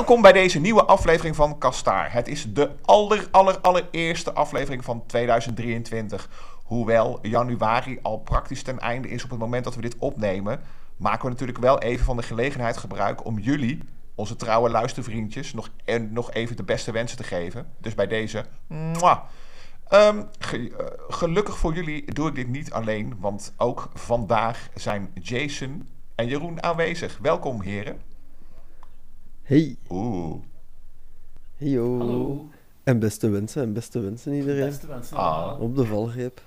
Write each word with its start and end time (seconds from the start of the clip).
Welkom 0.00 0.22
bij 0.22 0.32
deze 0.32 0.60
nieuwe 0.60 0.84
aflevering 0.84 1.36
van 1.36 1.58
Kastaar. 1.58 2.12
Het 2.12 2.28
is 2.28 2.52
de 2.52 2.70
aller, 2.84 3.28
aller, 3.30 3.58
allereerste 3.60 4.32
aflevering 4.32 4.84
van 4.84 5.06
2023. 5.06 6.28
Hoewel 6.64 7.18
januari 7.22 7.98
al 8.02 8.18
praktisch 8.18 8.62
ten 8.62 8.78
einde 8.78 9.08
is 9.08 9.24
op 9.24 9.30
het 9.30 9.38
moment 9.38 9.64
dat 9.64 9.74
we 9.74 9.80
dit 9.80 9.96
opnemen, 9.98 10.60
maken 10.96 11.24
we 11.24 11.30
natuurlijk 11.30 11.58
wel 11.58 11.78
even 11.78 12.04
van 12.04 12.16
de 12.16 12.22
gelegenheid 12.22 12.76
gebruik 12.76 13.24
om 13.24 13.38
jullie, 13.38 13.82
onze 14.14 14.36
trouwe 14.36 14.70
luistervriendjes, 14.70 15.52
nog, 15.52 15.70
en 15.84 16.12
nog 16.12 16.32
even 16.32 16.56
de 16.56 16.64
beste 16.64 16.92
wensen 16.92 17.16
te 17.16 17.24
geven. 17.24 17.72
Dus 17.78 17.94
bij 17.94 18.06
deze, 18.06 18.44
mwah. 18.66 19.18
Ge, 20.38 20.58
uh, 20.58 20.76
gelukkig 21.08 21.58
voor 21.58 21.74
jullie 21.74 22.12
doe 22.12 22.28
ik 22.28 22.34
dit 22.34 22.48
niet 22.48 22.72
alleen, 22.72 23.16
want 23.18 23.52
ook 23.56 23.88
vandaag 23.94 24.68
zijn 24.74 25.10
Jason 25.14 25.88
en 26.14 26.26
Jeroen 26.26 26.62
aanwezig. 26.62 27.18
Welkom, 27.22 27.62
heren. 27.62 28.09
Hey. 29.50 29.76
Oeh. 29.88 30.42
Heyo. 31.56 31.98
Hallo. 31.98 32.48
En 32.84 32.98
beste 32.98 33.28
wensen, 33.28 33.62
en 33.62 33.72
beste 33.72 34.00
wensen 34.00 34.32
iedereen. 34.32 34.68
Beste 34.68 34.86
wensen. 34.86 35.16
Ah. 35.16 35.24
allemaal. 35.24 35.56
Op 35.56 35.76
de 35.76 35.86
valgreep. 35.86 36.40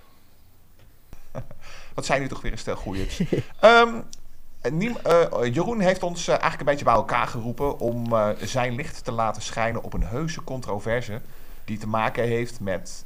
Wat 1.96 2.06
zijn 2.06 2.22
nu 2.22 2.28
toch 2.28 2.42
weer 2.42 2.52
een 2.52 2.58
stel 2.58 2.76
goeiers. 2.76 3.22
um, 3.62 4.04
Niem, 4.80 4.96
uh, 5.08 5.54
Jeroen 5.54 5.80
heeft 5.80 6.04
ons 6.04 6.22
uh, 6.22 6.30
eigenlijk 6.30 6.60
een 6.60 6.66
beetje 6.66 6.86
bij 6.86 6.94
elkaar 6.94 7.28
geroepen 7.28 7.80
om 7.80 8.14
uh, 8.14 8.30
zijn 8.42 8.76
licht 8.76 9.04
te 9.04 9.12
laten 9.12 9.42
schijnen 9.42 9.84
op 9.84 9.94
een 9.94 10.04
heuse 10.04 10.44
controverse 10.44 11.22
die 11.66 11.78
te 11.78 11.88
maken 11.88 12.24
heeft 12.24 12.60
met 12.60 13.06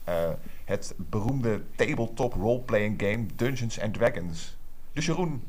het 0.65 0.93
beroemde 0.97 1.61
tabletop 1.75 2.33
roleplaying 2.33 3.01
game 3.01 3.25
Dungeons 3.35 3.81
and 3.81 3.93
Dragons. 3.93 4.57
Dus 4.93 5.05
Jeroen, 5.05 5.43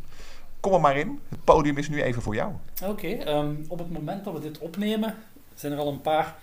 kom 0.61 0.73
er 0.73 0.81
maar 0.81 0.99
in. 0.99 1.21
Het 1.29 1.45
podium 1.45 1.79
is 1.79 1.89
nu 1.89 2.03
even 2.03 2.23
voor 2.23 2.35
jou. 2.35 2.53
Oké, 2.85 3.37
um, 3.37 3.65
op 3.69 3.79
het 3.79 3.91
moment 3.91 4.25
dat 4.25 4.35
we 4.35 4.41
dit 4.41 4.59
opnemen 4.59 5.15
zijn 5.55 5.73
er 5.73 5.79
al 5.79 5.89
een 5.89 6.01
paar 6.01 6.37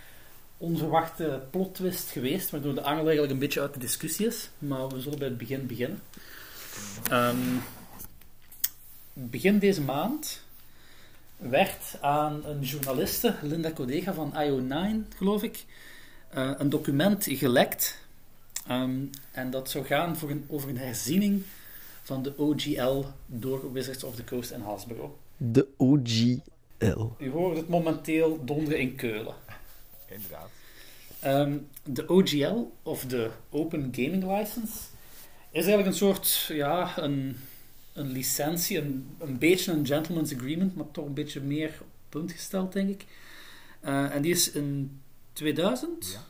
onverwachte 0.57 1.41
plot 1.49 1.75
twists 1.75 2.11
geweest, 2.11 2.49
waardoor 2.49 2.75
de 2.75 2.81
angel 2.81 3.03
eigenlijk 3.03 3.31
een 3.31 3.39
beetje 3.39 3.61
uit 3.61 3.73
de 3.73 3.79
discussie 3.79 4.27
is. 4.27 4.49
Maar 4.57 4.87
we 4.87 5.01
zullen 5.01 5.19
bij 5.19 5.27
het 5.27 5.37
begin 5.37 5.67
beginnen. 5.67 6.01
Um, 7.11 7.61
begin 9.13 9.59
deze 9.59 9.81
maand 9.81 10.43
werd 11.37 11.97
aan 12.01 12.45
een 12.45 12.61
journaliste, 12.61 13.35
Linda 13.41 13.71
Codega 13.71 14.13
van 14.13 14.33
IO9, 14.33 15.15
geloof 15.15 15.43
ik, 15.43 15.65
uh, 16.35 16.51
een 16.57 16.69
document 16.69 17.25
gelekt. 17.29 17.97
Um, 18.71 19.09
en 19.31 19.51
dat 19.51 19.69
zou 19.69 19.85
gaan 19.85 20.17
voor 20.17 20.29
een, 20.29 20.45
over 20.47 20.69
een 20.69 20.77
herziening 20.77 21.43
van 22.05 22.23
de 22.23 22.33
OGL 22.37 23.03
door 23.25 23.71
Wizards 23.73 24.03
of 24.03 24.15
the 24.15 24.23
Coast 24.23 24.51
en 24.51 24.61
Hasbro. 24.61 25.17
De 25.37 25.67
OGL. 25.77 27.07
U 27.17 27.31
hoort 27.31 27.57
het 27.57 27.67
momenteel 27.69 28.45
donderen 28.45 28.79
in 28.79 28.95
Keulen. 28.95 29.35
Inderdaad. 30.09 30.49
Um, 31.25 31.67
de 31.83 32.09
OGL, 32.09 32.71
of 32.83 33.05
de 33.05 33.29
Open 33.49 33.89
Gaming 33.91 34.23
License, 34.37 34.73
is 35.51 35.65
eigenlijk 35.65 35.87
een 35.87 35.93
soort, 35.93 36.45
ja, 36.47 36.97
een, 36.97 37.37
een 37.93 38.11
licentie, 38.11 38.77
een, 38.77 39.07
een 39.19 39.37
beetje 39.37 39.71
een 39.71 39.85
gentleman's 39.85 40.33
agreement, 40.33 40.75
maar 40.75 40.91
toch 40.91 41.05
een 41.05 41.13
beetje 41.13 41.41
meer 41.41 41.77
op 41.81 41.87
punt 42.09 42.31
gesteld, 42.31 42.73
denk 42.73 42.89
ik. 42.89 43.05
Uh, 43.85 44.15
en 44.15 44.21
die 44.21 44.31
is 44.31 44.51
in 44.51 44.99
2000, 45.33 46.07
Ja. 46.13 46.23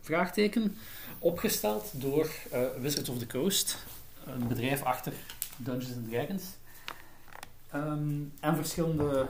vraagteken, 0.00 0.76
opgesteld 1.18 1.90
door 1.92 2.30
uh, 2.52 2.60
Wizards 2.80 3.08
of 3.08 3.18
the 3.18 3.26
Coast, 3.26 3.76
een 4.26 4.48
bedrijf 4.48 4.82
achter 4.82 5.12
Dungeons 5.56 5.96
and 5.96 6.08
Dragons. 6.08 6.44
Um, 7.74 8.32
en 8.40 8.56
verschillende, 8.56 9.28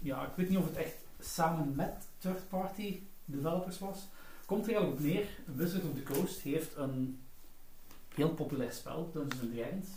ja, 0.00 0.22
ik 0.26 0.32
weet 0.36 0.48
niet 0.48 0.58
of 0.58 0.66
het 0.66 0.76
echt 0.76 0.96
samen 1.20 1.74
met 1.74 2.06
third-party 2.18 3.00
developers 3.24 3.78
was. 3.78 4.08
Komt 4.46 4.66
er 4.66 4.74
eigenlijk 4.74 5.00
op 5.00 5.06
neer, 5.06 5.26
Wizards 5.44 5.86
of 5.86 5.94
the 5.94 6.02
Coast 6.02 6.40
heeft 6.40 6.76
een 6.76 7.20
heel 8.14 8.34
populair 8.34 8.72
spel, 8.72 9.10
Dungeons 9.12 9.40
and 9.40 9.54
Dragons. 9.54 9.88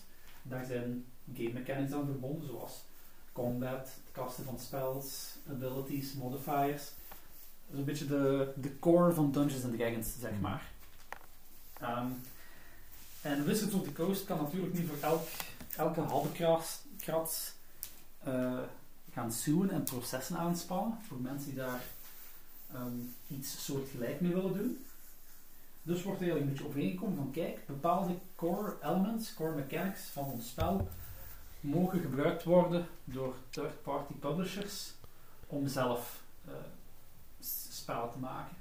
Daar 0.41 0.65
zijn 0.65 1.05
game 1.33 1.53
mechanics 1.53 1.93
aan 1.93 2.05
verbonden, 2.05 2.47
zoals 2.47 2.83
combat, 3.31 3.79
het 3.79 4.11
kasten 4.11 4.43
van 4.43 4.59
spells, 4.59 5.35
abilities, 5.49 6.13
modifiers. 6.13 6.83
Dat 7.69 7.73
is 7.73 7.79
een 7.79 7.85
beetje 7.85 8.05
de, 8.05 8.53
de 8.55 8.79
core 8.79 9.13
van 9.13 9.31
Dungeons 9.31 9.63
and 9.63 9.77
Dragons, 9.77 10.19
zeg 10.19 10.39
maar. 10.41 10.71
Um, 11.81 12.21
en 13.27 13.45
Wizards 13.45 13.73
of 13.73 13.83
the 13.83 13.93
Coast 13.93 14.25
kan 14.25 14.37
natuurlijk 14.37 14.73
niet 14.73 14.87
voor 14.87 14.97
elk, 15.01 15.27
elke 15.77 16.01
habbekrats 16.01 17.53
uh, 18.27 18.59
gaan 19.13 19.31
suwen 19.31 19.69
en 19.69 19.83
processen 19.83 20.37
aanspannen 20.37 20.97
voor 21.07 21.17
mensen 21.17 21.49
die 21.49 21.57
daar 21.57 21.81
um, 22.75 23.15
iets 23.27 23.65
soortgelijk 23.65 24.21
mee 24.21 24.33
willen 24.33 24.53
doen. 24.53 24.85
Dus 25.83 26.03
wordt 26.03 26.21
er 26.21 26.27
eigenlijk 26.27 26.41
een 26.41 26.49
beetje 26.49 26.67
overeengekomen 26.67 27.15
van 27.15 27.31
kijk, 27.31 27.65
bepaalde 27.65 28.17
core 28.35 28.75
elements, 28.83 29.33
core 29.33 29.55
mechanics 29.55 30.01
van 30.01 30.25
ons 30.25 30.47
spel 30.47 30.87
mogen 31.59 31.99
gebruikt 31.99 32.43
worden 32.43 32.87
door 33.03 33.35
third-party 33.49 34.13
publishers 34.13 34.93
om 35.47 35.67
zelf 35.67 36.21
uh, 36.47 36.53
spellen 37.69 38.11
te 38.11 38.17
maken. 38.17 38.55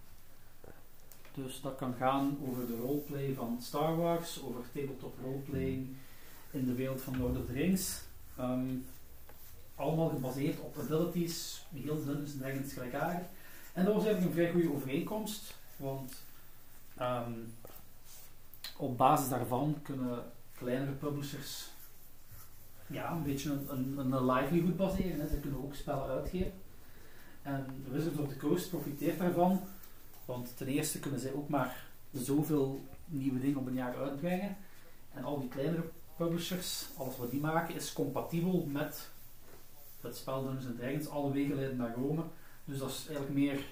Dus 1.36 1.60
dat 1.60 1.76
kan 1.76 1.94
gaan 1.94 2.38
over 2.48 2.66
de 2.66 2.76
roleplay 2.76 3.34
van 3.34 3.58
Star 3.60 3.96
Wars, 3.96 4.42
over 4.42 4.60
tabletop 4.72 5.14
roleplaying 5.22 5.96
in 6.50 6.66
de 6.66 6.74
wereld 6.74 7.00
van 7.00 7.18
Lord 7.18 7.38
of 7.38 7.46
the 7.46 7.52
Rings. 7.52 8.02
Um, 8.40 8.86
allemaal 9.74 10.08
gebaseerd 10.08 10.60
op 10.60 10.78
abilities, 10.78 11.66
heel 11.74 12.04
Dungeons 12.04 12.36
Dragons 12.38 12.72
gelijkaardig. 12.72 13.26
En 13.72 13.84
dat 13.84 13.94
was 13.94 14.04
eigenlijk 14.04 14.36
een 14.36 14.42
vrij 14.42 14.52
goede 14.52 14.74
overeenkomst, 14.74 15.54
want 15.76 16.22
um, 17.00 17.54
op 18.76 18.96
basis 18.96 19.28
daarvan 19.28 19.78
kunnen 19.82 20.22
kleinere 20.54 20.92
publishers 20.92 21.68
ja, 22.86 23.12
een 23.12 23.22
beetje 23.22 23.50
een, 23.50 23.98
een, 23.98 24.12
een 24.12 24.26
livelihood 24.26 24.76
baseren. 24.76 25.20
Hè. 25.20 25.28
Ze 25.28 25.40
kunnen 25.40 25.64
ook 25.64 25.74
spellen 25.74 26.08
uitgeven. 26.08 26.52
En 27.42 27.66
Wizards 27.90 28.18
of 28.18 28.28
the 28.28 28.36
Coast 28.36 28.70
profiteert 28.70 29.18
daarvan, 29.18 29.60
want 30.26 30.56
ten 30.56 30.66
eerste 30.66 31.00
kunnen 31.00 31.20
zij 31.20 31.32
ook 31.32 31.48
maar 31.48 31.84
zoveel 32.12 32.84
nieuwe 33.04 33.40
dingen 33.40 33.58
op 33.58 33.66
een 33.66 33.74
jaar 33.74 33.96
uitbrengen. 33.96 34.56
En 35.14 35.24
al 35.24 35.40
die 35.40 35.48
kleinere 35.48 35.90
publishers, 36.16 36.86
alles 36.96 37.16
wat 37.16 37.30
die 37.30 37.40
maken, 37.40 37.74
is 37.74 37.92
compatibel 37.92 38.66
met 38.72 39.10
het 40.00 40.16
spel 40.16 40.42
Dungeons 40.42 40.76
Dragons. 40.78 41.08
Alle 41.08 41.32
wegen 41.32 41.54
leiden 41.54 41.76
naar 41.76 41.94
Rome. 41.94 42.22
Dus 42.64 42.78
dat 42.78 42.88
is 42.90 43.06
eigenlijk 43.06 43.34
meer 43.38 43.64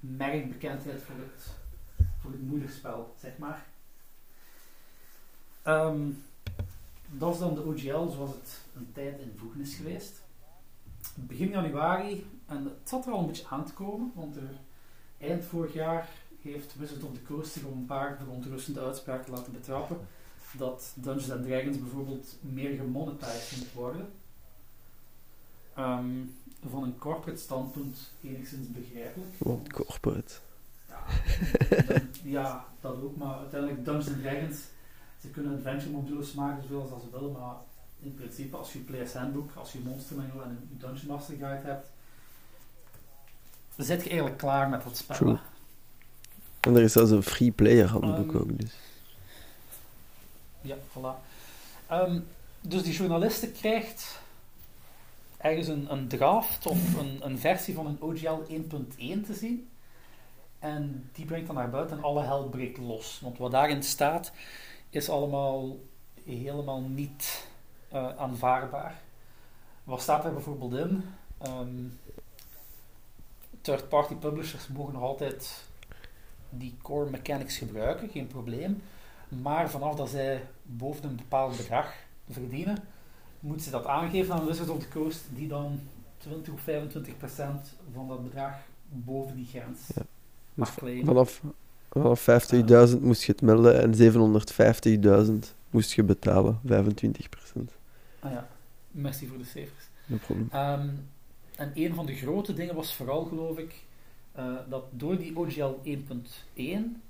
merkbekendheid 0.00 1.02
voor 1.02 1.14
het, 1.14 1.50
voor 2.20 2.30
het 2.30 2.42
moederspel, 2.42 3.14
zeg 3.20 3.38
maar. 3.38 3.66
Um, 5.66 6.24
dat 7.06 7.32
is 7.32 7.38
dan 7.38 7.54
de 7.54 7.64
OGL 7.64 8.12
zoals 8.12 8.30
het 8.30 8.60
een 8.74 8.92
tijd 8.92 9.20
in 9.20 9.32
voegen 9.36 9.60
is 9.60 9.74
geweest. 9.74 10.22
Begin 11.14 11.48
januari, 11.48 12.26
en 12.46 12.64
het 12.64 12.88
zat 12.88 13.06
er 13.06 13.12
al 13.12 13.20
een 13.20 13.26
beetje 13.26 13.48
aan 13.48 13.64
te 13.64 13.72
komen, 13.72 14.12
want 14.14 14.36
eind 15.18 15.44
vorig 15.44 15.72
jaar 15.72 16.08
heeft 16.42 16.78
Wizard 16.78 17.02
of 17.02 17.12
the 17.12 17.22
Coast 17.22 17.52
zich 17.52 17.64
op 17.64 17.72
een 17.72 17.86
paar 17.86 18.16
verontrustende 18.16 18.80
uitspraken 18.80 19.32
laten 19.32 19.52
betrappen 19.52 19.98
dat 20.56 20.92
Dungeons 20.94 21.30
and 21.30 21.44
Dragons 21.44 21.78
bijvoorbeeld 21.78 22.36
meer 22.40 22.76
gemonetized 22.76 23.58
moet 23.58 23.72
worden. 23.72 24.12
Um, 25.78 26.34
van 26.68 26.82
een 26.82 26.98
corporate 26.98 27.40
standpunt 27.40 27.98
enigszins 28.22 28.68
begrijpelijk. 28.68 29.30
Want 29.38 29.72
corporate. 29.72 30.34
Ja, 30.88 31.04
dat, 31.86 32.02
ja, 32.22 32.64
dat 32.80 33.02
ook, 33.02 33.16
maar 33.16 33.38
uiteindelijk 33.38 33.84
Dungeons 33.84 34.20
Dragons, 34.20 34.64
ze 35.20 35.28
kunnen 35.28 35.56
adventure 35.56 35.90
modules 35.90 36.32
maken 36.32 36.62
zoveel 36.62 36.92
als 36.92 37.02
ze 37.02 37.10
willen, 37.10 37.32
maar 37.32 37.54
in 38.00 38.14
principe 38.14 38.56
als 38.56 38.72
je 38.72 38.78
Player's 38.78 39.12
Handbook, 39.12 39.50
als 39.54 39.72
je 39.72 39.78
Monster 39.78 40.16
Manual 40.16 40.42
en 40.42 40.50
een 40.50 40.78
Dungeon 40.78 41.06
Master 41.06 41.36
Guide 41.36 41.66
hebt, 41.66 41.92
dan 43.76 43.86
zit 43.86 44.02
je 44.02 44.08
eigenlijk 44.08 44.38
klaar 44.38 44.68
met 44.68 44.82
dat 44.82 44.96
spel. 44.96 45.16
True. 45.16 45.38
En 46.60 46.76
er 46.76 46.82
is 46.82 46.92
zelfs 46.92 47.10
een 47.10 47.22
free 47.22 47.50
player 47.50 47.88
handboek 47.88 48.32
Um, 48.32 48.40
ook, 48.40 48.60
dus. 48.60 48.72
Ja, 50.60 50.76
voilà. 50.76 51.14
Um, 51.92 52.26
dus 52.60 52.82
die 52.82 52.92
journaliste 52.92 53.50
krijgt 53.50 54.20
ergens 55.36 55.68
een, 55.68 55.92
een 55.92 56.08
draft 56.08 56.66
of 56.66 56.94
een, 56.98 57.18
een 57.20 57.38
versie 57.38 57.74
van 57.74 57.86
een 57.86 58.00
OGL 58.00 58.52
1.1 58.52 59.26
te 59.26 59.34
zien. 59.34 59.68
En 60.58 61.10
die 61.12 61.24
brengt 61.24 61.46
dan 61.46 61.54
naar 61.54 61.70
buiten 61.70 61.96
en 61.96 62.02
alle 62.02 62.22
hel 62.22 62.48
breekt 62.48 62.78
los. 62.78 63.20
Want 63.22 63.38
wat 63.38 63.50
daarin 63.50 63.82
staat, 63.82 64.32
is 64.90 65.08
allemaal 65.08 65.76
helemaal 66.24 66.80
niet 66.80 67.46
uh, 67.92 68.16
aanvaardbaar. 68.16 69.00
Wat 69.84 70.02
staat 70.02 70.24
er 70.24 70.32
bijvoorbeeld 70.32 70.74
in? 70.74 71.04
Um, 71.46 71.98
Third-party 73.64 74.14
publishers 74.14 74.68
mogen 74.68 74.92
nog 74.92 75.02
altijd 75.02 75.64
die 76.50 76.74
core 76.82 77.10
mechanics 77.10 77.56
gebruiken, 77.58 78.08
geen 78.08 78.26
probleem. 78.26 78.82
Maar 79.28 79.70
vanaf 79.70 79.94
dat 79.94 80.08
zij 80.08 80.42
boven 80.62 81.04
een 81.04 81.16
bepaald 81.16 81.56
bedrag 81.56 81.94
verdienen, 82.30 82.78
moeten 83.40 83.64
ze 83.64 83.70
dat 83.70 83.86
aangeven 83.86 84.34
aan 84.34 84.46
Wizards 84.46 84.70
of 84.70 84.78
the 84.78 84.88
Coast, 84.88 85.24
die 85.34 85.48
dan 85.48 85.80
20 86.18 86.52
of 86.52 86.60
25 86.60 87.16
procent 87.16 87.74
van 87.92 88.08
dat 88.08 88.22
bedrag 88.22 88.54
boven 88.88 89.36
die 89.36 89.46
grens 89.46 89.80
Ja. 89.94 90.02
Dus 90.54 90.68
vanaf, 91.04 91.42
vanaf 91.90 92.28
50.000 92.92 93.00
moest 93.00 93.22
je 93.22 93.32
het 93.32 93.42
melden 93.42 93.80
en 93.82 93.94
750.000 95.26 95.32
moest 95.70 95.92
je 95.92 96.02
betalen, 96.02 96.60
25%. 96.66 96.70
Ah 98.18 98.30
ja, 98.30 98.48
merci 98.90 99.26
voor 99.26 99.38
de 99.38 99.44
cijfers. 99.44 99.88
No 100.06 100.16
probleem. 100.16 100.48
En 101.56 101.72
een 101.74 101.94
van 101.94 102.06
de 102.06 102.14
grote 102.14 102.52
dingen 102.54 102.74
was 102.74 102.94
vooral, 102.94 103.24
geloof 103.24 103.58
ik, 103.58 103.74
eh, 104.32 104.54
dat 104.68 104.84
door 104.90 105.18
die 105.18 105.36
OGL 105.38 105.74
1.1 105.82 107.02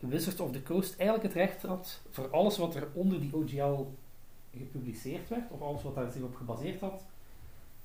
Wizards 0.00 0.40
of 0.40 0.52
the 0.52 0.62
Coast 0.62 0.94
eigenlijk 0.98 1.22
het 1.34 1.36
recht 1.46 1.62
had 1.62 2.00
voor 2.10 2.30
alles 2.30 2.56
wat 2.58 2.74
er 2.74 2.88
onder 2.92 3.20
die 3.20 3.34
OGL 3.36 3.84
gepubliceerd 4.56 5.28
werd, 5.28 5.50
of 5.50 5.60
alles 5.60 5.82
wat 5.82 5.94
daar 5.94 6.12
zich 6.12 6.22
op 6.22 6.34
gebaseerd 6.36 6.80
had, 6.80 7.04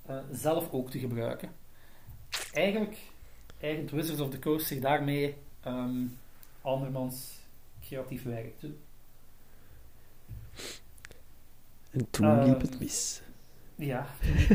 eh, 0.05 0.17
zelf 0.31 0.71
ook 0.71 0.89
te 0.89 0.99
gebruiken. 0.99 1.51
Eigenlijk 2.53 2.97
eigent 3.59 3.91
Wizards 3.91 4.21
of 4.21 4.29
the 4.29 4.39
Coast 4.39 4.67
zich 4.67 4.79
daarmee 4.79 5.35
ehm 5.61 6.05
andermans 6.61 7.39
creatief 7.81 8.23
werk 8.23 8.59
toe. 8.59 8.71
En 11.91 12.07
toen 12.09 12.43
liep 12.43 12.53
Ehm. 12.53 12.61
het 12.61 12.79
mis. 12.79 13.21
Ja, 13.75 14.07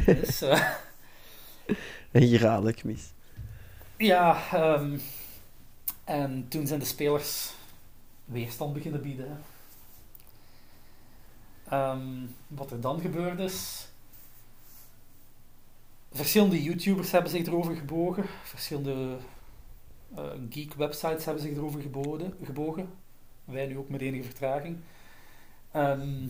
dus, 0.05 0.41
eh, 1.67 1.77
En 2.11 2.29
geraadelijk 2.29 2.85
mis. 2.85 3.13
Ja, 3.97 4.43
ehm, 4.53 4.99
en 6.05 6.49
toen 6.49 6.67
zijn 6.67 6.81
de 6.81 6.87
spelers 6.87 7.53
weerstand 8.25 8.73
beginnen 8.73 9.03
bieden. 9.03 9.39
Ehm, 11.69 12.27
wat 12.49 12.71
er 12.71 12.81
dan 12.81 13.01
gebeurd 13.01 13.39
is. 13.39 13.89
Verschillende 16.13 16.63
YouTubers 16.63 17.11
hebben 17.11 17.31
zich 17.31 17.47
erover 17.47 17.77
gebogen. 17.77 18.25
Verschillende 18.43 19.17
eh, 20.15 20.25
geek-websites 20.51 21.25
hebben 21.25 21.43
zich 21.43 21.57
erover 21.57 21.81
geboden, 21.81 22.35
gebogen. 22.43 22.89
Wij 23.45 23.67
nu 23.67 23.79
ook 23.79 23.89
met 23.89 24.01
enige 24.01 24.25
vertraging. 24.25 24.77
Ehm, 25.71 26.29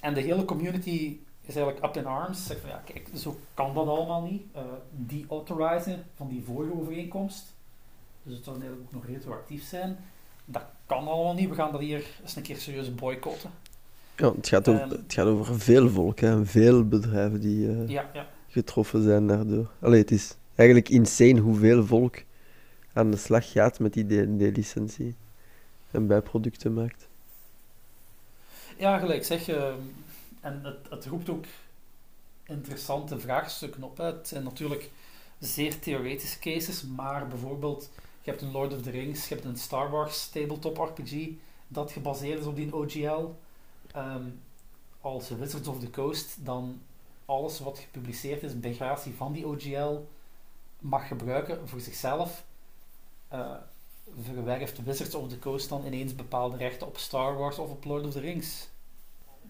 en 0.00 0.14
de 0.14 0.20
hele 0.20 0.44
community 0.44 1.18
is 1.46 1.56
eigenlijk 1.56 1.86
up 1.86 1.96
in 1.96 2.06
arms. 2.06 2.46
Zegt 2.46 2.60
van 2.60 2.70
ja, 2.70 2.82
kijk, 2.84 3.08
zo 3.14 3.38
kan 3.54 3.74
dat 3.74 3.86
allemaal 3.86 4.22
niet. 4.22 4.42
Eh 4.52 4.62
die 4.90 5.26
authorizen 5.28 6.04
van 6.16 6.28
die 6.28 6.42
vorige 6.46 6.74
overeenkomst. 6.80 7.44
Dus 8.22 8.34
het 8.34 8.44
zou 8.44 8.56
eigenlijk 8.60 8.86
ook 8.88 9.02
nog 9.02 9.06
retroactief 9.14 9.64
zijn. 9.64 9.96
Dat 10.44 10.62
kan 10.86 11.06
allemaal 11.08 11.34
niet. 11.34 11.48
We 11.48 11.54
gaan 11.54 11.72
dat 11.72 11.80
hier 11.80 12.04
eens 12.22 12.36
een 12.36 12.42
keer 12.42 12.56
serieus 12.56 12.94
boycotten. 12.94 13.50
Ja, 14.16 14.32
het, 14.34 14.48
gaat 14.48 14.68
over, 14.68 14.82
Ehm. 14.82 14.90
het 14.90 15.12
gaat 15.12 15.26
over 15.26 15.60
veel 15.60 15.88
volk 15.90 16.20
hè, 16.20 16.30
en 16.30 16.46
veel 16.46 16.88
bedrijven 16.88 17.40
die 17.40 17.68
eh, 17.68 17.88
Ja, 17.88 18.10
ja. 18.12 18.26
getroffen 18.48 19.02
zijn 19.02 19.26
daardoor. 19.26 19.70
Allee, 19.80 20.00
het 20.00 20.10
is 20.10 20.36
eigenlijk 20.54 20.88
insane 20.88 21.40
hoeveel 21.40 21.84
volk 21.86 22.22
aan 22.92 23.10
de 23.10 23.16
slag 23.16 23.50
gaat 23.52 23.78
met 23.78 23.92
die 23.92 24.04
D&D-licentie 24.06 25.14
en 25.90 26.06
bijproducten 26.06 26.74
maakt. 26.74 27.08
ja 28.78 28.98
gelijk 28.98 29.24
zeg 29.24 29.46
je. 29.46 29.74
En 30.44 30.64
het, 30.64 30.90
het 30.90 31.06
roept 31.06 31.28
ook 31.28 31.44
interessante 32.44 33.18
vraagstukken 33.20 33.82
op. 33.82 33.96
Het 33.96 34.28
zijn 34.28 34.44
natuurlijk 34.44 34.90
zeer 35.38 35.78
theoretische 35.78 36.38
cases, 36.38 36.82
maar 36.82 37.28
bijvoorbeeld, 37.28 37.90
je 38.22 38.30
hebt 38.30 38.42
een 38.42 38.50
Lord 38.50 38.72
of 38.72 38.82
the 38.82 38.90
Rings, 38.90 39.28
je 39.28 39.34
hebt 39.34 39.46
een 39.46 39.56
Star 39.56 39.90
Wars 39.90 40.28
tabletop 40.28 40.78
RPG 40.78 41.28
dat 41.68 41.92
gebaseerd 41.92 42.40
is 42.40 42.46
op 42.46 42.56
die 42.56 42.74
OGL. 42.74 43.26
Ehm, 43.92 44.24
als 45.00 45.28
Wizards 45.28 45.68
of 45.68 45.80
the 45.80 45.90
Coast 45.90 46.44
dan 46.44 46.82
alles 47.24 47.60
wat 47.60 47.78
gepubliceerd 47.78 48.42
is 48.42 48.60
bij 48.60 48.74
gratie 48.74 49.14
van 49.14 49.32
die 49.32 49.46
OGL 49.46 50.06
mag 50.78 51.08
gebruiken 51.08 51.68
voor 51.68 51.80
zichzelf, 51.80 52.44
eh, 53.28 53.56
verwerft 54.20 54.84
Wizards 54.84 55.14
of 55.14 55.28
the 55.28 55.38
Coast 55.38 55.68
dan 55.68 55.86
ineens 55.86 56.14
bepaalde 56.14 56.56
rechten 56.56 56.86
op 56.86 56.98
Star 56.98 57.36
Wars 57.36 57.58
of 57.58 57.70
op 57.70 57.84
Lord 57.84 58.06
of 58.06 58.12
the 58.12 58.20
Rings? 58.20 58.72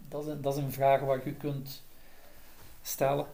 Dat 0.08 0.24
is, 0.24 0.30
een- 0.32 0.42
dat 0.42 0.56
is 0.56 0.62
een 0.62 0.72
vraag 0.72 1.00
waar 1.00 1.20
je 1.24 1.32
kunt 1.34 1.82
stellen. 2.82 3.26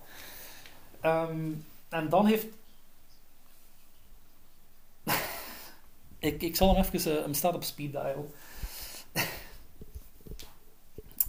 Ehm, 1.01 1.51
en 1.89 2.09
dan 2.09 2.27
heeft. 2.27 2.47
ik, 6.19 6.43
ik 6.43 6.57
zal 6.57 6.75
hem 6.75 6.85
even. 6.85 7.17
eh, 7.17 7.23
hem 7.23 7.35
staat 7.35 7.55
op 7.55 7.63
speed 7.65 7.93
dial. 7.93 8.31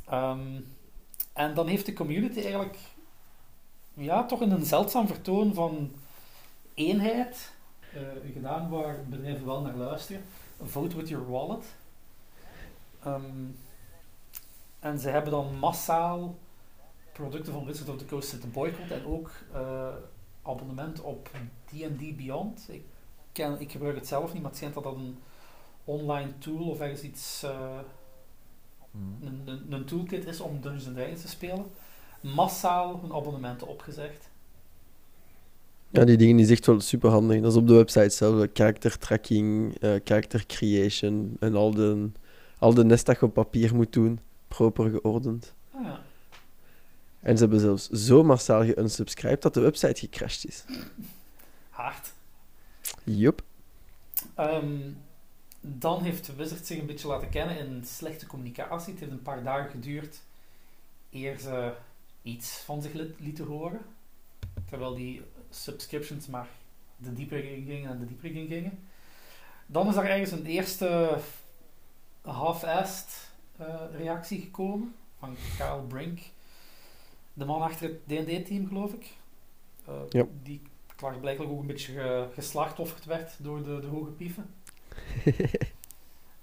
Ehm, 0.06 0.60
en 1.34 1.54
dan 1.54 1.68
heeft 1.68 1.86
de 1.86 1.94
community 1.94 2.40
eigenlijk. 2.40 2.78
Ja, 3.94 4.26
toch 4.26 4.42
in 4.42 4.52
een 4.52 4.66
zeldzaam 4.66 5.08
vertoon 5.08 5.54
van 5.54 5.92
eenheid 6.74 7.52
eh, 7.94 8.02
gedaan 8.34 8.70
waar 8.70 9.04
bedrijven 9.10 9.46
wel 9.46 9.62
naar 9.62 9.76
luisteren. 9.76 10.24
Vote 10.64 10.96
with 10.96 11.10
your 11.10 11.30
wallet. 11.30 11.64
Ehm, 13.04 13.48
en 14.82 15.00
ze 15.00 15.10
hebben 15.10 15.32
dan 15.32 15.60
massaal 15.60 16.38
producten 17.14 17.54
van 17.54 17.66
Wizard 17.66 17.90
of 17.90 17.98
the 17.98 18.06
Coast 18.06 18.30
zitten 18.30 18.52
boycotten 18.52 18.96
en 18.96 19.06
ook 19.06 19.32
eh, 19.54 19.88
abonnement 20.42 21.02
op 21.02 21.30
D&D 21.66 22.18
Beyond. 22.18 22.68
Ik, 22.70 22.84
ken, 23.32 23.60
ik 23.60 23.72
gebruik 23.72 23.96
het 23.96 24.08
zelf 24.08 24.34
niet, 24.34 24.42
maar 24.42 24.50
het 24.50 24.60
schijnt 24.60 24.76
dat 24.76 24.84
dat 24.84 24.96
een 24.96 25.18
online 25.84 26.38
tool 26.38 26.70
of 26.70 26.80
ergens 26.80 27.02
iets, 27.02 27.44
eh, 27.44 27.80
Hmm. 28.92 29.18
een, 29.22 29.42
een, 29.46 29.72
een 29.74 29.86
toolkit 29.86 30.26
is 30.26 30.40
om 30.40 30.62
Dungeons 30.62 30.88
and 30.88 30.96
Dragons 30.96 31.22
te 31.22 31.28
spelen. 31.28 31.66
Massaal 32.22 33.00
hun 33.02 33.14
abonnementen 33.14 33.68
opgezegd. 33.68 34.30
Ja, 35.90 36.04
die 36.06 36.18
dingen 36.18 36.40
is 36.40 36.50
echt 36.50 36.66
wel 36.66 36.80
super 36.80 37.10
handig. 37.10 37.42
Dat 37.42 37.52
is 37.52 37.58
op 37.58 37.68
de 37.68 37.74
website 37.74 38.10
zelf. 38.10 38.48
Character 38.54 38.98
tracking, 38.98 39.78
eh 39.80 39.96
character 40.04 40.46
creation 40.46 41.36
en 41.40 41.56
al 41.56 41.72
de, 41.72 42.10
al 42.58 42.74
de 42.74 42.86
nest 42.86 43.06
dat 43.06 43.20
je 43.20 43.26
op 43.26 43.34
papier 43.34 43.76
moet 43.76 43.94
doen, 43.94 44.20
proper 44.56 44.90
geordend. 44.90 45.54
Ah, 45.72 45.84
ja. 45.84 46.02
En 47.20 47.38
ze 47.38 47.42
hebben 47.44 47.60
zelfs 47.60 47.90
zo 47.90 48.24
massaal 48.24 48.64
geunsubscribed 48.66 49.42
dat 49.42 49.54
de 49.54 49.60
website 49.60 50.00
gecrashed 50.00 50.46
is. 50.46 50.66
Hard. 51.70 52.14
Yup. 53.04 53.42
Ehm, 54.36 54.80
dan 55.62 56.04
heeft 56.04 56.36
Wizard 56.36 56.66
zich 56.66 56.80
een 56.80 56.86
beetje 56.86 57.08
laten 57.08 57.30
kennen 57.30 57.58
in 57.58 57.84
slechte 57.86 58.26
communicatie. 58.26 58.92
Het 58.92 59.00
heeft 59.00 59.12
een 59.12 59.22
paar 59.22 59.44
dagen 59.44 59.72
geduurd 59.72 60.22
eer 61.12 61.40
ze 61.40 61.74
iets 62.22 62.58
van 62.58 62.82
zich 62.82 62.94
liet- 62.94 63.20
lieten 63.20 63.46
horen. 63.46 63.80
Terwijl 64.70 64.96
die 64.96 65.22
subscriptions 65.50 66.28
maar 66.28 66.48
de 66.98 67.14
dieper 67.14 67.44
in 67.44 67.66
gingen 67.66 67.92
en 67.92 68.00
de 68.00 68.06
dieper 68.06 68.36
in 68.36 68.48
gingen. 68.48 68.80
Dan 69.66 69.88
is 69.88 69.96
er 69.96 70.06
ergens 70.10 70.32
een 70.32 70.46
eerste 70.46 71.18
half-assed 72.22 73.31
reactie 73.98 74.42
gekomen 74.42 74.96
van 75.20 75.36
Kyle 75.58 75.82
Brink, 75.88 76.20
de 77.34 77.46
man 77.46 77.62
achter 77.62 77.90
het 77.90 78.00
D&D-team, 78.26 78.68
geloof 78.68 78.94
ik. 78.94 79.06
Eh, 79.88 79.94
Ja. 80.10 80.26
Die 80.44 80.62
klaarblijkelijk 80.96 81.52
ook 81.54 81.60
een 81.60 81.68
beetje 81.68 81.94
ge- 81.94 82.28
geslachtofferd 82.34 83.06
werd 83.06 83.36
door 83.40 83.64
de, 83.64 83.80
de 83.80 83.88
hoge 83.88 84.12
pieven. 84.12 84.46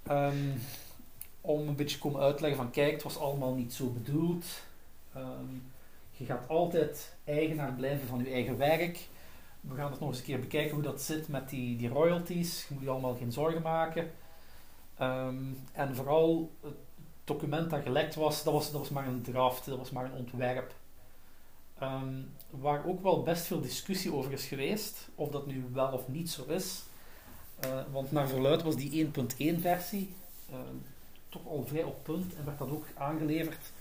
Ehm, 0.03 0.37
om 1.41 1.69
een 1.69 1.77
beetje 1.77 1.99
komen 1.99 2.21
uitleggen 2.21 2.59
van 2.59 2.71
kijk, 2.71 2.93
het 2.93 3.03
was 3.03 3.19
allemaal 3.19 3.55
niet 3.55 3.73
zo 3.75 3.91
bedoeld. 3.91 4.45
Ehm, 5.15 5.55
je 6.11 6.25
gaat 6.25 6.49
altijd 6.49 7.17
eigenaar 7.25 7.73
blijven 7.73 8.09
van 8.09 8.19
je 8.25 8.31
eigen 8.31 8.57
werk. 8.59 9.09
We 9.61 9.75
gaan 9.75 9.91
het 9.91 10.01
nog 10.01 10.09
eens 10.09 10.19
een 10.19 10.25
keer 10.25 10.41
bekijken 10.41 10.75
hoe 10.75 10.83
dat 10.83 11.03
zit 11.03 11.29
met 11.29 11.49
die, 11.49 11.77
die 11.77 11.89
royalties. 11.89 12.67
Je 12.69 12.75
moet 12.75 12.83
je 12.83 12.91
allemaal 12.91 13.17
geen 13.17 13.33
zorgen 13.33 13.63
maken. 13.63 14.11
Ehm, 14.97 15.37
en 15.73 15.95
vooral 15.95 16.51
het 16.61 16.75
document 17.29 17.71
dat 17.71 17.83
gelekt 17.83 18.15
was, 18.15 18.43
dat 18.43 18.71
was, 18.73 18.89
maar 18.89 19.07
een 19.07 19.23
draft, 19.23 19.67
dat 19.67 19.79
was 19.79 19.91
maar 19.91 20.05
een 20.05 20.19
ontwerp. 20.19 20.75
Ehm, 21.79 22.23
waar 22.51 22.87
ook 22.87 23.03
wel 23.03 23.23
best 23.23 23.47
veel 23.47 23.61
discussie 23.61 24.13
over 24.13 24.33
is 24.33 24.45
geweest, 24.45 25.09
of 25.15 25.31
dat 25.31 25.47
nu 25.47 25.65
wel 25.73 25.93
of 25.93 26.09
niet 26.09 26.31
zo 26.31 26.45
is. 26.45 26.83
Eh, 27.61 27.81
want 27.91 28.13
naar 28.13 28.29
verluid 28.29 28.63
was 28.63 28.77
die 28.77 28.91
1.1 28.91 29.61
versie 29.61 30.15
ehm, 30.51 30.77
toch 31.29 31.47
al 31.47 31.65
vrij 31.67 31.83
op 31.83 32.05
punt 32.05 32.35
en 32.35 32.45
werd 32.45 32.59
dat 32.59 32.71
ook 32.71 32.87
aangeleverd 32.95 33.73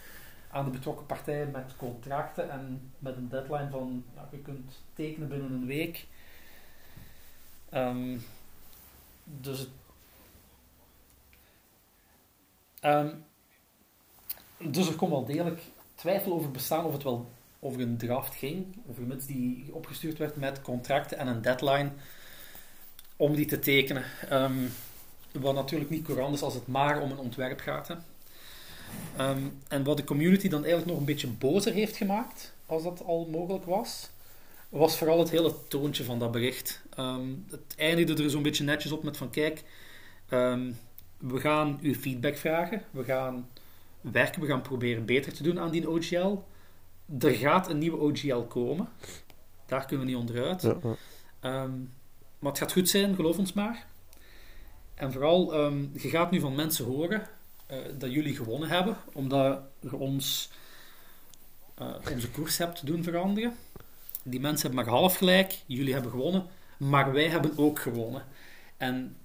aan 0.52 0.66
de 0.66 0.72
betrokken 0.72 1.06
partijen 1.06 1.52
met 1.52 1.76
contracten 1.78 2.52
en 2.52 2.92
met 3.00 3.16
een 3.16 3.30
deadline 3.30 3.70
van 3.70 4.04
je 4.32 4.38
kunt 4.38 4.82
tekenen 4.94 5.28
binnen 5.28 5.52
een 5.52 5.66
week. 5.66 6.08
Ehm, 7.70 8.18
dus 9.24 9.68
dus 14.58 14.88
er 14.88 14.96
kon 14.96 15.10
wel 15.10 15.26
degelijk 15.26 15.62
twijfel 15.96 16.34
over 16.34 16.52
bestaan 16.52 16.86
of 16.86 16.94
het 16.94 17.04
wel 17.04 17.30
over 17.60 17.82
een 17.82 17.98
draft 17.98 18.36
ging, 18.36 18.66
vermits 18.94 19.26
die 19.26 19.70
opgestuurd 19.72 20.18
werd 20.18 20.36
met 20.36 20.62
contracten 20.62 21.18
en 21.18 21.28
een 21.28 21.42
deadline 21.42 21.92
om 23.16 23.36
die 23.36 23.46
te 23.46 23.60
tekenen. 23.60 24.04
Ehm, 24.30 24.68
wat 25.32 25.56
natuurlijk 25.56 25.90
niet 25.90 26.06
courant 26.06 26.34
is 26.34 26.42
als 26.42 26.54
het 26.54 26.68
maar 26.68 27.02
om 27.02 27.12
een 27.12 27.18
ontwerp 27.18 27.60
gaat. 27.60 27.88
Hè. 27.88 27.96
Ehm, 29.18 29.42
en 29.68 29.84
wat 29.84 29.98
de 29.98 30.04
community 30.04 30.48
dan 30.48 30.60
eigenlijk 30.60 30.90
nog 30.90 31.00
een 31.00 31.06
beetje 31.06 31.28
bozer 31.28 31.74
heeft 31.74 31.98
gemaakt, 31.98 32.54
als 32.66 32.84
dat 32.84 33.04
al 33.04 33.28
mogelijk 33.32 33.66
was, 33.66 34.10
was 34.70 34.98
vooral 34.98 35.20
het 35.20 35.30
hele 35.30 35.54
toontje 35.68 36.04
van 36.04 36.20
dat 36.20 36.32
bericht. 36.32 36.82
Ehm, 36.96 37.28
het 37.50 37.76
eindigde 37.78 38.24
er 38.24 38.30
zo'n 38.30 38.44
beetje 38.44 38.64
netjes 38.64 38.92
op 38.92 39.04
met 39.04 39.18
van 39.18 39.30
kijk, 39.30 39.64
we 41.18 41.40
gaan 41.40 41.80
uw 41.82 41.94
feedback 41.94 42.38
vragen, 42.38 42.84
we 42.92 43.04
gaan 43.04 43.48
werken, 44.12 44.42
we 44.42 44.48
gaan 44.48 44.62
proberen 44.62 45.06
beter 45.06 45.34
te 45.34 45.44
doen 45.44 45.60
aan 45.60 45.72
die 45.72 45.90
OGL. 45.90 46.36
Er 47.20 47.36
gaat 47.36 47.70
een 47.70 47.78
nieuwe 47.78 47.98
OGL 47.98 48.40
komen. 48.40 48.90
Daar 49.66 49.86
kunnen 49.86 50.06
we 50.06 50.12
niet 50.12 50.22
onderuit. 50.22 50.62
Ja, 50.62 50.78
ja. 50.84 50.96
Ehm, 51.40 51.72
maar 52.40 52.52
het 52.52 52.58
gaat 52.58 52.72
goed 52.72 52.90
zijn, 52.90 53.16
geloof 53.16 53.38
ons 53.38 53.54
maar. 53.54 53.86
En 54.96 55.12
vooral, 55.12 55.54
ehm, 55.54 55.86
je 55.94 56.10
gaat 56.10 56.32
nu 56.32 56.40
van 56.40 56.56
mensen 56.56 56.86
horen 56.86 57.28
eh, 57.66 57.78
dat 57.98 58.12
jullie 58.12 58.36
gewonnen 58.36 58.70
hebben, 58.70 58.98
omdat 59.14 59.60
je 59.80 59.96
ons 59.96 60.50
eh, 61.76 61.94
onze 62.14 62.32
koers 62.32 62.58
hebt 62.58 62.86
doen 62.86 63.04
veranderen. 63.04 63.56
Die 64.24 64.40
mensen 64.40 64.68
hebben 64.68 64.86
maar 64.86 65.00
half 65.00 65.18
gelijk, 65.18 65.62
jullie 65.66 65.94
hebben 65.94 66.12
gewonnen, 66.12 66.46
maar 66.78 67.12
wij 67.12 67.28
hebben 67.28 67.58
ook 67.58 67.80
gewonnen. 67.80 68.26
En 68.78 69.18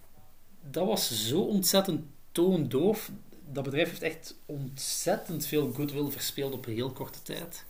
dat 0.70 0.86
was 0.86 1.28
zo 1.28 1.40
ontzettend 1.40 2.04
toondoof. 2.32 3.10
Dat 3.52 3.64
bedrijf 3.64 3.88
heeft 3.88 4.02
echt 4.02 4.34
ontzettend 4.46 5.46
veel 5.46 5.72
goodwill 5.72 6.10
verspeeld 6.10 6.52
op 6.52 6.66
een 6.66 6.74
heel 6.74 6.92
korte 6.92 7.22
tijd. 7.22 7.64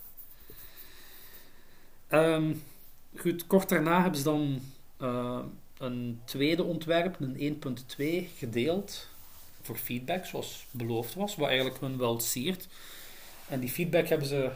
Ehm, 2.07 2.53
goed, 3.15 3.47
kort 3.47 3.69
daarna 3.69 4.01
hebben 4.01 4.17
ze 4.17 4.23
dan 4.23 4.61
eh, 4.97 5.39
een 5.77 6.21
tweede 6.25 6.63
ontwerp, 6.63 7.19
een 7.19 7.37
1.2, 7.37 8.29
gedeeld 8.37 9.07
voor 9.61 9.75
feedback, 9.75 10.25
zoals 10.25 10.65
beloofd 10.71 11.13
was, 11.13 11.35
wat 11.35 11.47
eigenlijk 11.47 11.79
hun 11.79 11.97
wel 11.97 12.19
siert. 12.19 12.67
En 13.47 13.59
die 13.59 13.69
feedback 13.69 14.07
hebben 14.07 14.27
ze 14.27 14.51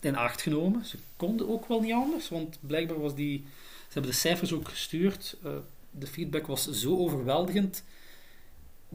in 0.00 0.16
acht 0.16 0.42
genomen. 0.42 0.84
Ze 0.84 0.98
konden 1.16 1.48
ook 1.48 1.66
wel 1.66 1.80
niet 1.80 1.92
anders, 1.92 2.28
want 2.28 2.58
blijkbaar 2.60 3.00
was 3.00 3.14
die... 3.14 3.44
Ze 3.86 4.00
hebben 4.00 4.10
de 4.10 4.16
cijfers 4.16 4.52
ook 4.52 4.68
gestuurd. 4.68 5.36
Eh, 5.44 5.52
de 5.90 6.06
feedback 6.06 6.46
was 6.46 6.70
zo 6.70 6.98
overweldigend 6.98 7.84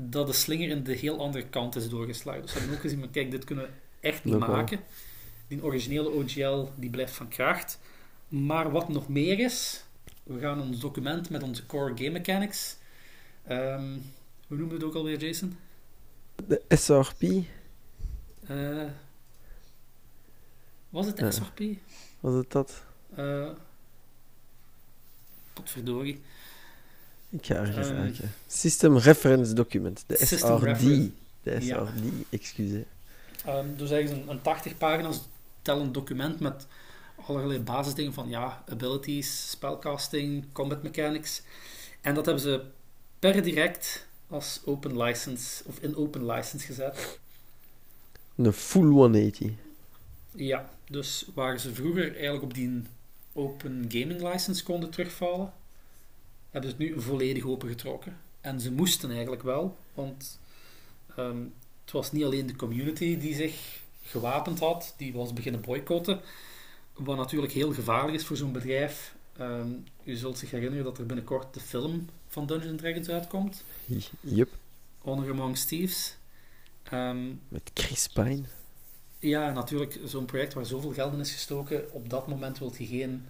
dat 0.01 0.27
de 0.27 0.33
slinger 0.33 0.69
in 0.69 0.83
de 0.83 0.93
heel 0.93 1.19
andere 1.19 1.45
kant 1.49 1.75
is 1.75 1.89
doorgeslagen. 1.89 2.41
Dus 2.41 2.51
ze 2.51 2.57
hebben 2.57 2.75
ook 2.75 2.81
gezien, 2.81 2.99
maar 2.99 3.07
kijk, 3.09 3.31
dit 3.31 3.43
kunnen 3.43 3.65
we 3.65 3.71
echt 4.07 4.23
niet 4.23 4.37
maken. 4.37 4.79
Die 5.47 5.63
originele 5.63 6.09
OGL 6.09 6.65
die 6.75 6.89
blijft 6.89 7.13
van 7.13 7.27
kracht. 7.27 7.79
Maar 8.27 8.71
wat 8.71 8.89
nog 8.89 9.07
meer 9.07 9.39
is, 9.39 9.83
we 10.23 10.39
gaan 10.39 10.61
ons 10.61 10.79
document 10.79 11.29
met 11.29 11.43
onze 11.43 11.65
core 11.65 11.97
game 11.97 12.09
mechanics. 12.09 12.77
ehm, 13.43 13.97
hoe 14.47 14.57
noemen 14.57 14.67
we 14.67 14.73
het 14.73 14.83
ook 14.83 14.95
alweer, 14.95 15.17
Jason? 15.25 15.57
De 16.47 16.61
SRP, 16.67 17.21
Eh, 18.47 18.83
was 20.89 21.05
het 21.05 21.19
Ja. 21.19 21.31
SRP? 21.31 21.59
was 22.19 22.33
het 22.33 22.51
dat? 22.51 22.83
Eh 23.15 23.49
potverdorie. 25.53 26.21
Ik 27.29 27.45
ga 27.45 27.55
ergens 27.55 27.87
Ehm. 27.87 28.11
System 28.47 28.97
Reference 28.97 29.53
Document, 29.53 30.03
de 30.07 30.17
System 30.17 30.37
SRD. 30.57 30.63
Reference- 30.63 31.09
De 31.43 31.51
Ja. 31.65 31.85
SRD, 31.85 32.03
excuseer. 32.29 32.85
Ehm, 33.45 33.65
dus 33.77 33.91
eigenlijk 33.91 34.25
een, 34.25 34.31
een 34.35 34.41
80 34.41 34.77
pagina's 34.77 35.19
tellend 35.61 35.93
document 35.93 36.39
met 36.39 36.67
allerlei 37.25 37.59
basisdingen 37.59 38.13
van 38.13 38.29
ja, 38.29 38.63
abilities, 38.69 39.49
spellcasting, 39.49 40.45
combat 40.51 40.83
mechanics. 40.83 41.41
En 42.01 42.13
dat 42.15 42.25
hebben 42.25 42.43
ze 42.43 42.61
per 43.19 43.43
direct 43.43 44.07
als 44.27 44.61
open 44.65 45.01
license 45.01 45.63
of 45.65 45.79
in 45.79 45.95
open 45.95 46.25
license 46.25 46.65
gezet. 46.65 47.19
Een 48.35 48.53
full 48.53 48.87
180. 48.87 49.51
Ja, 50.35 50.69
dus 50.89 51.25
waar 51.33 51.59
ze 51.59 51.73
vroeger 51.73 52.11
eigenlijk 52.13 52.43
op 52.43 52.53
die 52.53 52.81
open 53.33 53.85
gaming 53.87 54.21
license 54.33 54.63
konden 54.63 54.89
terugvallen, 54.89 55.53
hebben 56.49 56.69
ze 56.69 56.75
het 56.77 56.85
nu 56.85 57.01
volledig 57.01 57.45
opengetrokken. 57.45 58.17
En 58.41 58.61
ze 58.61 58.71
moesten 58.71 59.11
eigenlijk 59.11 59.43
wel, 59.43 59.77
want 59.93 60.39
ehm, 61.15 61.43
het 61.83 61.91
was 61.91 62.11
niet 62.11 62.23
alleen 62.23 62.47
de 62.47 62.55
community 62.55 63.17
die 63.17 63.35
zich 63.35 63.81
gewapend 64.03 64.59
had, 64.59 64.93
die 64.97 65.13
was 65.13 65.33
beginnen 65.33 65.61
boycotten, 65.61 66.21
wat 66.93 67.17
natuurlijk 67.17 67.53
heel 67.53 67.73
gevaarlijk 67.73 68.17
is 68.17 68.25
voor 68.25 68.37
zo'n 68.37 68.51
bedrijf. 68.51 69.15
Ehm, 69.37 69.69
u 70.03 70.15
zult 70.15 70.37
zich 70.37 70.51
herinneren 70.51 70.83
dat 70.83 70.97
er 70.97 71.05
binnenkort 71.05 71.53
de 71.53 71.59
film 71.59 72.07
van 72.27 72.45
Dungeons 72.45 72.81
Dragons 72.81 73.09
uitkomt, 73.09 73.63
Jup, 74.19 74.49
Honor 74.97 75.29
Among 75.29 75.57
Thieves. 75.57 76.17
Ehm, 76.83 77.27
met 77.47 77.71
Chris 77.73 78.07
Pine. 78.07 78.43
Ja, 79.19 79.51
natuurlijk, 79.51 79.99
zo'n 80.05 80.25
project 80.25 80.53
waar 80.53 80.65
zoveel 80.65 80.93
geld 80.93 81.13
in 81.13 81.19
is 81.19 81.31
gestoken, 81.31 81.93
op 81.93 82.09
dat 82.09 82.27
moment 82.27 82.59
wilt 82.59 82.77
je 82.77 82.85
geen, 82.85 83.25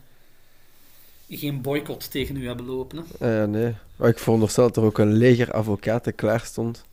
geen 1.29 1.61
boycott 1.61 2.11
tegen 2.11 2.35
u 2.35 2.47
hebben 2.47 2.65
lopen. 2.65 3.05
Hè? 3.19 3.39
Ja, 3.39 3.45
nee. 3.45 3.75
Maar 3.95 4.09
ik 4.09 4.19
veronderstel 4.19 4.67
dat 4.67 4.77
er 4.77 4.83
ook 4.83 4.97
een 4.97 5.13
leger 5.13 5.51
advocaten 5.51 6.15
klaar 6.15 6.39
stond 6.39 6.85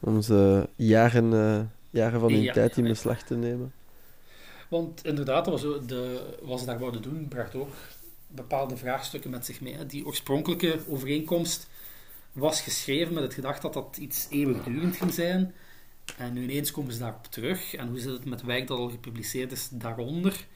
om 0.00 0.22
ze 0.22 0.68
jaren, 0.76 1.32
eh, 1.32 1.60
jaren 1.90 2.20
van 2.20 2.32
hun 2.32 2.42
Ja, 2.42 2.52
tijd 2.52 2.76
in 2.76 2.84
beslag 2.84 3.22
te 3.22 3.34
nemen. 3.34 3.72
Want 4.68 5.04
inderdaad, 5.04 5.46
wat 5.46 5.60
ze, 5.60 5.80
de, 5.86 6.34
wat 6.42 6.60
ze 6.60 6.66
daar 6.66 6.78
wouden 6.78 7.02
doen, 7.02 7.28
bracht 7.28 7.54
ook 7.54 7.74
bepaalde 8.26 8.76
vraagstukken 8.76 9.30
met 9.30 9.44
zich 9.44 9.60
mee. 9.60 9.86
Die 9.86 10.06
oorspronkelijke 10.06 10.78
overeenkomst 10.88 11.68
was 12.32 12.60
geschreven 12.60 13.14
met 13.14 13.22
het 13.22 13.34
gedacht 13.34 13.62
dat 13.62 13.72
dat 13.72 13.96
iets 14.00 14.26
eeuwigdurend 14.30 14.96
ging 14.96 15.12
zijn. 15.14 15.54
En 16.16 16.32
nu 16.32 16.42
ineens 16.42 16.70
komen 16.70 16.92
ze 16.92 16.98
daarop 16.98 17.26
terug. 17.26 17.74
En 17.74 17.88
hoe 17.88 17.98
zit 17.98 18.12
het 18.12 18.24
met 18.24 18.42
werk 18.42 18.66
dat 18.66 18.78
al 18.78 18.90
gepubliceerd 18.90 19.52
is 19.52 19.68
daaronder? 19.72 20.46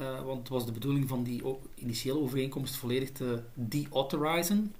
Eh, 0.00 0.20
want 0.24 0.38
het 0.38 0.48
was 0.48 0.66
de 0.66 0.72
bedoeling 0.72 1.08
van 1.08 1.22
die 1.22 1.42
initiële 1.74 2.18
overeenkomst 2.18 2.76
volledig 2.76 3.12
te 3.12 3.40
de-authorizen. 3.54 4.74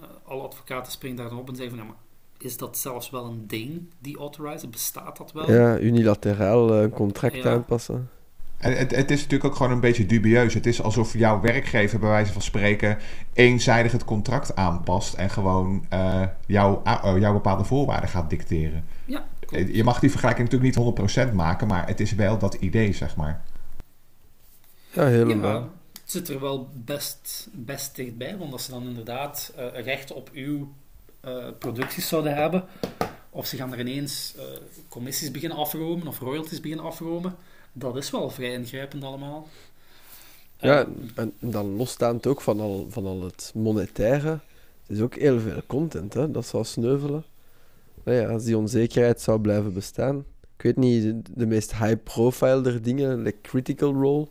Eh, 0.00 0.08
alle 0.24 0.42
advocaten 0.42 0.92
springen 0.92 1.16
daar 1.16 1.28
dan 1.28 1.38
op 1.38 1.48
en 1.48 1.56
zeggen 1.56 1.76
van, 1.76 1.84
ja, 1.84 1.90
maar 1.92 2.00
is 2.38 2.56
dat 2.56 2.78
zelfs 2.78 3.10
wel 3.10 3.24
een 3.24 3.44
ding, 3.46 3.88
de-authorizen? 3.98 4.70
Bestaat 4.70 5.16
dat 5.16 5.32
wel? 5.32 5.52
Ja, 5.52 5.78
unilateraal 5.78 6.74
eh, 6.74 6.80
een 6.82 6.90
contract 6.90 7.34
Ja. 7.34 7.50
aanpassen. 7.50 8.10
En 8.56 8.76
het, 8.76 8.90
het 8.90 9.10
is 9.10 9.16
natuurlijk 9.16 9.44
ook 9.44 9.56
gewoon 9.56 9.72
een 9.72 9.80
beetje 9.80 10.06
dubieus. 10.06 10.54
Het 10.54 10.66
is 10.66 10.82
alsof 10.82 11.12
jouw 11.12 11.40
werkgever, 11.40 11.98
bij 11.98 12.08
wijze 12.08 12.32
van 12.32 12.42
spreken, 12.42 12.98
eenzijdig 13.32 13.92
het 13.92 14.04
contract 14.04 14.56
aanpast 14.56 15.14
en 15.14 15.30
gewoon 15.30 15.86
eh, 15.88 16.22
jouw, 16.46 16.82
jouw 17.18 17.32
bepaalde 17.32 17.64
voorwaarden 17.64 18.08
gaat 18.08 18.30
dicteren. 18.30 18.84
Ja, 19.04 19.24
klopt. 19.46 19.74
Je 19.74 19.84
mag 19.84 20.00
die 20.00 20.10
vergelijking 20.10 20.50
natuurlijk 20.50 20.76
niet 20.76 21.28
100% 21.30 21.32
maken, 21.34 21.66
maar 21.66 21.86
het 21.86 22.00
is 22.00 22.14
wel 22.14 22.38
dat 22.38 22.54
idee, 22.54 22.92
zeg 22.92 23.16
maar. 23.16 23.42
Ja, 24.96 25.06
helemaal. 25.06 25.60
Ja, 25.60 25.68
het 25.92 26.10
zit 26.10 26.28
er 26.28 26.40
wel 26.40 26.68
best, 26.72 27.48
best 27.52 27.96
dichtbij, 27.96 28.36
want 28.36 28.52
als 28.52 28.64
ze 28.64 28.70
dan 28.70 28.82
inderdaad 28.82 29.52
eh, 29.56 29.84
recht 29.84 30.12
op 30.12 30.30
uw 30.32 30.68
eh, 31.20 31.46
producties 31.58 32.08
zouden 32.08 32.34
hebben, 32.34 32.64
of 33.30 33.46
ze 33.46 33.56
gaan 33.56 33.72
er 33.72 33.80
ineens 33.80 34.34
eh, 34.38 34.44
commissies 34.88 35.30
beginnen 35.30 35.58
afromen 35.58 36.06
of 36.06 36.18
royalties 36.18 36.60
beginnen 36.60 36.86
afromen, 36.86 37.36
dat 37.72 37.96
is 37.96 38.10
wel 38.10 38.30
vrij 38.30 38.52
ingrijpend 38.52 39.04
allemaal. 39.04 39.48
Ja, 40.58 40.86
en 41.14 41.32
dan 41.38 41.76
losstaand 41.76 42.26
ook 42.26 42.40
van 42.40 42.60
al, 42.60 42.86
van 42.90 43.06
al 43.06 43.22
het 43.22 43.52
monetaire. 43.54 44.30
Het 44.86 44.96
is 44.96 45.00
ook 45.00 45.14
heel 45.14 45.40
veel 45.40 45.60
content, 45.66 46.14
hè, 46.14 46.30
dat 46.30 46.46
zou 46.46 46.64
sneuvelen. 46.64 47.24
Nou 48.02 48.18
ja, 48.18 48.28
als 48.28 48.44
die 48.44 48.56
onzekerheid 48.56 49.20
zou 49.20 49.40
blijven 49.40 49.72
bestaan. 49.72 50.24
Ik 50.56 50.62
weet 50.62 50.76
niet, 50.76 51.22
de, 51.34 51.46
meest 51.46 51.74
high-profile 51.74 52.60
der 52.60 52.82
dingen, 52.82 53.22
like 53.22 53.40
Critical 53.40 53.92
Role, 53.92 54.28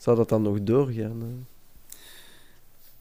zou 0.00 0.16
dat 0.16 0.28
dan 0.28 0.42
nog 0.42 0.62
doorgaan? 0.62 1.20
hè? 1.20 1.28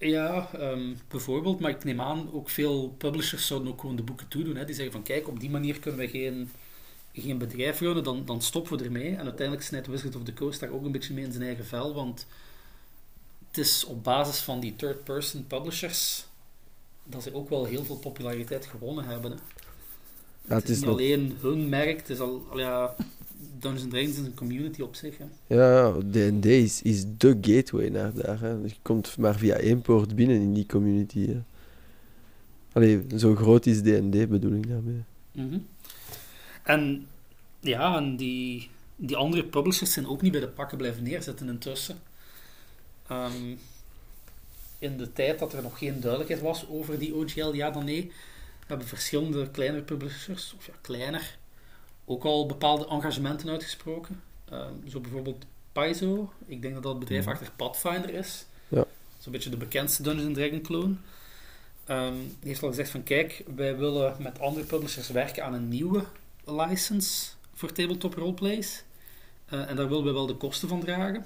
Ja, 0.08 0.50
ehm, 0.54 0.94
bijvoorbeeld, 1.08 1.60
maar 1.60 1.72
ik 1.72 1.84
neem 1.84 2.02
aan, 2.02 2.34
ook 2.34 2.50
veel 2.50 2.90
publishers 2.98 3.48
zouden 3.48 3.72
ook 3.72 3.80
gewoon 3.82 3.96
de 3.96 4.04
boeken 4.04 4.28
toedoen. 4.28 4.56
Hè. 4.56 4.66
Die 4.66 4.76
zeggen 4.76 4.94
van, 4.94 5.04
kijk, 5.04 5.28
op 5.28 5.40
die 5.40 5.50
manier 5.50 5.80
kunnen 5.80 6.00
we 6.00 6.08
geen, 6.08 6.52
geen 7.14 7.38
bedrijf 7.38 7.80
runnen, 7.80 8.04
dan, 8.04 8.26
dan 8.26 8.42
stoppen 8.42 8.78
we 8.78 8.84
ermee. 8.84 9.16
En 9.16 9.24
uiteindelijk 9.24 9.68
snijdt 9.68 9.88
Wizard 9.88 10.16
of 10.16 10.24
the 10.24 10.34
Coast 10.34 10.60
daar 10.60 10.70
ook 10.70 10.86
een 10.86 10.92
beetje 10.92 11.14
mee 11.14 11.24
in 11.24 11.32
zijn 11.32 11.44
eigen 11.44 11.66
vel, 11.66 11.94
want 11.94 12.28
het 13.48 13.58
is 13.58 13.86
op 13.86 14.04
basis 14.04 14.40
van 14.40 14.60
die 14.60 14.76
third-person 14.76 15.48
publishers 15.48 16.26
dat 17.04 17.24
ze 17.24 17.34
ook 17.34 17.50
wel 17.50 17.66
heel 17.66 17.86
veel 17.86 17.98
populariteit 17.98 18.66
gewonnen 18.66 19.06
hebben. 19.06 19.32
Hè. 19.32 19.38
Ja, 20.42 20.56
het, 20.56 20.70
is 20.70 20.76
niet 20.78 20.86
nog- 20.86 20.94
alleen 20.94 21.38
hun 21.42 21.70
merk, 21.70 21.98
het 21.98 22.10
is 22.10 22.20
al, 22.20 22.46
al 22.50 22.60
ja, 22.60 22.96
Dungeons 23.60 23.90
Dragons 23.90 24.18
is 24.18 24.26
een 24.26 24.34
community 24.34 24.82
op 24.82 24.96
zich. 24.96 25.18
Hè. 25.18 25.56
Ja, 25.56 25.92
D&D 25.92 26.46
is, 26.46 26.82
is 26.82 27.06
de 27.18 27.38
gateway 27.42 27.90
naar 27.90 28.14
daar. 28.14 28.40
Hè. 28.40 28.50
Je 28.50 28.76
komt 28.82 29.18
maar 29.18 29.36
via 29.36 29.56
één 29.56 29.82
poort 29.82 30.16
binnen 30.16 30.42
in 30.42 30.54
die 30.54 30.66
community. 30.66 31.28
Hè. 31.28 31.42
Allee, 32.72 33.06
zo 33.18 33.36
groot 33.36 33.66
is 33.66 33.82
D&D, 33.82 34.30
bedoel 34.30 34.54
ik 34.54 34.70
daarmee. 34.70 35.04
Mhm. 35.32 35.58
En 36.64 37.08
ja, 37.60 37.98
en 37.98 38.16
die, 38.16 38.70
die 38.96 39.16
andere 39.16 39.44
publishers 39.44 39.94
zijn 39.94 40.08
ook 40.08 40.22
niet 40.22 40.32
bij 40.32 40.42
de 40.42 40.48
pakken 40.48 40.78
blijven 40.78 41.04
neerzetten 41.04 41.50
intussen. 41.50 41.98
Ehm, 43.08 43.56
in 44.80 44.98
de 44.98 45.14
tijd 45.14 45.40
dat 45.40 45.54
er 45.54 45.64
nog 45.64 45.78
geen 45.78 46.00
duidelijkheid 46.00 46.42
was 46.42 46.68
over 46.70 47.00
die 47.00 47.16
OGL, 47.16 47.54
ja 47.54 47.72
dan 47.72 47.86
nee, 47.86 48.12
hebben 48.68 48.88
verschillende 48.88 49.52
kleinere 49.52 49.84
publishers, 49.84 50.54
of 50.58 50.66
ja, 50.66 50.74
kleiner, 50.82 51.38
ook 52.10 52.24
al 52.24 52.46
bepaalde 52.46 52.88
engagementen 52.88 53.50
uitgesproken. 53.50 54.22
Ehm, 54.50 54.74
zo 54.88 55.00
bijvoorbeeld 55.00 55.46
Paizo. 55.72 56.34
Ik 56.46 56.62
denk 56.62 56.74
dat 56.74 56.84
dat 56.84 56.92
het 56.92 57.02
bedrijf 57.02 57.24
Mhm. 57.24 57.34
achter 57.34 57.52
Pathfinder 57.56 58.10
is. 58.14 58.46
Ja. 58.68 58.86
Zo'n 59.20 59.32
beetje 59.32 59.50
de 59.50 59.58
bekendste 59.58 60.04
Dungeons 60.04 60.34
Dragon 60.34 60.62
clone. 60.62 60.96
Ehm, 61.86 62.14
die 62.14 62.48
heeft 62.48 62.64
al 62.64 62.70
gezegd 62.70 62.90
van 62.90 63.04
kijk, 63.04 63.44
wij 63.56 63.78
willen 63.78 64.16
met 64.20 64.40
andere 64.40 64.66
publishers 64.66 65.10
werken 65.10 65.44
aan 65.44 65.54
een 65.54 65.68
nieuwe 65.70 66.04
license 66.46 67.32
voor 67.54 67.72
tabletop 67.72 68.14
roleplays. 68.14 68.84
Eh, 69.46 69.70
en 69.70 69.76
daar 69.76 69.88
willen 69.90 70.04
we 70.04 70.12
wel 70.12 70.26
de 70.28 70.36
kosten 70.36 70.68
van 70.68 70.80
dragen. 70.80 71.26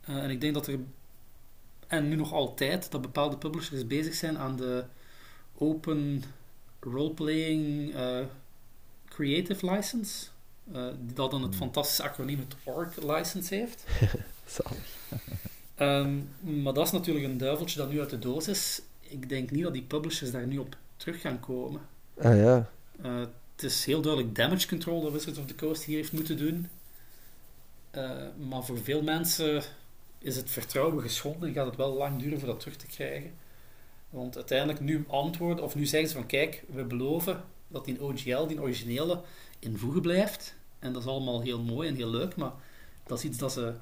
Eh, 0.00 0.16
en 0.16 0.30
ik 0.30 0.40
denk 0.40 0.54
dat 0.54 0.66
er, 0.66 0.78
en 1.86 2.08
nu 2.08 2.16
nog 2.16 2.32
altijd, 2.32 2.90
dat 2.90 3.00
bepaalde 3.02 3.36
publishers 3.36 3.86
bezig 3.86 4.14
zijn 4.14 4.38
aan 4.38 4.56
de 4.56 4.84
Open 5.58 6.24
Roleplaying 6.80 7.94
eh, 7.94 8.18
Creative 9.18 9.70
License. 9.70 10.26
eh, 10.72 10.86
die 11.00 11.14
dat 11.14 11.30
dan 11.30 11.42
het 11.42 11.50
Hmm. 11.50 11.60
fantastische 11.60 12.02
acroniem 12.02 12.38
het 12.38 12.54
ORC 12.64 13.02
license 13.02 13.54
heeft. 13.54 13.84
Zalig. 14.46 14.96
Ehm, 15.74 16.18
maar 16.62 16.72
dat 16.72 16.86
is 16.86 16.92
natuurlijk 16.92 17.24
een 17.26 17.38
duiveltje 17.38 17.78
dat 17.78 17.90
nu 17.90 18.00
uit 18.00 18.10
de 18.10 18.18
doos 18.18 18.48
is. 18.48 18.82
Ik 19.00 19.28
denk 19.28 19.50
niet 19.50 19.62
dat 19.62 19.72
die 19.72 19.82
publishers 19.82 20.30
daar 20.30 20.46
nu 20.46 20.58
op 20.58 20.76
terug 20.96 21.20
gaan 21.20 21.40
komen. 21.40 21.80
Ah 22.20 22.36
ja. 22.36 22.70
Eh, 23.02 23.18
het 23.54 23.62
is 23.62 23.84
heel 23.84 24.00
duidelijk 24.00 24.34
damage 24.34 24.68
control 24.68 25.02
dat 25.02 25.12
Wizards 25.12 25.38
of 25.38 25.46
the 25.46 25.54
Coast 25.54 25.84
hier 25.84 25.96
heeft 25.96 26.12
moeten 26.12 26.36
doen. 26.36 26.68
Eh, 27.90 28.10
maar 28.48 28.64
voor 28.64 28.78
veel 28.78 29.02
mensen 29.02 29.62
is 30.18 30.36
het 30.36 30.50
vertrouwen 30.50 31.02
geschonden 31.02 31.48
en 31.48 31.54
gaat 31.54 31.66
het 31.66 31.76
wel 31.76 31.92
lang 31.96 32.18
duren 32.22 32.38
voor 32.38 32.48
dat 32.48 32.60
terug 32.60 32.76
te 32.76 32.86
krijgen. 32.86 33.30
Want 34.10 34.36
uiteindelijk 34.36 34.80
nu 34.80 35.04
antwoorden, 35.08 35.64
of 35.64 35.74
nu 35.74 35.86
zeggen 35.86 36.08
ze 36.08 36.14
van 36.14 36.26
kijk, 36.26 36.64
we 36.72 36.84
beloven 36.84 37.44
dat 37.68 37.84
die 37.84 38.02
OGL, 38.02 38.46
die 38.46 38.60
originele, 38.60 39.20
in 39.58 39.78
voegen 39.78 40.00
blijft. 40.00 40.54
En 40.78 40.92
dat 40.92 41.02
is 41.02 41.08
allemaal 41.08 41.42
heel 41.42 41.62
mooi 41.62 41.88
en 41.88 41.94
heel 41.94 42.10
leuk, 42.10 42.36
maar 42.36 42.52
dat 43.06 43.18
is 43.18 43.24
iets 43.24 43.38
dat 43.38 43.52
ze 43.52 43.74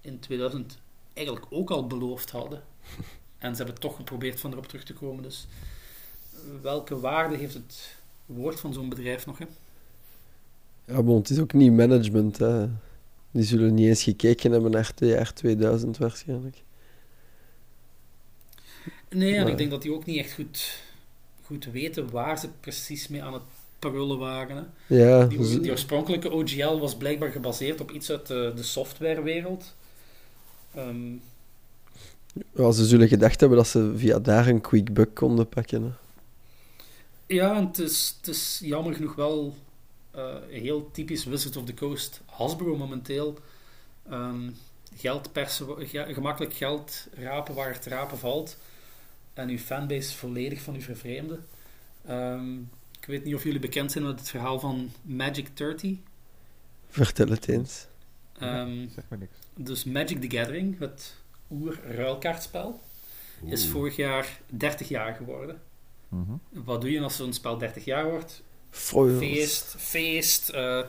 in 0.00 0.18
2000 0.18 0.78
eigenlijk 1.12 1.46
ook 1.50 1.70
al 1.70 1.86
beloofd 1.86 2.30
hadden. 2.30 2.62
En 3.38 3.56
ze 3.56 3.62
hebben 3.62 3.80
toch 3.80 3.96
geprobeerd 3.96 4.40
van 4.40 4.52
erop 4.52 4.66
terug 4.66 4.84
te 4.84 4.92
komen. 4.92 5.22
Dus 5.22 5.46
eh, 6.32 6.38
welke 6.62 7.00
waarde 7.00 7.36
heeft 7.36 7.54
het 7.54 7.96
woord 8.26 8.60
van 8.60 8.72
zo'n 8.72 8.88
bedrijf 8.88 9.26
nog? 9.26 9.38
Hè? 9.38 9.44
Ja, 10.84 11.02
maar 11.02 11.14
het 11.14 11.30
is 11.30 11.38
ook 11.38 11.52
niet 11.52 11.72
management. 11.72 12.38
Hè. 12.38 12.66
Die 13.30 13.42
zullen 13.42 13.74
niet 13.74 13.86
eens 13.86 14.02
gekeken 14.02 14.52
hebben 14.52 14.70
naar 14.70 14.92
het 14.94 15.08
jaar 15.08 15.32
2000 15.32 15.98
waarschijnlijk. 15.98 16.62
Nee, 19.08 19.34
en 19.34 19.46
ik 19.46 19.58
denk 19.58 19.70
dat 19.70 19.82
die 19.82 19.92
ook 19.92 20.04
niet 20.04 20.18
echt 20.18 20.32
goed, 20.32 20.82
goed 21.44 21.64
weten 21.64 22.10
waar 22.10 22.38
ze 22.38 22.48
precies 22.60 23.08
mee 23.08 23.22
aan 23.22 23.32
het 23.32 23.42
prullen 23.78 24.18
waren. 24.18 24.56
Hè. 24.86 24.96
Ja, 24.96 25.24
Die, 25.26 25.44
ze- 25.46 25.60
die 25.60 25.70
oorspronkelijke 25.70 26.30
OGL 26.32 26.78
was 26.78 26.96
blijkbaar 26.96 27.30
gebaseerd 27.30 27.80
op 27.80 27.90
iets 27.90 28.10
uit 28.10 28.26
de, 28.26 28.52
de 28.56 28.62
softwarewereld. 28.62 29.74
Ja, 32.56 32.70
ze 32.72 32.84
zullen 32.86 33.08
gedacht 33.08 33.40
hebben 33.40 33.58
dat 33.58 33.66
ze 33.68 33.92
via 33.96 34.18
daar 34.18 34.46
een 34.48 34.60
quick 34.60 35.06
konden 35.14 35.48
pakken. 35.48 35.82
Hè. 35.82 35.90
ja, 37.34 37.56
en 37.56 37.66
het 37.66 37.78
is, 37.78 38.14
het 38.18 38.28
is 38.28 38.60
jammer 38.64 38.94
genoeg 38.94 39.14
wel 39.14 39.54
eh, 40.10 40.34
heel 40.50 40.90
typisch 40.92 41.24
Wizard 41.24 41.56
of 41.56 41.64
the 41.64 41.74
Coast 41.74 42.20
Hasbro 42.26 42.76
momenteel. 42.76 43.38
Ehm, 44.10 44.50
geld 44.96 45.32
persen, 45.32 45.66
ge- 45.88 46.06
gemakkelijk 46.14 46.54
geld 46.54 47.06
rapen 47.14 47.54
waar 47.54 47.72
het 47.74 47.86
rapen 47.86 48.18
valt. 48.18 48.56
En 49.34 49.48
uw 49.48 49.58
fanbase 49.58 50.16
volledig 50.16 50.60
van 50.62 50.74
u 50.76 50.80
vervreemden. 50.80 51.46
Ehm, 52.06 52.58
ik 53.00 53.06
weet 53.06 53.24
niet 53.24 53.34
of 53.34 53.44
jullie 53.44 53.60
bekend 53.60 53.92
zijn 53.92 54.04
met 54.04 54.18
het 54.20 54.28
verhaal 54.30 54.58
van 54.60 54.90
Magic 55.02 55.56
30. 55.56 55.96
Vertel 56.88 57.28
het 57.28 57.48
eens. 57.48 57.86
Ehm, 58.38 58.88
Zeg 58.94 59.04
maar 59.08 59.18
niks. 59.18 59.36
dus 59.54 59.84
Magic 59.84 60.20
the 60.20 60.36
Gathering, 60.36 60.78
het 60.78 61.14
oer-ruilkaartspel, 61.50 62.80
is 63.46 63.66
vorig 63.66 63.96
jaar 63.96 64.40
30 64.46 64.88
jaar 64.88 65.14
geworden. 65.14 65.62
Mhm. 66.08 66.32
Wat 66.50 66.80
doe 66.80 66.90
je 66.90 67.00
als 67.00 67.16
zo'n 67.16 67.32
spel 67.32 67.58
30 67.58 67.84
jaar 67.84 68.10
wordt? 68.10 68.42
Foils. 68.70 69.18
Feest, 69.18 69.74
feest, 69.78 70.48
eh, 70.48 70.80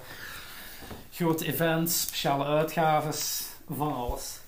grote 1.11 1.45
events, 1.45 2.01
speciale 2.01 2.43
uitgaves, 2.45 3.43
van 3.69 3.93
alles. 3.93 4.39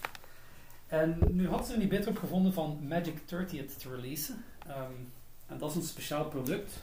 En 0.87 1.17
nu 1.31 1.47
had 1.47 1.67
ze 1.67 1.87
beter 1.87 2.09
op 2.09 2.17
gevonden 2.17 2.53
van 2.53 2.79
Magic 2.87 3.17
30th 3.19 3.77
te 3.77 3.95
releasen. 3.95 4.43
Ehm, 4.67 4.91
en 5.47 5.57
dat 5.57 5.69
is 5.69 5.75
een 5.75 5.81
speciaal 5.83 6.25
product. 6.25 6.73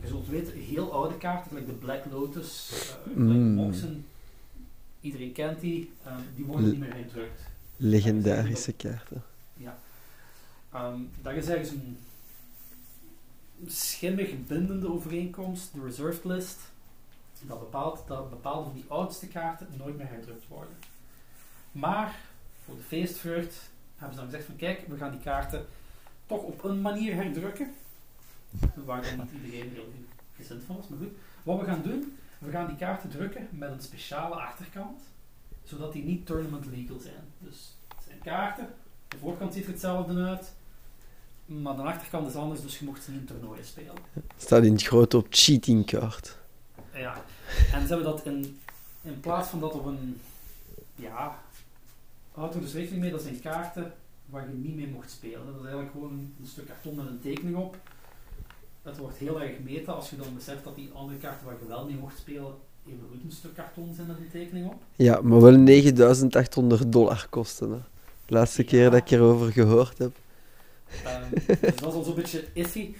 Je 0.00 0.06
zult 0.06 0.28
weten, 0.28 0.58
heel 0.58 0.92
oude 0.92 1.16
kaarten, 1.16 1.54
like 1.54 1.66
de 1.66 1.72
Black 1.72 2.04
Lotus, 2.10 2.70
eh 2.72 3.12
Black 3.12 3.36
Mm. 3.36 3.54
Moxen, 3.54 4.06
iedereen 5.00 5.32
kent 5.32 5.60
die, 5.60 5.92
ehm, 6.04 6.20
die 6.36 6.44
worden 6.44 6.70
niet 6.70 6.78
meer 6.78 6.92
gedrukt. 6.92 7.40
Legendarische 7.76 8.72
kaarten. 8.72 9.22
Ehm, 10.72 11.00
dat 11.22 11.32
is 11.32 11.48
ergens 11.48 11.70
een 11.70 11.98
schimmig 13.66 14.46
bindende 14.46 14.92
overeenkomst, 14.92 15.72
de 15.74 15.82
reserved 15.84 16.24
list, 16.24 16.58
dat 17.46 17.58
bepaalt 17.58 18.02
dat 18.06 18.30
bepaalde 18.30 18.64
van 18.64 18.74
die 18.74 18.84
oudste 18.88 19.26
kaarten 19.26 19.66
nooit 19.78 19.96
meer 19.96 20.08
herdrukt 20.08 20.48
worden. 20.48 20.74
Maar 21.72 22.18
voor 22.70 22.78
de 22.78 22.84
feestvreugd 22.84 23.56
hebben 23.96 24.14
ze 24.14 24.20
dan 24.20 24.30
gezegd 24.30 24.44
van 24.44 24.56
kijk, 24.56 24.86
we 24.88 24.96
gaan 24.96 25.10
die 25.10 25.20
kaarten 25.20 25.66
toch 26.26 26.42
op 26.42 26.64
een 26.64 26.80
manier 26.80 27.14
herdrukken, 27.14 27.74
waar 28.84 29.02
dan 29.02 29.16
niet 29.16 29.44
iedereen 29.44 29.70
heel 29.72 29.92
gezind 30.36 30.62
van 30.66 30.76
was, 30.76 30.88
maar 30.88 30.98
goed. 30.98 31.12
Wat 31.42 31.60
we 31.60 31.64
gaan 31.64 31.82
doen, 31.82 32.18
we 32.38 32.50
gaan 32.50 32.66
die 32.66 32.76
kaarten 32.76 33.10
drukken 33.10 33.48
met 33.50 33.70
een 33.70 33.80
speciale 33.80 34.34
achterkant, 34.34 35.00
zodat 35.64 35.92
die 35.92 36.04
niet 36.04 36.26
tournament 36.26 36.66
legal 36.66 36.98
zijn. 36.98 37.24
Dus 37.38 37.76
het 37.88 38.04
zijn 38.06 38.18
kaarten, 38.22 38.68
de 39.08 39.16
voorkant 39.18 39.54
ziet 39.54 39.64
er 39.64 39.70
hetzelfde 39.70 40.24
uit, 40.24 40.52
maar 41.46 41.76
de 41.76 41.82
achterkant 41.82 42.28
is 42.28 42.34
anders, 42.34 42.62
dus 42.62 42.78
je 42.78 42.84
mocht 42.84 43.02
ze 43.02 43.10
niet 43.10 43.20
in 43.20 43.26
toernooien 43.26 43.64
spelen. 43.64 43.94
Staat 44.36 44.64
in 44.64 44.72
het 44.72 44.82
groot 44.82 45.14
op 45.14 45.26
cheating 45.30 45.86
card. 45.86 46.36
Ja, 46.94 47.22
en 47.72 47.80
ze 47.80 47.94
hebben 47.94 48.04
dat 48.12 48.26
in, 48.26 48.60
in 49.02 49.20
plaats 49.20 49.48
van 49.48 49.60
dat 49.60 49.72
op 49.72 49.84
een, 49.86 50.20
ja, 50.94 51.38
houd 52.32 52.54
er 52.54 52.60
dus 52.60 52.72
rekening 52.72 53.02
mee, 53.02 53.10
dat 53.10 53.22
zijn 53.22 53.40
kaarten 53.40 53.92
waar 54.26 54.48
je 54.48 54.54
niet 54.54 54.76
mee 54.76 54.88
mocht 54.88 55.10
spelen. 55.10 55.46
Dat 55.46 55.54
is 55.54 55.60
eigenlijk 55.60 55.90
gewoon 55.90 56.32
een, 56.40 56.46
stuk 56.46 56.66
karton 56.66 56.94
met 56.94 57.06
een 57.06 57.20
tekening 57.20 57.56
op. 57.56 57.76
Het 58.82 58.98
wordt 58.98 59.16
heel 59.16 59.40
erg 59.42 59.58
meta 59.64 59.92
als 59.92 60.10
je 60.10 60.16
dan 60.16 60.34
beseft 60.34 60.64
dat 60.64 60.74
die 60.74 60.90
andere 60.94 61.18
kaarten 61.18 61.46
waar 61.46 61.56
je 61.60 61.66
wel 61.68 61.84
mee 61.84 61.96
mocht 61.96 62.18
spelen, 62.18 62.54
even 62.86 62.98
goed 63.10 63.24
een 63.24 63.32
stuk 63.32 63.54
karton 63.54 63.94
zijn 63.94 64.06
met 64.06 64.16
een 64.16 64.30
tekening 64.30 64.66
op. 64.66 64.82
Ja, 64.96 65.20
maar 65.20 65.40
wel 65.40 65.56
9800 65.56 66.92
dollar 66.92 67.26
kosten. 67.30 67.70
Hè. 67.70 67.78
De 68.26 68.34
laatste 68.34 68.64
keer 68.64 68.90
dat 68.90 69.00
ik 69.00 69.10
erover 69.10 69.52
gehoord 69.52 69.98
heb. 69.98 70.12
Ehm, 71.04 71.22
dus 71.46 71.60
dat 71.60 71.88
is 71.88 71.94
al 71.94 72.02
zo'n 72.02 72.14
beetje 72.14 72.44
iffy. 72.52 72.94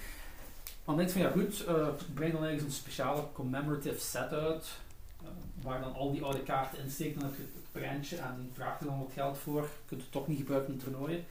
Maar 0.84 0.96
dan 0.96 0.96
denk 0.96 1.08
je 1.08 1.14
van 1.14 1.22
ja 1.22 1.30
goed, 1.30 1.64
eh, 1.64 1.88
breng 2.14 2.32
dan 2.32 2.44
ergens 2.44 2.62
een 2.62 2.70
speciale 2.70 3.22
commemorative 3.32 4.00
set 4.00 4.32
uit. 4.32 4.66
eh, 5.22 5.28
waar 5.62 5.80
dan 5.80 5.94
al 5.94 6.12
die 6.12 6.22
oude 6.22 6.42
kaarten 6.42 6.82
in 6.84 6.90
steken. 6.90 7.20
Dan 7.20 7.28
heb 7.28 7.38
je 7.38 7.59
prentje 7.72 8.16
en 8.16 8.50
vraag 8.54 8.80
er 8.80 8.86
dan 8.86 8.98
wat 8.98 9.12
geld 9.12 9.38
voor. 9.38 9.62
Je 9.62 9.68
kunt 9.86 10.00
het 10.02 10.12
toch 10.12 10.26
niet 10.28 10.38
gebruiken 10.38 10.72
in 10.72 10.78
toernooien. 10.78 11.24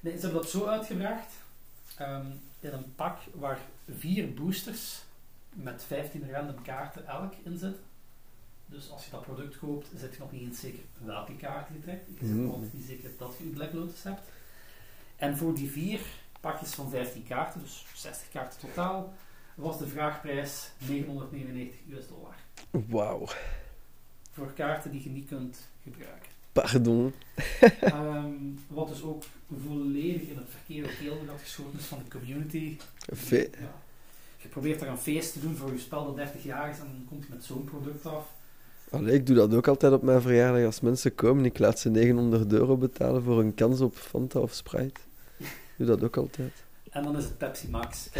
Nee, 0.00 0.14
ze 0.16 0.20
hebben 0.20 0.40
dat 0.42 0.50
zo 0.50 0.66
uitgebracht. 0.66 1.32
ehm, 1.96 2.26
in 2.60 2.72
een 2.72 2.94
pak 2.94 3.18
waar 3.34 3.58
vier 3.98 4.34
boosters 4.34 5.02
met 5.52 5.84
15 5.86 6.30
random 6.32 6.62
kaarten 6.62 7.06
elk 7.06 7.32
in 7.42 7.58
zitten. 7.58 7.82
Dus 8.66 8.90
als 8.90 9.04
je 9.04 9.10
dat 9.10 9.22
product 9.22 9.58
koopt, 9.58 9.88
zit 9.96 10.12
je 10.14 10.18
nog 10.18 10.32
niet 10.32 10.42
eens 10.42 10.60
zeker 10.60 10.82
welke 10.98 11.36
kaarten 11.36 11.74
je 11.74 11.80
trekt. 11.80 12.08
Ik 12.08 12.16
zeg 12.20 12.28
Mm. 12.30 12.50
altijd 12.50 12.72
niet 12.72 12.84
zeker 12.86 13.10
dat 13.18 13.34
je 13.38 13.44
je 13.44 13.50
Black 13.50 13.72
Lotus 13.72 14.02
hebt. 14.02 14.20
En 15.16 15.36
voor 15.36 15.54
die 15.54 15.70
vier 15.70 16.00
pakjes 16.40 16.74
van 16.74 16.90
15 16.90 17.22
kaarten, 17.26 17.60
dus 17.60 17.84
60 17.94 18.28
kaarten 18.30 18.60
totaal, 18.60 19.12
was 19.54 19.78
de 19.78 19.86
vraagprijs 19.86 20.70
999 20.78 21.76
US 21.90 22.08
dollar. 22.08 22.34
Wauw. 22.70 23.26
Voor 24.32 24.52
kaarten 24.52 24.90
die 24.90 25.02
je 25.02 25.10
niet 25.10 25.28
kunt 25.28 25.68
gebruiken. 25.82 26.28
Pardon. 26.52 27.12
Ehm, 27.80 28.26
wat 28.68 28.88
dus 28.88 29.02
ook 29.02 29.22
volledig 29.66 30.20
in 30.28 30.36
het 30.36 30.48
verkeerde 30.48 30.88
keelgat 31.00 31.40
geschoten 31.42 31.78
is 31.78 31.84
van 31.84 31.98
de 32.04 32.18
community. 32.18 32.76
Ve- 33.12 33.48
Ja. 33.60 33.72
Je 34.36 34.48
probeert 34.48 34.80
daar 34.80 34.88
een 34.88 34.98
feest 34.98 35.32
te 35.32 35.40
doen 35.40 35.56
voor 35.56 35.72
je 35.72 35.78
spel 35.78 36.04
dat 36.06 36.16
30 36.16 36.42
jaar 36.42 36.70
is 36.70 36.78
en 36.78 36.84
dan 36.84 37.04
komt 37.08 37.22
je 37.26 37.32
met 37.34 37.44
zo'n 37.44 37.64
product 37.64 38.06
af. 38.06 38.24
Allee, 38.90 39.14
ik 39.14 39.26
doe 39.26 39.36
dat 39.36 39.54
ook 39.54 39.68
altijd 39.68 39.92
op 39.92 40.02
mijn 40.02 40.20
verjaardag. 40.20 40.64
Als 40.64 40.80
mensen 40.80 41.14
komen, 41.14 41.44
ik 41.44 41.58
laat 41.58 41.78
ze 41.78 41.90
900 41.90 42.52
euro 42.52 42.76
betalen 42.76 43.22
voor 43.22 43.40
een 43.40 43.54
kans 43.54 43.80
op 43.80 43.96
Fanta 43.96 44.38
of 44.38 44.52
Sprite. 44.54 45.00
Ik 45.38 45.46
doe 45.76 45.86
dat 45.86 46.02
ook 46.02 46.16
altijd. 46.16 46.52
En 46.90 47.02
dan 47.02 47.16
is 47.16 47.24
het 47.24 47.38
Pepsi 47.38 47.68
Max. 47.68 48.08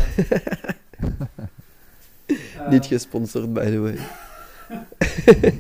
Niet 2.71 2.83
Ehm, 2.83 2.83
gesponsord, 2.83 3.53
by 3.53 3.65
the 3.71 3.79
way. 3.81 3.99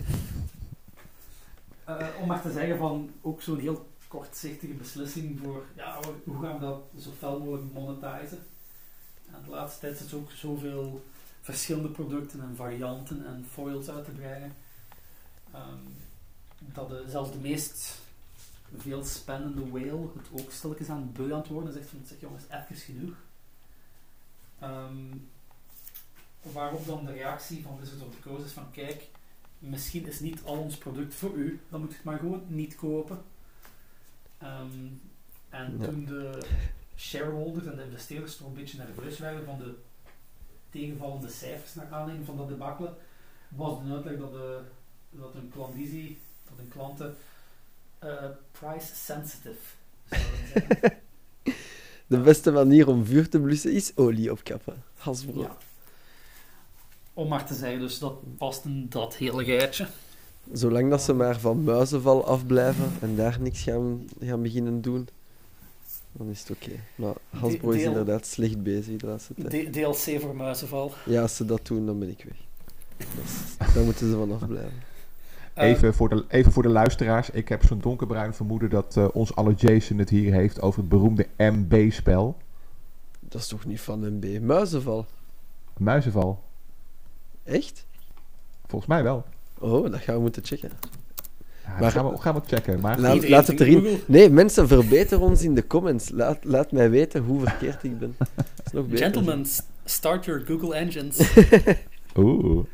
Eh, 1.98 2.20
om 2.20 2.26
maar 2.26 2.42
te 2.42 2.52
zeggen 2.52 2.78
van 2.78 3.10
ook 3.20 3.42
zo'n 3.42 3.58
heel 3.58 3.88
kortzichtige 4.08 4.72
beslissing 4.72 5.38
voor 5.42 5.64
ja, 5.76 6.00
hoe 6.24 6.42
gaan 6.42 6.54
we 6.54 6.60
dat 6.60 6.82
zo 6.98 7.10
fel 7.18 7.38
mogelijk 7.38 7.72
monetizen. 7.72 8.38
En 9.32 9.42
de 9.44 9.50
laatste 9.50 9.80
tijd 9.80 10.00
is 10.00 10.14
ook 10.14 10.30
zoveel 10.30 11.04
verschillende 11.40 11.88
producten 11.88 12.40
en 12.40 12.56
varianten 12.56 13.26
en 13.26 13.46
foils 13.50 13.90
uit 13.90 14.04
te 14.04 14.10
brengen. 14.10 14.54
Ehm, 15.52 15.84
dat 16.58 16.92
zelfs 17.06 17.32
de 17.32 17.38
meest 17.38 17.98
veel 18.76 19.04
spannende 19.04 19.68
whale 19.70 20.08
het 20.16 20.42
ook 20.42 20.50
stilletjes 20.50 20.88
aan 20.88 21.12
beu 21.12 21.32
aan 21.32 21.40
het 21.40 21.48
worden 21.48 21.72
zegt 21.72 21.88
van 21.88 22.00
zeg 22.04 22.20
jongens, 22.20 22.44
even 22.50 22.76
genoeg. 22.76 23.14
Ehm, 24.58 25.16
waarop 26.42 26.86
dan 26.86 27.04
de 27.04 27.12
reactie 27.12 27.62
van 27.62 27.78
Wizard 27.80 28.02
of 28.02 28.14
the 28.14 28.28
Coast 28.28 28.44
is 28.44 28.52
van 28.52 28.70
kijk, 28.70 29.08
misschien 29.60 30.06
is 30.06 30.20
niet 30.20 30.40
al 30.44 30.58
ons 30.58 30.76
product 30.76 31.14
voor 31.14 31.32
u, 31.34 31.60
dan 31.68 31.80
moet 31.80 31.88
je 31.90 31.96
het 31.96 32.04
maar 32.04 32.18
gewoon 32.18 32.42
niet 32.46 32.76
kopen. 32.76 33.22
Ehm, 34.38 34.86
en 35.48 35.76
Ja. 35.78 35.84
toen 35.84 36.04
de 36.04 36.38
shareholders 36.96 37.66
en 37.66 37.76
de 37.76 37.84
investeerders 37.84 38.36
toch 38.36 38.46
een 38.46 38.54
beetje 38.54 38.78
nerveus 38.78 39.18
werden 39.18 39.44
van 39.44 39.58
de 39.58 39.74
tegenvallende 40.70 41.28
cijfers 41.28 41.74
naar 41.74 41.88
aanleiding 41.90 42.26
van 42.26 42.36
dat 42.36 42.48
debakkelen, 42.48 42.94
was 43.48 43.82
de 43.84 43.92
uitleg 43.92 44.18
dat, 44.18 44.32
de, 44.32 44.60
dat 45.10 45.34
een 45.34 45.50
klandizie, 45.52 46.18
dat 46.48 46.58
een 46.58 46.68
klanten 46.68 47.16
eh, 47.98 48.24
price 48.52 48.94
sensitive 48.94 49.58
zouden 50.08 50.46
zijn. 50.52 50.98
De 52.06 52.20
beste 52.20 52.50
manier 52.50 52.88
om 52.88 53.04
vuur 53.04 53.28
te 53.28 53.40
blussen 53.40 53.72
is 53.72 53.96
olie 53.96 54.30
opkappen. 54.32 54.82
Hasbro. 54.96 55.40
ja. 55.40 55.56
Om 57.20 57.28
maar 57.28 57.44
te 57.46 57.54
zeggen, 57.54 57.80
dus 57.80 57.98
dat 57.98 58.36
past 58.38 58.64
in 58.64 58.86
dat 58.88 59.16
hele 59.16 59.44
geitje. 59.44 59.86
Zolang 60.52 60.90
dat 60.90 61.02
ze 61.02 61.12
maar 61.12 61.40
van 61.40 61.62
muizenval 61.64 62.26
afblijven 62.26 62.92
en 63.00 63.16
daar 63.16 63.36
niks 63.40 63.62
gaan, 63.62 64.08
gaan 64.20 64.42
beginnen 64.42 64.80
doen, 64.80 65.08
dan 66.12 66.28
is 66.28 66.40
het 66.40 66.50
oké. 66.50 66.70
Maar 66.94 67.14
Hasbro 67.30 67.70
is 67.70 67.82
inderdaad 67.82 68.26
slecht 68.26 68.62
bezig 68.62 68.96
de 68.96 69.06
laatste 69.06 69.34
tijd. 69.48 69.72
DLC 69.72 70.20
voor 70.20 70.36
muizenval. 70.36 70.92
Ja, 71.06 71.22
als 71.22 71.36
ze 71.36 71.44
dat 71.44 71.66
doen, 71.66 71.86
dan 71.86 71.98
ben 71.98 72.08
ik 72.08 72.24
weg. 72.28 72.36
Is- 73.24 73.72
daar 73.74 73.84
moeten 73.84 74.10
ze 74.10 74.16
van 74.16 74.32
afblijven. 74.32 74.82
Eh, 75.54 75.68
Even 75.68 75.94
voor, 75.94 76.08
de, 76.08 76.24
even 76.28 76.52
voor 76.52 76.62
de 76.62 76.68
luisteraars. 76.68 77.30
Ik 77.30 77.48
heb 77.48 77.64
zo'n 77.64 77.80
donkerbruin 77.80 78.34
vermoeden 78.34 78.70
dat 78.70 78.96
eh, 78.96 79.08
ons 79.12 79.34
alle 79.34 79.54
Jason 79.54 79.98
het 79.98 80.08
hier 80.10 80.32
heeft 80.32 80.60
over 80.60 80.80
het 80.80 80.88
beroemde 80.88 81.26
MB-spel. 81.36 82.36
Dat 83.20 83.40
is 83.40 83.46
toch 83.48 83.64
niet 83.64 83.80
van 83.80 84.00
MB? 84.16 84.38
Muizenval? 84.40 85.06
Muizenval. 85.76 86.48
Echt? 87.50 87.86
Volgens 88.66 88.90
mij 88.90 89.02
wel. 89.02 89.24
Oh, 89.58 89.90
dat 89.90 90.00
gaan 90.00 90.14
we 90.14 90.20
moeten 90.20 90.44
checken. 90.44 90.70
Ja, 91.64 91.78
Maar- 91.80 91.90
gaan, 91.90 92.10
we, 92.10 92.18
gaan 92.18 92.34
we 92.34 92.40
checken. 92.46 92.80
Maar 92.80 92.98
Laat, 93.00 93.14
Iedereen 93.14 93.34
laat 93.36 93.46
het 93.46 93.60
erin. 93.60 93.74
Google. 93.74 93.98
Nee, 94.06 94.30
mensen, 94.30 94.68
verbeter 94.68 95.20
ons 95.20 95.42
in 95.42 95.54
de 95.54 95.66
comments. 95.66 96.08
Laat, 96.10 96.44
laat 96.44 96.72
mij 96.72 96.90
weten 96.90 97.22
hoe 97.22 97.40
verkeerd 97.40 97.82
ik 97.82 97.98
ben. 97.98 98.14
Dat 98.18 98.26
is 98.64 98.72
nog 98.72 98.86
beter. 98.86 99.04
Gentlemen, 99.04 99.46
start 99.84 100.24
your 100.24 100.40
Google 100.46 100.74
engines. 100.74 101.32
Oeh. 102.16 102.64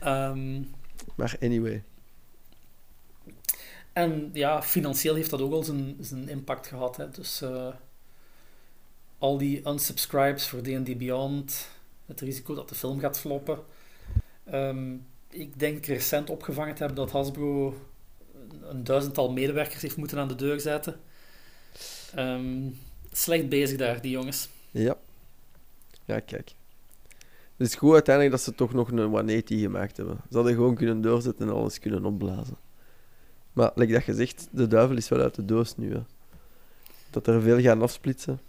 Ehm, 0.00 0.62
Maar 1.14 1.36
anyway. 1.42 1.82
en 3.92 4.30
ja, 4.32 4.62
financieel 4.62 5.14
heeft 5.14 5.30
dat 5.30 5.40
ook 5.40 5.52
al 5.52 5.62
zijn, 5.64 5.96
zijn 6.00 6.28
impact 6.28 6.66
gehad. 6.66 6.96
Hè. 6.96 7.10
Dus 7.10 7.42
eh, 7.42 7.66
al 9.18 9.38
die 9.38 9.68
unsubscribes 9.68 10.48
voor 10.48 10.60
D&D 10.62 10.98
Beyond, 10.98 11.68
het 12.08 12.20
risico 12.20 12.54
dat 12.54 12.68
de 12.68 12.74
film 12.74 12.98
gaat 12.98 13.18
floppen. 13.18 13.58
Ehm, 14.44 14.94
ik 15.30 15.58
denk 15.58 15.86
recent 15.86 16.30
opgevangen 16.30 16.74
te 16.74 16.84
hebben 16.84 17.04
dat 17.04 17.10
Hasbro 17.10 17.74
een, 18.62 18.84
duizendtal 18.84 19.32
medewerkers 19.32 19.82
heeft 19.82 19.96
moeten 19.96 20.18
aan 20.18 20.28
de 20.28 20.34
deur 20.34 20.60
zetten. 20.60 21.00
Ehm, 22.14 22.70
slecht 23.12 23.48
bezig 23.48 23.78
daar, 23.78 24.00
die 24.00 24.10
jongens. 24.10 24.48
Ja. 24.70 24.96
Ja, 26.04 26.20
kijk. 26.20 26.52
Het 27.56 27.66
is 27.66 27.74
goed 27.74 27.92
uiteindelijk 27.92 28.34
dat 28.34 28.44
ze 28.44 28.54
toch 28.54 28.72
nog 28.72 28.90
een 28.90 28.98
180 28.98 29.60
gemaakt 29.60 29.96
hebben. 29.96 30.20
Ze 30.30 30.36
hadden 30.36 30.54
gewoon 30.54 30.74
kunnen 30.74 31.00
doorzetten 31.00 31.48
en 31.48 31.54
alles 31.54 31.78
kunnen 31.78 32.04
opblazen. 32.04 32.56
Maar, 33.52 33.70
like 33.74 33.92
dat 33.92 34.02
gezegd, 34.02 34.48
de 34.50 34.66
duivel 34.66 34.96
is 34.96 35.08
wel 35.08 35.20
uit 35.20 35.34
de 35.34 35.44
doos 35.44 35.76
nu. 35.76 35.92
Hè. 35.92 36.02
Dat 37.10 37.26
er 37.26 37.42
veel 37.42 37.60
gaan 37.60 37.82
afsplitsen. 37.82 38.40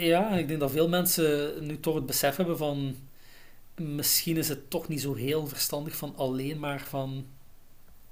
Ja, 0.00 0.30
ik 0.30 0.48
denk 0.48 0.60
dat 0.60 0.70
veel 0.70 0.88
mensen 0.88 1.52
nu 1.66 1.80
toch 1.80 1.94
het 1.94 2.06
besef 2.06 2.36
hebben 2.36 2.56
van 2.56 2.96
misschien 3.76 4.36
is 4.36 4.48
het 4.48 4.70
toch 4.70 4.88
niet 4.88 5.00
zo 5.00 5.14
heel 5.14 5.46
verstandig 5.46 5.96
van 5.96 6.16
alleen 6.16 6.58
maar 6.58 6.80
van, 6.80 7.26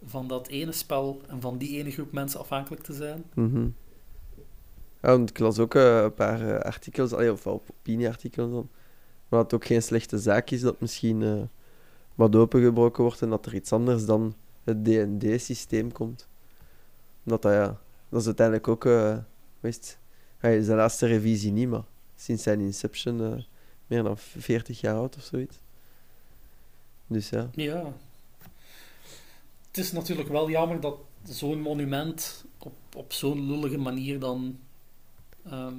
van 0.04 0.28
dat 0.28 0.48
ene 0.48 0.72
spel 0.72 1.20
en 1.26 1.40
van 1.40 1.58
die 1.58 1.78
ene 1.78 1.90
groep 1.90 2.12
mensen 2.12 2.40
afhankelijk 2.40 2.82
te 2.82 2.92
zijn. 2.92 3.24
Mhm. 3.34 3.68
Ja, 5.02 5.14
ik 5.14 5.38
las 5.38 5.58
ook 5.58 5.74
eh, 5.74 6.02
een 6.02 6.14
paar 6.14 6.48
eh, 6.48 6.60
artikels, 6.60 7.12
allee, 7.12 7.32
of 7.32 7.46
op 7.46 7.70
opinieartikels 7.70 8.50
dan. 8.50 8.68
Maar 9.28 9.42
dat 9.42 9.50
het 9.50 9.54
ook 9.54 9.66
geen 9.66 9.82
slechte 9.82 10.18
zaak 10.18 10.50
is 10.50 10.60
dat 10.60 10.80
misschien 10.80 11.22
eh 11.22 11.42
wat 12.14 12.36
opengebroken 12.36 13.02
wordt 13.02 13.22
en 13.22 13.30
dat 13.30 13.46
er 13.46 13.54
iets 13.54 13.72
anders 13.72 14.04
dan 14.04 14.34
het 14.64 14.84
D&D-systeem 14.84 15.92
komt. 15.92 16.28
Omdat 17.24 17.42
dat, 17.42 17.52
ja, 17.52 17.80
dat 18.08 18.20
is 18.20 18.26
uiteindelijk 18.26 18.68
ook, 18.68 18.84
hij 18.84 19.72
is 20.40 20.66
de 20.66 20.74
laatste 20.74 21.06
revisie 21.06 21.52
niet, 21.52 21.68
maar 21.68 21.84
sinds 22.16 22.42
zijn 22.42 22.60
Inception 22.60 23.24
eh, 23.24 23.42
meer 23.86 24.02
dan 24.02 24.18
40 24.18 24.80
jaar 24.80 24.94
oud 24.94 25.16
of 25.16 25.22
zoiets. 25.22 25.56
Dus 27.06 27.28
ja. 27.28 27.50
Ja. 27.54 27.92
Het 29.66 29.78
is 29.78 29.92
natuurlijk 29.92 30.28
wel 30.28 30.50
jammer 30.50 30.80
dat 30.80 30.96
zo'n 31.24 31.60
monument 31.60 32.44
op, 32.58 32.72
op 32.96 33.12
zo'n 33.12 33.46
lullige 33.46 33.78
manier 33.78 34.18
dan 34.18 34.58
ehm, 35.44 35.74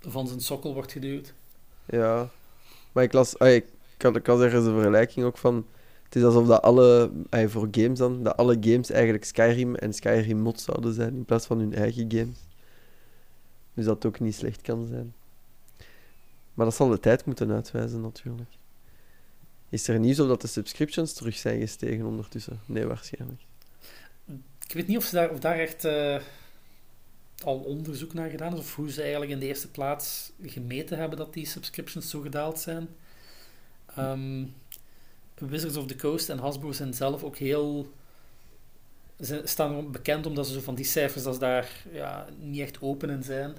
van 0.00 0.26
zijn 0.26 0.40
sokkel 0.40 0.74
wordt 0.74 0.92
geduwd. 0.92 1.34
Ja, 1.86 2.30
maar 2.92 3.04
ik 3.04 3.12
las, 3.12 3.38
ah, 3.38 3.54
ik, 3.54 3.66
had, 3.98 4.16
ik 4.16 4.26
had 4.26 4.40
ergens 4.40 4.66
een 4.66 4.74
vergelijking 4.74 5.26
ook 5.26 5.38
van. 5.38 5.66
Het 6.04 6.16
is 6.16 6.22
alsof 6.22 6.46
dat 6.46 6.62
alle, 6.62 7.10
ah, 7.28 7.48
voor 7.48 7.68
games 7.70 7.98
dan, 7.98 8.22
dat 8.22 8.36
alle 8.36 8.56
games 8.60 8.90
eigenlijk 8.90 9.24
Skyrim 9.24 9.74
en 9.74 9.92
Skyrim 9.92 10.38
mod 10.38 10.60
zouden 10.60 10.94
zijn 10.94 11.14
in 11.14 11.24
plaats 11.24 11.46
van 11.46 11.58
hun 11.58 11.74
eigen 11.74 12.12
games. 12.12 12.47
Dus 13.78 13.86
dat 13.86 14.06
ook 14.06 14.20
niet 14.20 14.34
slecht 14.34 14.60
kan 14.60 14.86
zijn. 14.86 15.14
Maar 16.54 16.66
dat 16.66 16.74
zal 16.74 16.88
de 16.88 17.00
tijd 17.00 17.24
moeten 17.24 17.50
uitwijzen, 17.50 18.00
natuurlijk. 18.00 18.50
Is 19.68 19.88
er 19.88 19.98
nieuws 19.98 20.20
of 20.20 20.28
dat 20.28 20.40
de 20.40 20.46
subscriptions 20.46 21.12
terug 21.12 21.36
zijn 21.36 21.60
gestegen 21.60 22.04
ondertussen? 22.04 22.60
Nee, 22.66 22.86
waarschijnlijk. 22.86 23.40
Ik 24.66 24.72
weet 24.72 24.86
niet 24.86 24.96
of, 24.96 25.04
ze 25.04 25.14
daar, 25.14 25.30
of 25.30 25.38
daar 25.38 25.58
echt 25.58 25.84
eh, 25.84 26.20
al 27.44 27.58
onderzoek 27.58 28.14
naar 28.14 28.30
gedaan 28.30 28.52
is, 28.52 28.58
of 28.58 28.74
hoe 28.74 28.90
ze 28.90 29.00
eigenlijk 29.00 29.30
in 29.30 29.38
de 29.38 29.46
eerste 29.46 29.70
plaats 29.70 30.32
gemeten 30.42 30.98
hebben 30.98 31.18
dat 31.18 31.34
die 31.34 31.46
subscriptions 31.46 32.10
zo 32.10 32.20
gedaald 32.20 32.60
zijn. 32.60 32.88
Ehm, 33.94 34.44
Wizards 35.34 35.76
of 35.76 35.86
the 35.86 35.96
Coast 35.96 36.28
en 36.28 36.38
Hasbro 36.38 36.72
zijn 36.72 36.94
zelf 36.94 37.22
ook 37.22 37.36
heel... 37.36 37.92
Ze 39.20 39.40
staan 39.44 39.90
bekend 39.90 40.26
omdat 40.26 40.46
ze 40.46 40.52
zo 40.52 40.60
van 40.60 40.74
die 40.74 40.84
cijfers 40.84 41.24
als 41.24 41.38
daar 41.38 41.84
ja, 41.92 42.26
niet 42.38 42.60
echt 42.60 42.82
open 42.82 43.10
in 43.10 43.22
zijn. 43.22 43.54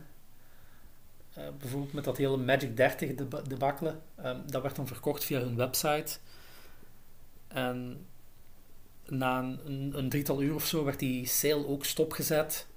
Eh, 1.39 1.45
bijvoorbeeld 1.59 1.93
met 1.93 2.03
dat 2.03 2.17
hele 2.17 2.37
Magic 2.37 2.77
30 2.77 3.15
deba- 3.15 3.41
debakkelen. 3.41 4.01
Ehm, 4.15 4.37
dat 4.45 4.61
werd 4.61 4.75
dan 4.75 4.87
verkocht 4.87 5.23
via 5.23 5.39
hun 5.39 5.55
website. 5.55 6.17
En 7.47 8.05
na 9.05 9.39
een, 9.39 9.91
een, 9.97 10.09
drietal 10.09 10.41
uur 10.41 10.53
of 10.55 10.65
zo 10.65 10.83
werd 10.83 10.99
die 10.99 11.25
sale 11.25 11.67
ook 11.67 11.85
stopgezet. 11.85 12.67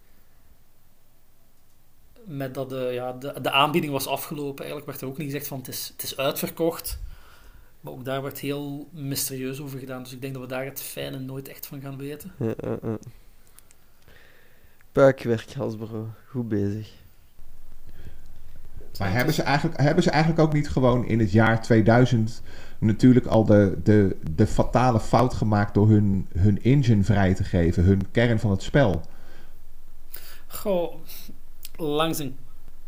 Met 2.25 2.55
dat 2.55 2.69
de, 2.69 2.91
ja, 2.93 3.13
de, 3.13 3.41
de 3.41 3.51
aanbieding 3.51 3.93
was 3.93 4.07
afgelopen. 4.07 4.59
Eigenlijk 4.65 4.87
werd 4.87 5.01
er 5.01 5.09
ook 5.09 5.17
niet 5.17 5.27
gezegd 5.27 5.47
van 5.47 5.59
het 5.59 5.69
is, 5.69 5.89
het 5.93 6.03
is 6.03 6.17
uitverkocht. 6.17 7.01
Maar 7.81 7.93
ook 7.93 8.05
daar 8.05 8.23
werd 8.23 8.39
heel 8.39 8.89
mysterieus 8.91 9.61
over 9.61 9.79
gedaan. 9.79 10.03
Dus 10.03 10.13
ik 10.13 10.21
denk 10.21 10.33
dat 10.33 10.43
we 10.43 10.49
daar 10.49 10.65
het 10.65 10.83
fijne 10.83 11.19
nooit 11.19 11.49
echt 11.49 11.67
van 11.67 11.81
gaan 11.81 11.97
weten. 11.97 12.33
Ja, 12.39 12.55
ja, 12.57 12.79
ja. 12.83 12.99
Puikwerk, 14.93 15.53
Hasbro. 15.53 16.09
Goed 16.29 16.49
bezig. 16.49 17.02
Maar 18.99 19.13
hebben 19.13 19.35
ze, 19.35 19.43
eigenlijk, 19.43 19.81
hebben 19.81 20.03
ze 20.03 20.11
eigenlijk 20.11 20.41
ook 20.43 20.53
niet 20.53 20.71
gewoon 20.71 21.07
in 21.07 21.19
het 21.19 21.33
jaar 21.33 21.63
2000 21.63 22.43
natuurlijk 22.79 23.27
al 23.27 23.45
de, 23.45 23.79
de, 23.83 24.17
de 24.35 24.47
fatale 24.47 25.01
fout 25.01 25.35
gemaakt 25.35 25.75
door 25.75 25.89
hun, 25.89 26.29
hun 26.39 26.63
engine 26.63 27.05
vrij 27.05 27.35
te 27.35 27.45
geven, 27.45 27.85
hun 27.85 28.11
kern 28.11 28.39
van 28.39 28.51
het 28.51 28.63
spel? 28.63 29.03
Goh, 30.47 30.95
langs 31.77 32.19
een 32.19 32.37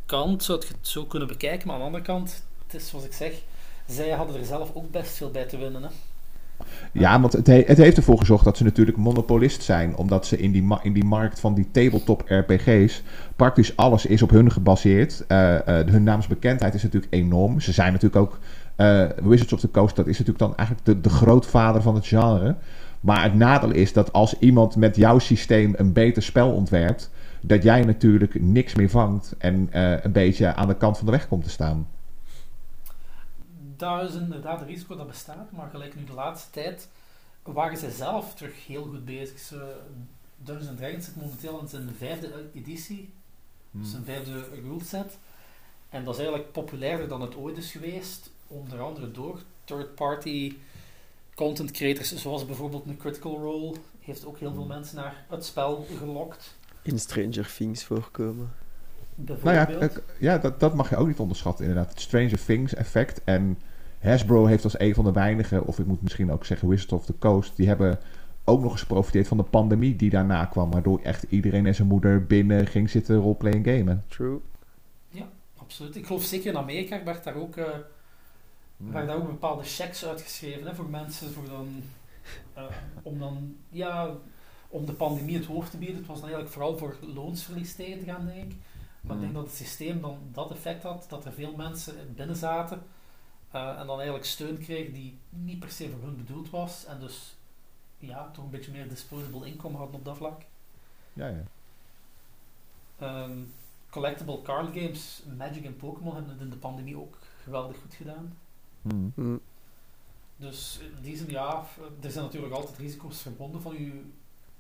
kant 0.07 0.43
zou 0.43 0.61
je 0.61 0.67
het 0.67 0.89
zo 0.89 1.05
kunnen 1.05 1.29
bekijken. 1.29 1.67
Maar 1.67 1.77
aan 1.77 1.81
de 1.81 1.87
andere 1.87 2.05
kant, 2.05 2.45
het 2.67 2.75
is 2.75 2.89
zoals 2.89 3.05
ik 3.05 3.13
zeg, 3.13 3.33
zij 3.87 4.11
hadden 4.11 4.37
er 4.37 4.45
zelf 4.45 4.71
ook 4.75 4.91
best 4.91 5.17
veel 5.17 5.31
bij 5.31 5.45
te 5.45 5.57
winnen. 5.57 5.83
Hè? 5.83 5.89
Ja, 6.93 7.21
want 7.21 7.33
het, 7.33 7.47
he- 7.47 7.63
het 7.67 7.79
heeft 7.79 7.97
ervoor 7.97 8.19
gezorgd 8.19 8.45
dat 8.45 8.57
ze 8.57 8.65
natuurlijk 8.65 8.97
monopolist 8.97 9.63
zijn. 9.63 9.97
Omdat 9.97 10.27
ze 10.27 10.39
in 10.39 10.53
die, 10.53 10.67
in 10.83 10.93
die 10.93 11.05
markt 11.05 11.41
van 11.41 11.55
die 11.55 11.69
tabletop 11.71 12.23
RPG's 12.27 13.03
praktisch 13.37 13.77
alles 13.77 14.07
is 14.07 14.23
op 14.23 14.31
hun 14.31 14.53
gebaseerd. 14.53 15.25
Eh, 15.29 15.55
eh, 15.81 15.87
hun 15.87 16.03
naamsbekendheid 16.03 16.75
is 16.75 16.83
natuurlijk 16.83 17.13
enorm. 17.13 17.61
Ze 17.61 17.73
zijn 17.73 17.93
natuurlijk 17.93 18.23
ook... 18.23 18.39
eh, 18.77 19.05
Wizards 19.23 19.53
of 19.53 19.61
the 19.61 19.71
Coast, 19.71 19.97
dat 19.97 20.07
is 20.07 20.19
natuurlijk 20.19 20.39
dan 20.39 20.57
eigenlijk 20.57 20.87
de, 20.87 21.01
de 21.01 21.09
grootvader 21.15 21.83
van 21.83 21.95
het 21.95 22.07
genre. 22.07 22.55
Maar 23.01 23.23
het 23.23 23.35
nadeel 23.35 23.71
is 23.71 23.93
dat 23.93 24.13
als 24.13 24.39
iemand 24.39 24.77
met 24.77 24.97
jouw 24.97 25.19
systeem 25.19 25.75
een 25.77 25.93
beter 25.93 26.23
spel 26.23 26.51
ontwerpt... 26.53 27.11
dat 27.41 27.63
jij 27.63 27.85
natuurlijk 27.85 28.41
niks 28.41 28.75
meer 28.75 28.91
vangt 28.91 29.35
en 29.39 29.69
een 30.03 30.13
beetje 30.13 30.55
aan 30.55 30.69
de 30.69 30.77
kant 30.77 30.97
van 30.97 31.07
de 31.07 31.13
weg 31.13 31.29
komt 31.29 31.45
te 31.45 31.51
staan. 31.51 31.87
Dat 33.77 34.09
is 34.09 34.15
inderdaad 34.15 34.61
een 34.61 34.67
risico 34.67 34.97
dat 34.97 35.07
bestaat, 35.07 35.53
maar 35.53 35.71
gelijk 35.71 35.95
nu 35.97 36.05
de 36.05 36.13
laatste 36.13 36.51
tijd 36.51 36.89
waren 37.43 37.77
zij 37.79 37.91
zelf 37.91 38.35
terug 38.35 38.67
heel 38.67 38.83
goed 38.85 39.05
bezig. 39.05 39.39
Ze, 39.39 39.77
Dungeons 40.37 40.79
Dragons 40.79 41.05
zit 41.05 41.17
momenteel 41.17 41.61
in 41.61 41.69
zijn 41.69 41.95
vijfde 41.99 42.51
editie, 42.55 43.13
Hmm. 43.71 43.85
zijn 43.85 44.05
vijfde 44.05 44.45
ruleset. 44.63 45.19
En 45.89 46.05
dat 46.05 46.15
is 46.15 46.21
eigenlijk 46.21 46.53
populairder 46.53 47.09
dan 47.09 47.21
het 47.21 47.37
ooit 47.37 47.57
is 47.57 47.71
geweest, 47.71 48.31
onder 48.47 48.81
andere 48.81 49.11
door 49.11 49.39
third-party 49.65 50.57
content 51.35 51.71
creators, 51.71 52.15
zoals 52.15 52.47
bijvoorbeeld 52.47 52.87
een 52.87 52.97
Critical 52.97 53.39
Role, 53.39 53.75
heeft 54.01 54.25
ook 54.27 54.39
heel 54.39 54.51
veel 54.53 54.59
Hmm. 54.59 54.69
mensen 54.69 54.97
naar 54.97 55.25
het 55.29 55.45
spel 55.45 55.87
gelokt. 55.99 56.55
In 56.83 56.99
Stranger 56.99 57.53
Things 57.57 57.85
voorkomen. 57.85 58.53
Nou 59.43 59.57
ja, 59.57 59.67
ik- 59.69 60.03
ja 60.19 60.39
dat, 60.39 60.61
dat 60.61 60.75
mag 60.75 60.91
je 60.91 60.97
ook 60.97 61.07
niet 61.07 61.19
onderschatten, 61.19 61.67
inderdaad. 61.67 61.91
Het 61.91 62.01
Stranger 62.01 62.45
Things 62.45 62.75
effect. 62.75 63.25
En 63.25 63.59
Hasbro 64.01 64.47
heeft 64.47 64.65
als 64.65 64.79
een 64.79 64.95
van 64.95 65.05
de 65.05 65.13
weinigen, 65.13 65.65
of 65.67 65.79
ik 65.79 65.87
moet 65.87 66.03
misschien 66.03 66.33
ook 66.33 66.45
zeggen 66.45 66.69
Wizard 66.69 66.93
of 66.93 67.05
the 67.07 67.19
Coast, 67.19 67.57
die 67.57 67.67
hebben 67.69 67.99
ook 68.45 68.61
nog 68.63 68.71
eens 68.73 68.81
geprofiteerd 68.81 69.29
van 69.29 69.37
de 69.37 69.43
pandemie 69.43 69.97
die 69.97 70.11
daarna 70.11 70.45
kwam. 70.45 70.71
Waardoor 70.71 71.01
echt 71.03 71.27
iedereen 71.29 71.67
en 71.67 71.75
zijn 71.75 71.89
moeder 71.89 72.27
binnen 72.27 72.67
ging 72.67 72.91
zitten 72.91 73.17
roleplaying 73.17 73.67
gamen. 73.67 74.05
True. 74.09 74.41
Absoluut. 75.57 75.97
Ik 75.97 76.07
geloof 76.07 76.23
zeker 76.25 76.51
in 76.51 76.57
Amerika 76.59 77.05
werd 77.05 77.25
daar 77.25 77.35
ook, 77.35 77.57
eh, 77.57 77.65
werden 78.77 79.07
daar 79.07 79.17
ook 79.17 79.27
bepaalde 79.27 79.63
checks 79.65 80.07
uitgeschreven 80.07 80.67
hè, 80.67 80.75
voor 80.75 80.89
mensen 80.89 81.33
voor 81.33 81.45
dan, 81.49 81.69
eh, 82.55 82.63
om 83.03 83.19
dan 83.19 83.55
ja, 83.69 84.11
om 84.69 84.87
de 84.87 84.93
pandemie 84.93 85.37
het 85.37 85.45
hoofd 85.47 85.71
te 85.71 85.77
bieden. 85.77 85.97
Het 85.97 86.07
was 86.07 86.17
dan 86.21 86.25
eigenlijk 86.29 86.55
vooral 86.55 86.79
voor 86.79 86.97
loonsverlies 87.15 87.75
tegen 87.75 87.99
te 87.99 88.05
gaan, 88.05 88.27
denk 88.27 88.53
ik. 88.53 88.57
Maar 89.05 89.15
ik 89.15 89.21
denk 89.21 89.33
Hmm. 89.33 89.43
dat 89.43 89.51
het 89.51 89.61
systeem 89.61 90.01
dan 90.01 90.19
dat 90.33 90.51
effect 90.51 90.83
had, 90.83 91.07
dat 91.09 91.25
er 91.25 91.33
veel 91.33 91.57
mensen 91.57 92.15
binnen 92.15 92.37
zaten 92.37 92.83
eh, 93.51 93.79
en 93.81 93.87
dan 93.87 93.97
eigenlijk 93.97 94.25
steun 94.27 94.59
kregen 94.59 94.93
die 94.93 95.19
niet 95.29 95.59
per 95.59 95.71
se 95.71 95.91
voor 95.91 96.03
hun 96.03 96.17
bedoeld 96.17 96.51
was. 96.51 96.85
En 96.85 97.01
dus 97.01 97.37
ja, 97.99 98.31
toch 98.31 98.45
een 98.45 98.51
beetje 98.51 98.71
meer 98.73 98.89
disposable 98.89 99.47
income 99.47 99.77
hadden 99.77 99.97
op 99.97 100.05
dat 100.05 100.17
vlak. 100.17 100.43
Ja, 101.13 101.27
ja. 101.29 101.43
Ehm, 102.99 103.39
collectible 103.91 104.43
card 104.43 104.67
games, 104.77 105.23
Magic 105.37 105.65
en 105.65 105.77
Pokémon 105.77 106.15
hebben 106.15 106.33
het 106.33 106.41
in 106.41 106.51
de 106.51 106.57
pandemie 106.57 106.99
ook 106.99 107.19
geweldig 107.43 107.77
goed 107.77 107.95
gedaan. 107.95 108.37
Hmm. 108.83 109.13
Hm. 109.15 109.37
Dus 110.37 110.79
in 110.97 111.03
die 111.03 111.17
zin, 111.17 111.31
ja, 111.31 111.65
er 112.03 112.11
zijn 112.11 112.25
natuurlijk 112.25 112.55
altijd 112.55 112.79
risico's 112.79 113.21
verbonden 113.23 113.63
van 113.63 113.75
je 113.75 114.03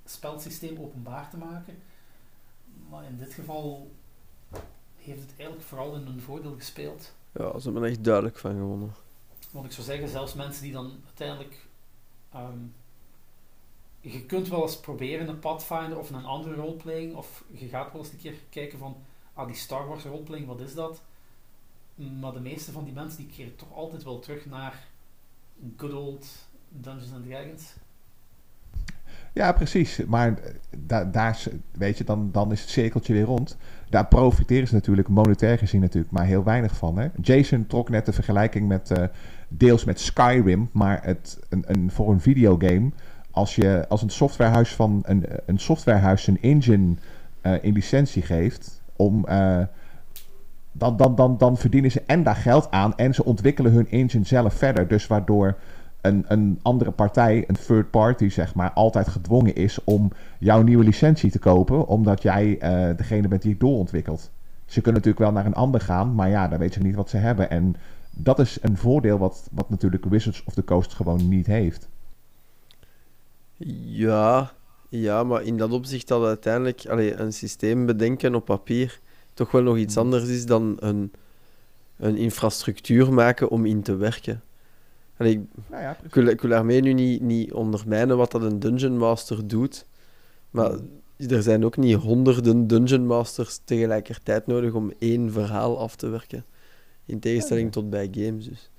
spelsysteem 0.04 0.78
openbaar 0.80 1.30
te 1.30 1.36
maken. 1.36 1.78
Maar 2.90 3.04
in 3.04 3.16
dit 3.16 3.32
geval 3.34 3.90
heeft 5.04 5.20
het 5.20 5.34
eigenlijk 5.36 5.68
vooral 5.68 5.94
in 5.94 6.06
hun 6.06 6.20
voordeel 6.20 6.54
gespeeld. 6.54 7.14
Ja, 7.32 7.58
ze 7.58 7.64
hebben 7.64 7.82
er 7.82 7.90
echt 7.90 8.04
duidelijk 8.04 8.38
van 8.38 8.56
gewonnen. 8.56 8.94
Want 9.50 9.66
ik 9.66 9.72
zou 9.72 9.86
zeggen, 9.86 10.08
zelfs 10.08 10.34
mensen 10.34 10.62
die 10.62 10.72
dan 10.72 10.92
uiteindelijk... 11.04 11.66
ehm, 12.32 12.58
je 14.00 14.26
kunt 14.26 14.48
wel 14.48 14.62
eens 14.62 14.80
proberen 14.80 15.28
een 15.28 15.38
Pathfinder 15.38 15.98
of 15.98 16.10
een 16.10 16.24
andere 16.24 16.54
roleplaying, 16.54 17.14
of 17.14 17.44
je 17.50 17.68
gaat 17.68 17.92
wel 17.92 18.02
eens 18.02 18.12
een 18.12 18.18
keer 18.18 18.34
kijken 18.50 18.78
van, 18.78 18.96
ah, 19.34 19.46
die 19.46 19.56
Star 19.56 19.86
Wars 19.86 20.04
roleplaying, 20.04 20.46
wat 20.46 20.60
is 20.60 20.74
dat? 20.74 21.02
Maar 22.20 22.32
de 22.32 22.40
meeste 22.40 22.72
van 22.72 22.84
die 22.84 22.92
mensen 22.92 23.18
die 23.18 23.34
keren 23.36 23.56
toch 23.56 23.72
altijd 23.72 24.02
wel 24.02 24.18
terug 24.18 24.46
naar 24.46 24.88
good 25.76 25.92
old 25.92 26.26
Dungeons 26.68 27.12
and 27.12 27.24
Dragons. 27.24 27.74
Ja, 29.34 29.52
precies. 29.52 30.04
Maar 30.06 30.28
eh, 30.28 30.34
da 30.78 31.04
daar, 31.04 31.42
weet 31.72 31.98
je, 31.98 32.04
dan, 32.04 32.28
dan 32.32 32.52
is 32.52 32.60
het 32.60 32.70
cirkeltje 32.70 33.12
weer 33.12 33.24
rond. 33.24 33.56
Daar 33.88 34.06
profiteren 34.06 34.68
ze 34.68 34.74
natuurlijk 34.74 35.08
monetair 35.08 35.58
gezien 35.58 35.80
natuurlijk 35.80 36.12
maar 36.12 36.24
heel 36.24 36.44
weinig 36.44 36.76
van. 36.76 36.98
Hè? 36.98 37.08
Jason 37.20 37.66
trok 37.66 37.88
net 37.88 38.06
de 38.06 38.12
vergelijking 38.12 38.68
met 38.68 38.90
eh, 38.90 39.04
deels 39.48 39.84
met 39.84 40.00
Skyrim, 40.00 40.68
maar 40.72 41.00
het, 41.02 41.38
een, 41.48 41.64
een, 41.66 41.90
voor 41.90 42.10
een 42.10 42.20
videogame, 42.20 42.90
als 43.30 43.54
je 43.54 43.84
als 43.88 44.02
een 44.02 44.10
softwarehuis 44.10 44.74
van 44.74 45.02
een, 45.06 45.24
een 45.46 45.58
softwarehuis 45.58 46.26
een 46.26 46.40
engine 46.40 46.94
eh, 47.40 47.52
in 47.60 47.72
licentie 47.72 48.22
geeft 48.22 48.82
om 48.96 49.26
dan, 50.72 50.96
dan, 50.96 51.14
dan, 51.14 51.38
dan 51.38 51.56
verdienen 51.56 51.90
ze 51.90 52.02
en 52.06 52.22
daar 52.22 52.36
geld 52.36 52.70
aan 52.70 52.96
en 52.96 53.14
ze 53.14 53.24
ontwikkelen 53.24 53.72
hun 53.72 53.88
engine 53.90 54.24
zelf 54.24 54.54
verder. 54.54 54.88
Dus 54.88 55.06
waardoor 55.06 55.56
een, 56.04 56.24
een 56.28 56.58
andere 56.62 56.90
partij, 56.90 57.44
een 57.46 57.56
third 57.66 57.90
party 57.90 58.28
zeg 58.28 58.54
maar, 58.54 58.70
altijd 58.72 59.08
gedwongen 59.08 59.54
is 59.54 59.78
om 59.84 60.12
jouw 60.38 60.62
nieuwe 60.62 60.84
licentie 60.84 61.30
te 61.30 61.38
kopen, 61.38 61.86
omdat 61.86 62.22
jij 62.22 62.58
eh, 62.58 62.96
degene 62.96 63.28
bent 63.28 63.42
die 63.42 63.50
het 63.50 63.60
doorontwikkelt. 63.60 64.30
Ze 64.64 64.80
kunnen 64.80 65.02
natuurlijk 65.02 65.30
wel 65.30 65.32
naar 65.32 65.46
een 65.46 65.54
ander 65.54 65.80
gaan, 65.80 66.14
maar 66.14 66.30
ja, 66.30 66.48
dan 66.48 66.58
weet 66.58 66.74
je 66.74 66.80
niet 66.80 66.94
wat 66.94 67.10
ze 67.10 67.16
hebben. 67.16 67.50
En 67.50 67.76
dat 68.10 68.38
is 68.38 68.58
een 68.60 68.76
voordeel 68.76 69.18
wat, 69.18 69.48
wat 69.52 69.70
natuurlijk 69.70 70.04
Wizards 70.04 70.44
of 70.44 70.54
the 70.54 70.64
Coast 70.64 70.94
gewoon 70.94 71.28
niet 71.28 71.46
heeft. 71.46 71.88
Ja, 73.84 74.52
ja, 74.88 75.24
maar 75.24 75.42
in 75.42 75.56
dat 75.56 75.72
opzicht 75.72 76.08
dat 76.08 76.24
uiteindelijk 76.24 76.86
allee, 76.86 77.14
een 77.14 77.32
systeem 77.32 77.86
bedenken 77.86 78.34
op 78.34 78.44
papier 78.44 79.00
toch 79.34 79.50
wel 79.50 79.62
nog 79.62 79.76
iets 79.76 79.94
Hmm. 79.94 80.02
anders 80.02 80.28
is 80.28 80.46
dan 80.46 80.76
een, 80.78 81.12
een 81.96 82.16
infrastructuur 82.16 83.12
maken 83.12 83.48
om 83.48 83.66
in 83.66 83.82
te 83.82 83.96
werken. 83.96 84.42
Ik, 85.18 85.40
Nou 85.66 85.82
ja, 85.82 85.96
ik, 86.02 86.14
wil, 86.14 86.26
ik 86.26 86.40
wil 86.40 86.50
daarmee 86.50 86.80
nu 86.80 86.92
niet, 86.92 87.20
niet 87.20 87.52
ondermijnen 87.52 88.16
wat 88.16 88.30
dat 88.30 88.42
een 88.42 88.58
Dungeon 88.58 88.98
Master 88.98 89.48
doet, 89.48 89.86
maar 90.50 90.70
er 91.16 91.42
zijn 91.42 91.64
ook 91.64 91.76
niet 91.76 91.96
honderden 91.96 92.66
Dungeon 92.66 93.06
Masters 93.06 93.60
tegelijkertijd 93.64 94.46
nodig 94.46 94.72
om 94.72 94.92
één 94.98 95.32
verhaal 95.32 95.78
af 95.78 95.96
te 95.96 96.08
werken. 96.08 96.44
In 97.06 97.20
tegenstelling 97.20 97.66
Ja, 97.66 97.72
tot 97.72 97.90
bij 97.90 98.08
games 98.10 98.48
dus. 98.48 98.70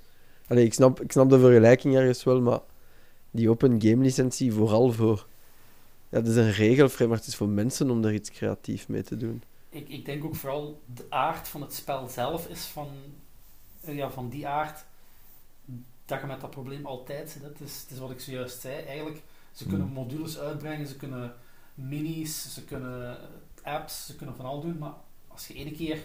Allee, 0.46 0.64
ik, 0.64 0.74
snap, 0.74 1.00
ik 1.00 1.12
snap 1.12 1.30
de 1.30 1.38
vergelijking 1.38 1.96
ergens 1.96 2.24
wel, 2.24 2.40
maar 2.40 2.60
die 3.30 3.50
open 3.50 3.82
game 3.82 4.02
licentie 4.02 4.52
vooral 4.52 4.92
voor... 4.92 5.26
Ja, 6.08 6.20
dat 6.20 6.26
is 6.26 6.36
een 6.36 6.52
regelvrij, 6.52 7.06
maar 7.06 7.16
het 7.16 7.26
is 7.26 7.36
voor 7.36 7.48
mensen 7.48 7.90
om 7.90 8.04
er 8.04 8.12
iets 8.12 8.30
creatief 8.30 8.88
mee 8.88 9.02
te 9.02 9.16
doen. 9.16 9.42
Ik, 9.68 9.88
ik 9.88 10.04
denk 10.04 10.24
ook 10.24 10.34
vooral 10.34 10.80
de 10.94 11.04
aard 11.08 11.48
van 11.48 11.60
het 11.60 11.74
spel 11.74 12.08
zelf 12.08 12.48
is 12.48 12.64
van, 12.64 12.88
ja, 13.80 14.10
van 14.10 14.28
die 14.28 14.46
aard 14.46 14.84
dat 16.06 16.20
je 16.20 16.26
met 16.26 16.40
dat 16.40 16.50
probleem 16.50 16.86
altijd 16.86 17.30
zit. 17.30 17.42
Het 17.42 17.60
is, 17.60 17.80
het 17.80 17.90
is 17.90 17.98
wat 17.98 18.10
ik 18.10 18.20
zojuist 18.20 18.60
zei. 18.60 18.84
Eigenlijk, 18.84 19.22
ze 19.52 19.66
kunnen 19.66 19.86
Hmm. 19.86 19.94
modules 19.94 20.38
uitbrengen, 20.38 20.86
ze 20.86 20.96
kunnen 20.96 21.34
minis, 21.74 22.54
ze 22.54 22.64
kunnen 22.64 23.18
apps, 23.62 24.06
ze 24.06 24.16
kunnen 24.16 24.36
van 24.36 24.44
al 24.44 24.60
doen. 24.60 24.78
Maar 24.78 24.94
als 25.28 25.46
je 25.46 25.54
ene 25.54 25.70
keer 25.70 26.02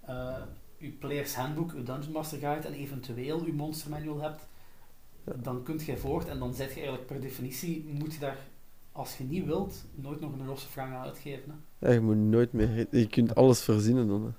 eh, 0.00 0.36
je 0.76 0.88
Players 0.90 1.34
Handbook, 1.34 1.72
je 1.72 1.82
Dungeon 1.82 2.12
Master 2.12 2.38
Guide 2.38 2.66
en 2.66 2.72
eventueel 2.74 3.44
je 3.44 3.52
Monster 3.52 3.90
Manual 3.90 4.20
hebt, 4.20 4.46
dan 5.34 5.62
kunt 5.62 5.84
je 5.84 5.96
voort 5.96 6.28
en 6.28 6.38
dan 6.38 6.54
zet 6.54 6.68
je 6.68 6.74
eigenlijk 6.74 7.06
per 7.06 7.20
definitie, 7.20 7.84
moet 7.98 8.12
je 8.12 8.18
daar, 8.20 8.38
als 8.92 9.16
je 9.18 9.24
niet 9.24 9.44
wilt, 9.44 9.84
nooit 9.94 10.20
nog 10.20 10.32
een 10.32 10.46
rosse 10.46 10.68
frank 10.68 10.92
aan 10.94 11.04
uitgeven. 11.04 11.64
Hè. 11.78 11.86
Ja, 11.86 11.92
je 11.92 12.00
moet 12.00 12.16
nooit 12.16 12.52
meer... 12.52 12.86
Je 12.90 13.06
kunt 13.08 13.34
alles 13.34 13.60
verzinnen 13.62 14.08
dan. 14.08 14.24
hè. 14.24 14.30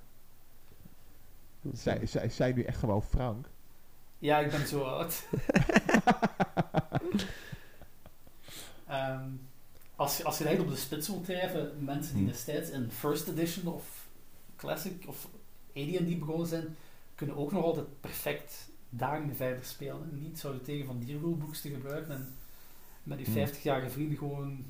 Zij, 1.74 2.06
zij, 2.06 2.30
zij 2.30 2.54
nu 2.54 2.62
echt 2.64 2.78
gewoon 2.80 3.04
Frank. 3.04 3.50
Ja, 4.20 4.40
ik 4.40 4.52
ben 4.52 4.68
zo 4.68 4.82
oud. 4.84 5.24
Ehm, 8.88 9.30
als, 9.96 10.18
je, 10.18 10.24
als 10.24 10.38
je 10.38 10.60
op 10.62 10.70
de 10.70 10.76
spits 10.76 11.08
wilt 11.08 11.26
drijven, 11.26 11.84
mensen 11.84 12.14
die 12.14 12.24
Hmm. 12.24 12.32
destijds 12.32 12.70
in 12.70 12.92
First 12.92 13.28
Edition 13.28 13.74
of 13.74 14.08
Classic 14.56 15.04
of 15.08 15.28
AD&D 15.76 16.20
begonnen 16.20 16.48
zijn, 16.48 16.76
kunnen 17.16 17.36
ook 17.36 17.52
nog 17.52 17.64
altijd 17.64 18.02
perfect 18.02 18.70
daarmee 18.90 19.36
verder 19.36 19.66
spelen. 19.66 20.10
Niet 20.22 20.40
zouden 20.40 20.64
tegen 20.64 20.86
van 20.86 21.00
die 21.00 21.20
rulebooks 21.20 21.62
te 21.62 21.70
gebruiken 21.70 22.14
en 22.16 22.36
met 23.04 23.18
die 23.18 23.28
Hmm. 23.28 23.48
50-jarige 23.48 23.90
vrienden 23.90 24.18
gewoon 24.18 24.66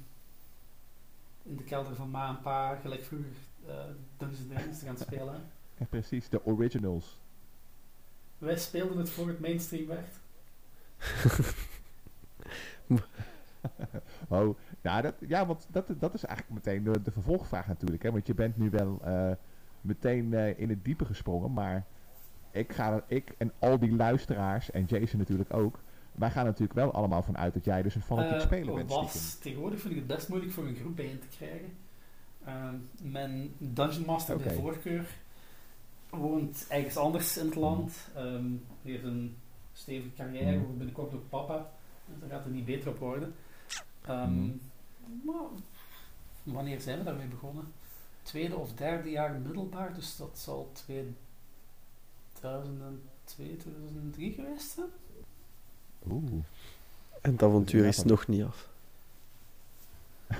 in 1.43 1.55
de 1.57 1.63
kelder 1.63 1.95
van 1.95 2.09
ma 2.09 2.29
en 2.29 2.41
pa, 2.41 2.75
gelijk 2.75 3.03
vroeger, 3.03 3.29
uh, 3.67 3.73
Dungeons 4.17 4.47
Dragons 4.49 4.79
te 4.79 4.85
gaan 4.85 4.97
spelen. 4.97 5.41
Ja, 5.77 5.85
precies, 5.85 6.29
de 6.29 6.45
originals. 6.45 7.17
Wij 8.37 8.57
speelden 8.57 8.97
het 8.97 9.09
voor 9.09 9.27
het 9.27 9.39
mainstream 9.39 9.87
werd. 9.95 10.09
Oh, 14.27 14.57
ja, 14.81 15.01
dat, 15.01 15.13
ja 15.27 15.45
want 15.45 15.67
dat, 15.71 15.93
dat 15.99 16.13
is 16.13 16.23
eigenlijk 16.25 16.65
meteen 16.65 16.83
de, 16.83 17.01
de 17.01 17.11
vervolgvraag 17.11 17.67
natuurlijk. 17.67 18.03
Hè? 18.03 18.11
Want 18.11 18.27
je 18.27 18.33
bent 18.33 18.57
nu 18.57 18.69
wel 18.69 18.99
eh, 19.03 19.31
meteen 19.81 20.33
eh, 20.33 20.59
in 20.59 20.69
het 20.69 20.85
diepe 20.85 21.05
gesprongen. 21.05 21.53
Maar 21.53 21.85
ik, 22.51 22.71
ga 22.73 23.03
ik 23.07 23.33
en 23.37 23.51
al 23.59 23.79
die 23.79 23.95
luisteraars, 23.95 24.71
en 24.71 24.83
Jason 24.85 25.19
natuurlijk 25.19 25.53
ook... 25.53 25.79
Wij 26.11 26.31
gaan 26.31 26.45
natuurlijk 26.45 26.73
wel 26.73 26.91
allemaal 26.93 27.21
van 27.23 27.37
uit 27.37 27.53
dat 27.53 27.65
jij 27.65 27.81
dus 27.81 27.95
een 27.95 28.01
fanatiek 28.01 28.31
Eh, 28.33 28.39
speler 28.41 28.75
bent. 28.75 28.89
was. 28.89 29.11
stiekem. 29.11 29.41
Tegenwoordig 29.41 29.79
vind 29.79 29.93
ik 29.93 29.99
het 29.99 30.07
best 30.07 30.29
moeilijk 30.29 30.51
voor 30.53 30.65
een 30.67 30.75
groep 30.75 30.95
bijeen 30.95 31.19
te 31.19 31.37
krijgen. 31.37 31.69
Ehm, 32.45 32.75
mijn 33.11 33.53
Dungeon 33.57 34.05
Master 34.05 34.37
bij 34.37 34.45
Oké. 34.45 34.55
voorkeur 34.55 35.05
woont 36.09 36.65
ergens 36.69 36.97
anders 36.97 37.37
in 37.37 37.45
het 37.45 37.55
land. 37.55 37.93
Ehm 38.15 38.45
heeft 38.91 39.03
een 39.03 39.35
stevige 39.73 40.13
carrière, 40.15 40.59
wordt 40.59 40.77
binnenkort 40.77 41.13
ook 41.13 41.29
papa. 41.29 41.69
Dus 42.05 42.15
daar 42.19 42.29
gaat 42.29 42.43
het 42.43 42.53
niet 42.53 42.65
beter 42.65 42.89
op 42.89 42.99
worden. 42.99 43.35
Ehm. 44.01 44.45
Maar 45.23 45.45
wanneer 46.43 46.81
zijn 46.81 46.97
we 46.97 47.03
daarmee 47.03 47.27
begonnen? 47.27 47.63
Tweede 48.21 48.55
of 48.55 48.73
derde 48.73 49.09
jaar 49.09 49.33
middelbaar, 49.33 49.93
dus 49.93 50.15
dat 50.15 50.39
zal 50.39 50.71
2002, 50.73 53.57
2003 53.57 54.33
geweest 54.33 54.69
zijn. 54.69 54.87
Oeh. 56.09 56.43
En 57.21 57.31
het 57.31 57.43
avontuur 57.43 57.85
is 57.85 58.03
nog 58.03 58.27
niet 58.27 58.43
af. 58.43 58.69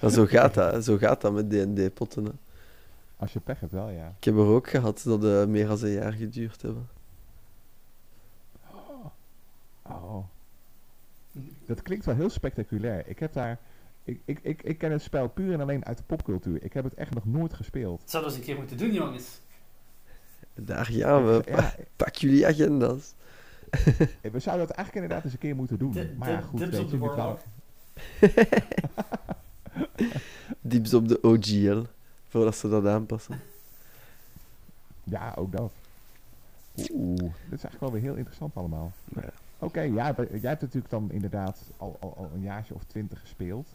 maar 0.00 0.10
zo 0.10 0.26
gaat 0.26 0.54
dat, 0.54 0.84
zo 0.84 0.96
gaat 0.96 1.20
dat 1.20 1.32
met 1.32 1.50
D&D-potten. 1.50 2.38
Als 3.22 3.32
je 3.32 3.40
pech 3.40 3.60
hebt 3.60 3.72
wel, 3.72 3.88
ja. 3.88 4.14
Ik 4.18 4.24
heb 4.24 4.34
er 4.34 4.46
ook 4.46 4.68
gehad 4.68 5.02
dat 5.04 5.24
eh, 5.24 5.44
meer 5.44 5.66
dan 5.66 5.82
een 5.82 5.90
jaar 5.90 6.12
geduurd 6.12 6.62
hebben. 6.62 6.88
Oh. 9.82 10.24
Dat 11.66 11.82
klinkt 11.82 12.04
wel 12.04 12.14
heel 12.14 12.30
spectaculair. 12.30 13.08
Ik 13.08 13.18
heb 13.18 13.32
daar... 13.32 13.58
Ik, 14.04 14.20
ik, 14.24 14.38
ik, 14.42 14.62
ik 14.62 14.78
ken 14.78 14.92
het 14.92 15.02
spel 15.02 15.28
puur 15.28 15.52
en 15.52 15.60
alleen 15.60 15.84
uit 15.84 15.96
de 15.98 16.02
popcultuur. 16.04 16.62
Ik 16.62 16.72
heb 16.72 16.84
het 16.84 16.94
echt 16.94 17.14
nog 17.14 17.24
nooit 17.24 17.52
gespeeld. 17.52 18.00
Dat 18.00 18.10
zouden 18.10 18.32
we 18.32 18.38
eens 18.38 18.46
een 18.46 18.54
keer 18.54 18.62
moeten 18.62 18.86
doen, 18.86 18.92
jongens. 18.92 19.40
Daar 20.54 20.86
gaan 20.86 21.26
we. 21.26 21.42
Ja, 21.46 21.74
Pak 21.96 22.14
jullie 22.14 22.46
agenda's. 22.46 23.14
we 24.32 24.38
zouden 24.38 24.66
dat 24.66 24.76
eigenlijk 24.76 24.94
inderdaad 24.94 25.24
eens 25.24 25.32
een 25.32 25.38
keer 25.38 25.56
moeten 25.56 25.78
doen. 25.78 25.96
Maar 26.18 26.30
ja, 26.30 26.40
goed, 26.40 26.58
dips 26.58 26.70
weet 26.70 26.80
op 26.80 26.90
je, 26.90 26.98
de 26.98 27.04
warlock. 27.04 27.40
Dieps 30.70 30.94
op 30.94 31.08
de 31.08 31.22
OGL. 31.22 31.82
Voordat 32.32 32.56
ze 32.56 32.68
dat 32.68 32.86
aanpassen. 32.86 33.40
Ja, 35.04 35.32
ook 35.36 35.52
dat. 35.52 35.72
Oeh, 36.90 37.18
dat 37.18 37.28
is 37.30 37.64
eigenlijk 37.64 37.80
wel 37.80 37.92
weer 37.92 38.00
heel 38.00 38.14
interessant 38.14 38.56
allemaal. 38.56 38.92
Ja. 39.04 39.30
Oké, 39.58 39.80
ja, 39.80 40.14
jij 40.16 40.40
hebt 40.40 40.60
natuurlijk 40.60 40.90
dan 40.90 41.10
inderdaad 41.10 41.62
al, 41.76 41.96
al, 42.00 42.14
al 42.16 42.30
een 42.34 42.42
jaartje 42.42 42.74
of 42.74 42.84
twintig 42.84 43.20
gespeeld. 43.20 43.68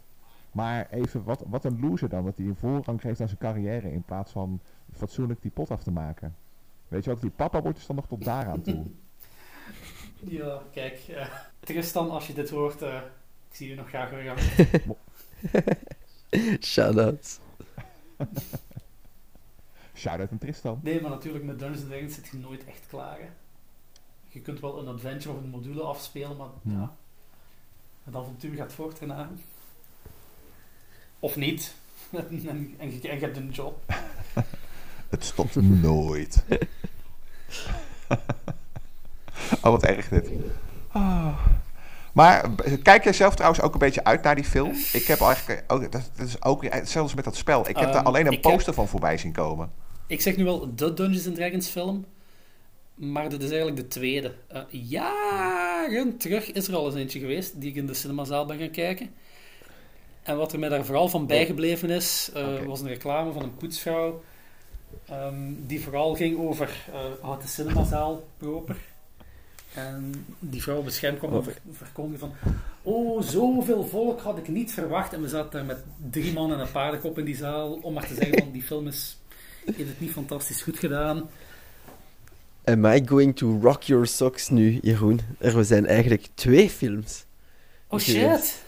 Maar 0.51 0.87
even, 0.89 1.23
wat, 1.23 1.43
wat 1.47 1.65
een 1.65 1.79
loser 1.79 2.09
dan, 2.09 2.25
dat 2.25 2.37
hij 2.37 2.45
een 2.45 2.55
voorrang 2.55 3.01
geeft 3.01 3.21
aan 3.21 3.27
zijn 3.27 3.39
carrière 3.39 3.91
in 3.91 4.03
plaats 4.03 4.31
van 4.31 4.59
fatsoenlijk 4.95 5.41
die 5.41 5.51
pot 5.51 5.71
af 5.71 5.83
te 5.83 5.91
maken. 5.91 6.35
Weet 6.87 7.03
je 7.03 7.09
wat, 7.09 7.21
die 7.21 7.29
papa 7.29 7.61
wordt 7.61 7.77
dus 7.77 7.87
dan 7.87 7.95
nog 7.95 8.07
tot 8.07 8.23
daaraan 8.23 8.61
toe. 8.61 8.85
Ja, 10.19 10.61
kijk. 10.71 10.99
eh, 11.07 11.27
Tristan, 11.59 12.09
als 12.11 12.27
je 12.27 12.33
dit 12.33 12.49
hoort, 12.49 12.81
eh, 12.81 12.95
ik 13.49 13.55
zie 13.55 13.69
je 13.69 13.75
nog 13.75 13.87
graag 13.87 14.09
weer 14.09 14.29
aan. 14.29 14.37
Shout-out 19.95 20.31
aan 20.31 20.37
Tristan. 20.37 20.79
Nee, 20.83 21.01
maar 21.01 21.09
natuurlijk 21.09 21.43
met 21.43 21.59
Dungeons 21.59 21.83
Dragons 21.87 22.13
zit 22.15 22.27
je 22.27 22.37
nooit 22.37 22.65
echt 22.65 22.81
klaar. 22.87 23.19
hè. 23.19 23.27
Je 24.29 24.39
kunt 24.39 24.59
wel 24.59 24.79
een 24.79 24.87
adventure 24.87 25.35
of 25.35 25.41
een 25.43 25.49
module 25.49 25.81
afspelen, 25.81 26.37
maar 26.37 26.47
Hmm. 26.61 26.79
ja, 26.79 26.95
het 28.03 28.15
avontuur 28.15 28.55
gaat 28.55 28.73
voort 28.73 28.99
erna. 28.99 29.29
Of 31.19 31.35
niet. 31.35 31.75
en, 32.11 32.27
en, 32.29 32.75
en 32.77 32.91
je, 32.91 33.09
en 33.09 33.15
je 33.19 33.25
hebt 33.25 33.37
een 33.37 33.49
job. 33.49 33.83
Het 35.09 35.23
stopt 35.23 35.55
nooit. 35.55 36.43
oh, 39.51 39.61
wat 39.61 39.83
erg 39.83 40.07
dit. 40.09 40.29
Ah. 40.87 41.45
Maar 42.17 42.49
kijk 42.83 43.03
jij 43.03 43.13
zelf 43.13 43.35
trouwens 43.35 43.61
ook 43.61 43.73
een 43.73 43.79
beetje 43.79 44.03
uit 44.03 44.23
naar 44.23 44.35
die 44.35 44.43
film? 44.43 44.71
Ik 44.93 45.03
heb 45.05 45.19
eigenlijk 45.21 45.63
ook, 45.67 45.91
dat, 45.91 46.09
dat 46.15 46.27
is 46.27 46.43
ook 46.43 46.63
hetzelfde 46.63 46.99
als 46.99 47.13
met 47.13 47.23
dat 47.23 47.35
spel. 47.35 47.59
Ik 47.69 47.77
heb 47.77 47.85
daar 47.85 47.95
Ehm, 47.95 48.05
alleen 48.05 48.25
een 48.25 48.31
heb- 48.33 48.41
poster 48.41 48.73
van 48.73 48.87
voorbij 48.87 49.17
zien 49.17 49.31
komen. 49.31 49.71
Ik 50.07 50.21
zeg 50.21 50.37
nu 50.37 50.43
wel 50.43 50.75
de 50.75 50.93
Dungeons 50.93 51.35
Dragons 51.35 51.67
film, 51.67 52.05
maar 52.95 53.29
dit 53.29 53.43
is 53.43 53.49
eigenlijk 53.49 53.77
de 53.77 53.87
tweede. 53.87 54.33
Eh, 54.47 54.61
jaren 54.69 56.17
terug 56.17 56.51
is 56.51 56.67
er 56.67 56.75
al 56.75 56.85
eens 56.85 56.95
eentje 56.95 57.19
geweest 57.19 57.61
die 57.61 57.69
ik 57.69 57.75
in 57.75 57.85
de 57.87 57.93
cinemazaal 57.93 58.45
ben 58.45 58.57
gaan 58.57 58.69
kijken. 58.71 59.09
En 60.23 60.37
wat 60.37 60.53
er 60.53 60.59
mij 60.59 60.69
daar 60.69 60.85
vooral 60.85 61.07
van 61.09 61.27
bijgebleven 61.27 61.89
is, 61.89 62.31
eh, 62.33 62.59
was 62.65 62.81
een 62.81 62.87
reclame 62.87 63.31
van 63.31 63.41
een 63.43 63.55
poetsvrouw. 63.55 64.21
ehm, 65.09 65.35
die 65.57 65.81
vooral 65.83 66.15
ging 66.15 66.37
over 66.39 66.69
eh 66.93 66.99
had 67.29 67.41
de 67.41 67.47
cinemazaal 67.47 68.23
proper. 68.37 68.75
En 69.73 70.25
die 70.39 70.61
vrouw 70.61 70.77
op 70.77 70.85
het 70.85 70.93
scherm 70.93 71.17
kwam 71.17 71.33
Oh. 71.33 71.45
verkondigen 71.71 72.19
van 72.19 72.51
Oh, 72.81 73.21
zoveel 73.21 73.85
volk 73.85 74.21
had 74.21 74.37
ik 74.37 74.47
niet 74.47 74.71
verwacht. 74.71 75.13
En 75.13 75.21
we 75.21 75.27
zaten 75.27 75.51
daar 75.51 75.65
met 75.65 75.83
drie 76.11 76.33
man 76.33 76.53
en 76.53 76.59
een 76.59 76.71
paardenkop 76.71 77.17
in 77.19 77.25
die 77.25 77.35
zaal. 77.35 77.73
Om 77.81 77.93
maar 77.93 78.07
te 78.07 78.13
zeggen 78.13 78.37
van 78.43 78.51
die 78.51 78.61
film 78.63 78.87
is, 78.87 79.17
heeft 79.65 79.77
het 79.89 79.99
niet 79.99 80.11
fantastisch 80.11 80.61
goed 80.61 80.77
gedaan. 80.79 81.29
Am 82.63 82.85
I 82.85 83.01
going 83.05 83.35
to 83.35 83.59
rock 83.61 83.83
your 83.83 84.07
socks 84.07 84.49
nu, 84.49 84.79
Jeroen? 84.81 85.19
Er 85.39 85.65
zijn 85.65 85.85
eigenlijk 85.85 86.27
twee 86.33 86.69
films. 86.69 87.25
Oh 87.87 87.99
shit! 87.99 88.65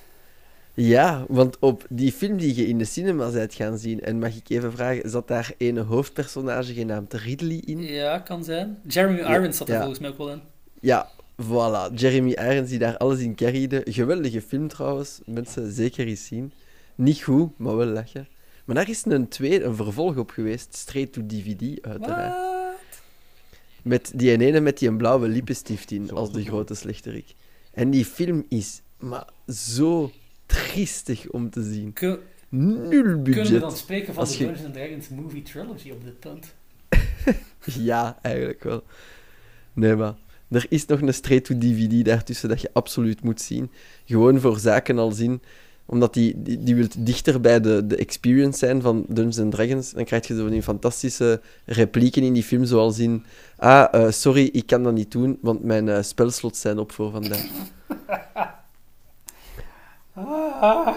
Ja, 0.74 1.26
want 1.28 1.60
op 1.60 1.86
die 1.90 2.12
film 2.12 2.38
die 2.38 2.56
je 2.56 2.68
in 2.68 2.78
de 2.78 2.86
cinema 2.86 3.30
bent 3.32 3.54
gaan 3.54 3.78
zien, 3.78 4.02
en 4.02 4.20
mag 4.20 4.36
ik 4.36 4.50
even 4.50 4.72
vragen, 4.72 5.10
zat 5.10 5.28
daar 5.28 5.52
een 5.58 5.78
hoofdpersonage 5.78 6.74
genaamd 6.74 7.14
Ridley 7.14 7.62
in? 7.66 7.84
Ja, 7.84 8.20
kan 8.20 8.44
zijn. 8.44 8.78
Jeremy 8.88 9.20
Irons 9.20 9.58
zat 9.58 9.68
er 9.68 9.74
Ja. 9.74 9.80
volgens 9.80 10.00
mij 10.00 10.10
ook 10.10 10.18
wel 10.18 10.32
in. 10.32 10.42
Ja, 10.82 11.10
voilà. 11.42 11.94
Jeremy 11.96 12.32
Irons 12.32 12.70
die 12.70 12.80
daar 12.80 12.98
alles 12.98 13.20
in 13.20 13.36
carriede. 13.36 13.82
Geweldige 13.86 14.42
film 14.42 14.68
trouwens. 14.68 15.20
Mensen 15.26 15.72
zeker 15.72 16.08
eens 16.08 16.26
zien. 16.26 16.52
Niet 16.96 17.22
goed, 17.22 17.58
maar 17.58 17.76
wel 17.76 17.86
lachen. 17.88 18.28
Maar 18.66 18.76
daar 18.76 18.90
is 18.90 19.06
een 19.06 19.28
tweede, 19.28 19.66
een 19.66 19.76
vervolg 19.76 20.16
op 20.18 20.30
geweest. 20.30 20.76
Straight 20.76 21.14
to 21.14 21.26
DVD, 21.26 21.82
uiteraard. 21.82 22.34
Wat? 22.38 22.78
Met 23.84 24.12
die 24.16 24.32
ene 24.38 24.60
met 24.60 24.78
die 24.80 24.88
een 24.90 24.98
blauwe 24.98 25.28
lippenstift 25.28 25.92
in, 25.92 26.12
als 26.12 26.32
de 26.32 26.38
de 26.40 26.46
grote 26.46 26.74
slechterik. 26.76 27.36
En 27.74 27.90
die 27.90 28.06
film 28.06 28.46
is 28.50 28.82
maar 28.98 29.28
zo 29.48 30.12
triestig 30.46 31.30
om 31.30 31.50
te 31.50 31.64
zien. 31.64 31.94
Kun- 31.94 32.20
Nul 32.50 32.90
kunnen 32.90 33.16
we 33.24 33.32
budget. 33.32 33.60
dan 33.62 33.72
spreken 33.78 34.14
van 34.14 34.24
Als 34.24 34.38
de 34.38 34.44
je- 34.46 34.52
Dungeons 34.52 34.74
Dragons 34.74 35.10
movie 35.10 35.42
trilogy 35.42 35.92
op 35.92 36.04
dit 36.04 36.20
punt? 36.20 36.54
Ja, 37.90 38.20
eigenlijk 38.22 38.64
wel. 38.64 38.84
Nee, 39.74 39.96
maar 39.96 40.16
er 40.50 40.66
is 40.70 40.86
nog 40.86 41.02
een 41.02 41.14
straight-to-DVD 41.14 42.06
daartussen 42.06 42.50
dat 42.50 42.62
je 42.62 42.70
absoluut 42.74 43.24
moet 43.24 43.42
zien. 43.42 43.72
Gewoon 44.06 44.40
voor 44.40 44.60
zaken 44.60 44.98
al 44.98 45.12
zien. 45.12 45.42
Omdat 45.86 46.14
die, 46.14 46.42
die, 46.42 46.64
die 46.64 46.76
wilt 46.76 47.06
dichter 47.06 47.42
bij 47.42 47.60
de, 47.60 47.88
de 47.88 47.96
experience 47.96 48.58
zijn 48.58 48.82
van 48.82 49.06
Dungeons 49.08 49.56
Dragons. 49.56 49.92
Dan 49.92 50.04
krijg 50.04 50.28
je 50.28 50.36
zo 50.36 50.50
die 50.50 50.64
fantastische 50.64 51.42
replieken 51.66 52.24
in 52.24 52.34
die 52.34 52.44
film, 52.44 52.66
zoals 52.66 53.00
in... 53.00 53.24
Ah, 53.58 53.94
eh, 53.94 54.12
sorry, 54.12 54.50
ik 54.52 54.66
kan 54.66 54.84
dat 54.84 54.94
niet 54.94 55.12
doen, 55.12 55.38
want 55.42 55.64
mijn 55.64 55.90
eh, 55.90 56.02
spelslots 56.02 56.62
zijn 56.62 56.80
op 56.80 56.92
voor 56.92 57.12
vandaag. 57.12 57.48
Ah. 60.62 60.96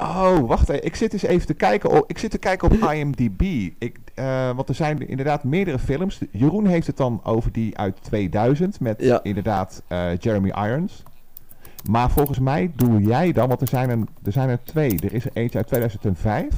Oh, 0.00 0.38
wacht 0.48 0.68
even. 0.68 0.84
Ik 0.84 0.96
zit 0.96 1.12
eens 1.12 1.22
even 1.22 1.46
te 1.46 1.54
kijken 1.54 1.90
op, 1.90 2.04
ik 2.10 2.18
zit 2.18 2.30
te 2.30 2.38
kijken 2.38 2.70
op 2.70 2.90
IMDb. 2.92 3.40
Ik, 3.78 3.98
eh, 4.14 4.50
want 4.54 4.68
er 4.68 4.74
zijn 4.74 5.08
inderdaad 5.08 5.44
meerdere 5.44 5.78
films. 5.78 6.20
Jeroen 6.32 6.66
heeft 6.66 6.86
het 6.86 6.96
dan 6.96 7.20
over 7.24 7.52
die 7.52 7.78
uit 7.78 8.02
2000 8.02 8.80
met 8.80 9.00
Ja. 9.02 9.20
inderdaad 9.22 9.82
eh, 9.86 10.16
Jeremy 10.18 10.48
Irons. 10.48 11.02
Maar 11.90 12.10
volgens 12.10 12.38
mij 12.38 12.70
doe 12.76 13.02
jij 13.02 13.32
dan, 13.32 13.48
want 13.48 13.60
er 13.60 13.68
zijn, 13.68 13.90
er, 13.90 13.98
er 14.24 14.32
zijn 14.32 14.48
er 14.48 14.58
twee. 14.64 14.98
Er 15.00 15.12
is 15.12 15.24
er 15.24 15.30
eentje 15.34 15.58
uit 15.58 15.66
2005. 15.66 16.54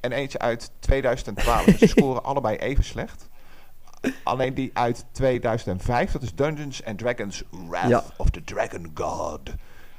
En 0.00 0.12
eentje 0.12 0.38
uit 0.38 0.70
2012. 0.78 1.64
dus 1.64 1.78
ze 1.78 1.86
scoren 1.96 2.24
allebei 2.24 2.56
even 2.56 2.84
slecht. 2.84 3.28
Alleen 4.22 4.54
die 4.54 4.70
uit 4.72 5.04
2005, 5.12 6.12
dat 6.12 6.22
is 6.22 6.34
Dungeons 6.34 6.84
and 6.84 6.98
Dragons 6.98 7.42
Wrath 7.68 7.88
Ja. 7.88 8.02
of 8.16 8.30
the 8.30 8.44
Dragon 8.44 8.90
God. 8.94 9.40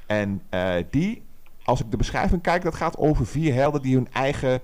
En 0.06 0.42
eh, 0.50 0.74
die, 0.90 1.22
als 1.64 1.80
ik 1.80 1.90
de 1.90 1.96
beschrijving 1.96 2.42
kijk, 2.42 2.62
dat 2.62 2.74
gaat 2.74 2.96
over 2.96 3.26
vier 3.26 3.54
helden 3.54 3.82
die 3.82 3.94
hun 3.94 4.08
eigen 4.12 4.60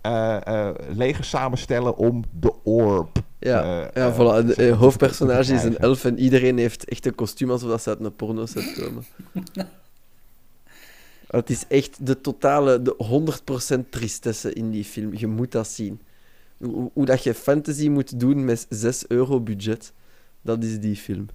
eh, 0.00 0.46
eh, 0.46 0.74
leger 0.88 1.24
samenstellen 1.24 1.96
om 1.96 2.24
de 2.40 2.52
orb. 2.62 3.22
Ja, 3.38 3.62
eh, 3.62 3.94
ja 3.94 4.14
voilà. 4.14 4.56
De 4.56 4.72
hoofdpersonage 4.72 5.54
is 5.54 5.62
een 5.64 5.78
elf 5.78 6.04
en 6.04 6.18
iedereen 6.18 6.58
heeft 6.58 6.84
echt 6.84 7.06
een 7.06 7.14
kostuum 7.14 7.50
alsof 7.50 7.70
dat 7.70 7.82
ze 7.82 7.88
uit 7.88 8.00
een 8.00 8.16
porno-set 8.16 8.72
komen. 8.72 9.04
Het 11.26 11.50
is 11.50 11.64
echt 11.68 12.06
de 12.06 12.20
totale, 12.20 12.82
de 12.82 12.96
100% 13.76 13.88
tristesse 13.90 14.52
in 14.52 14.70
die 14.70 14.84
film. 14.84 15.14
Je 15.14 15.26
moet 15.26 15.52
dat 15.52 15.68
zien. 15.68 16.00
Hoe, 16.58 16.90
hoe 16.92 17.04
dat 17.04 17.22
je 17.22 17.34
fantasy 17.34 17.88
moet 17.88 18.20
doen 18.20 18.44
met 18.44 18.66
6 18.68 19.08
euro 19.08 19.40
budget, 19.40 19.92
dat 20.40 20.64
is 20.64 20.80
die 20.80 20.96
film. 20.96 21.26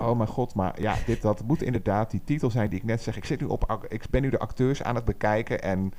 Oh 0.00 0.16
mijn 0.16 0.28
god, 0.28 0.54
maar 0.54 0.80
ja, 0.80 0.96
dit, 1.06 1.22
dat 1.22 1.42
moet 1.46 1.62
inderdaad 1.62 2.10
die 2.10 2.20
titel 2.24 2.50
zijn 2.50 2.70
die 2.70 2.78
ik 2.78 2.84
net 2.84 3.02
zeg. 3.02 3.16
Ik, 3.16 3.24
zit 3.24 3.40
nu 3.40 3.46
op, 3.46 3.86
ik 3.88 4.04
ben 4.10 4.22
nu 4.22 4.30
de 4.30 4.38
acteurs 4.38 4.82
aan 4.82 4.94
het 4.94 5.04
bekijken 5.04 5.62
en 5.62 5.92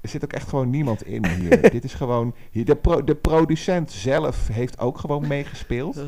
er 0.00 0.08
zit 0.08 0.24
ook 0.24 0.32
echt 0.32 0.48
gewoon 0.48 0.70
niemand 0.70 1.06
in 1.06 1.26
hier. 1.26 1.60
dit 1.70 1.84
is 1.84 1.94
gewoon... 1.94 2.34
Hier, 2.50 2.64
de, 2.64 2.76
pro, 2.76 3.04
de 3.04 3.14
producent 3.14 3.90
zelf 3.90 4.48
heeft 4.48 4.78
ook 4.78 4.98
gewoon 4.98 5.26
meegespeeld. 5.26 5.96
Eh, 5.96 6.04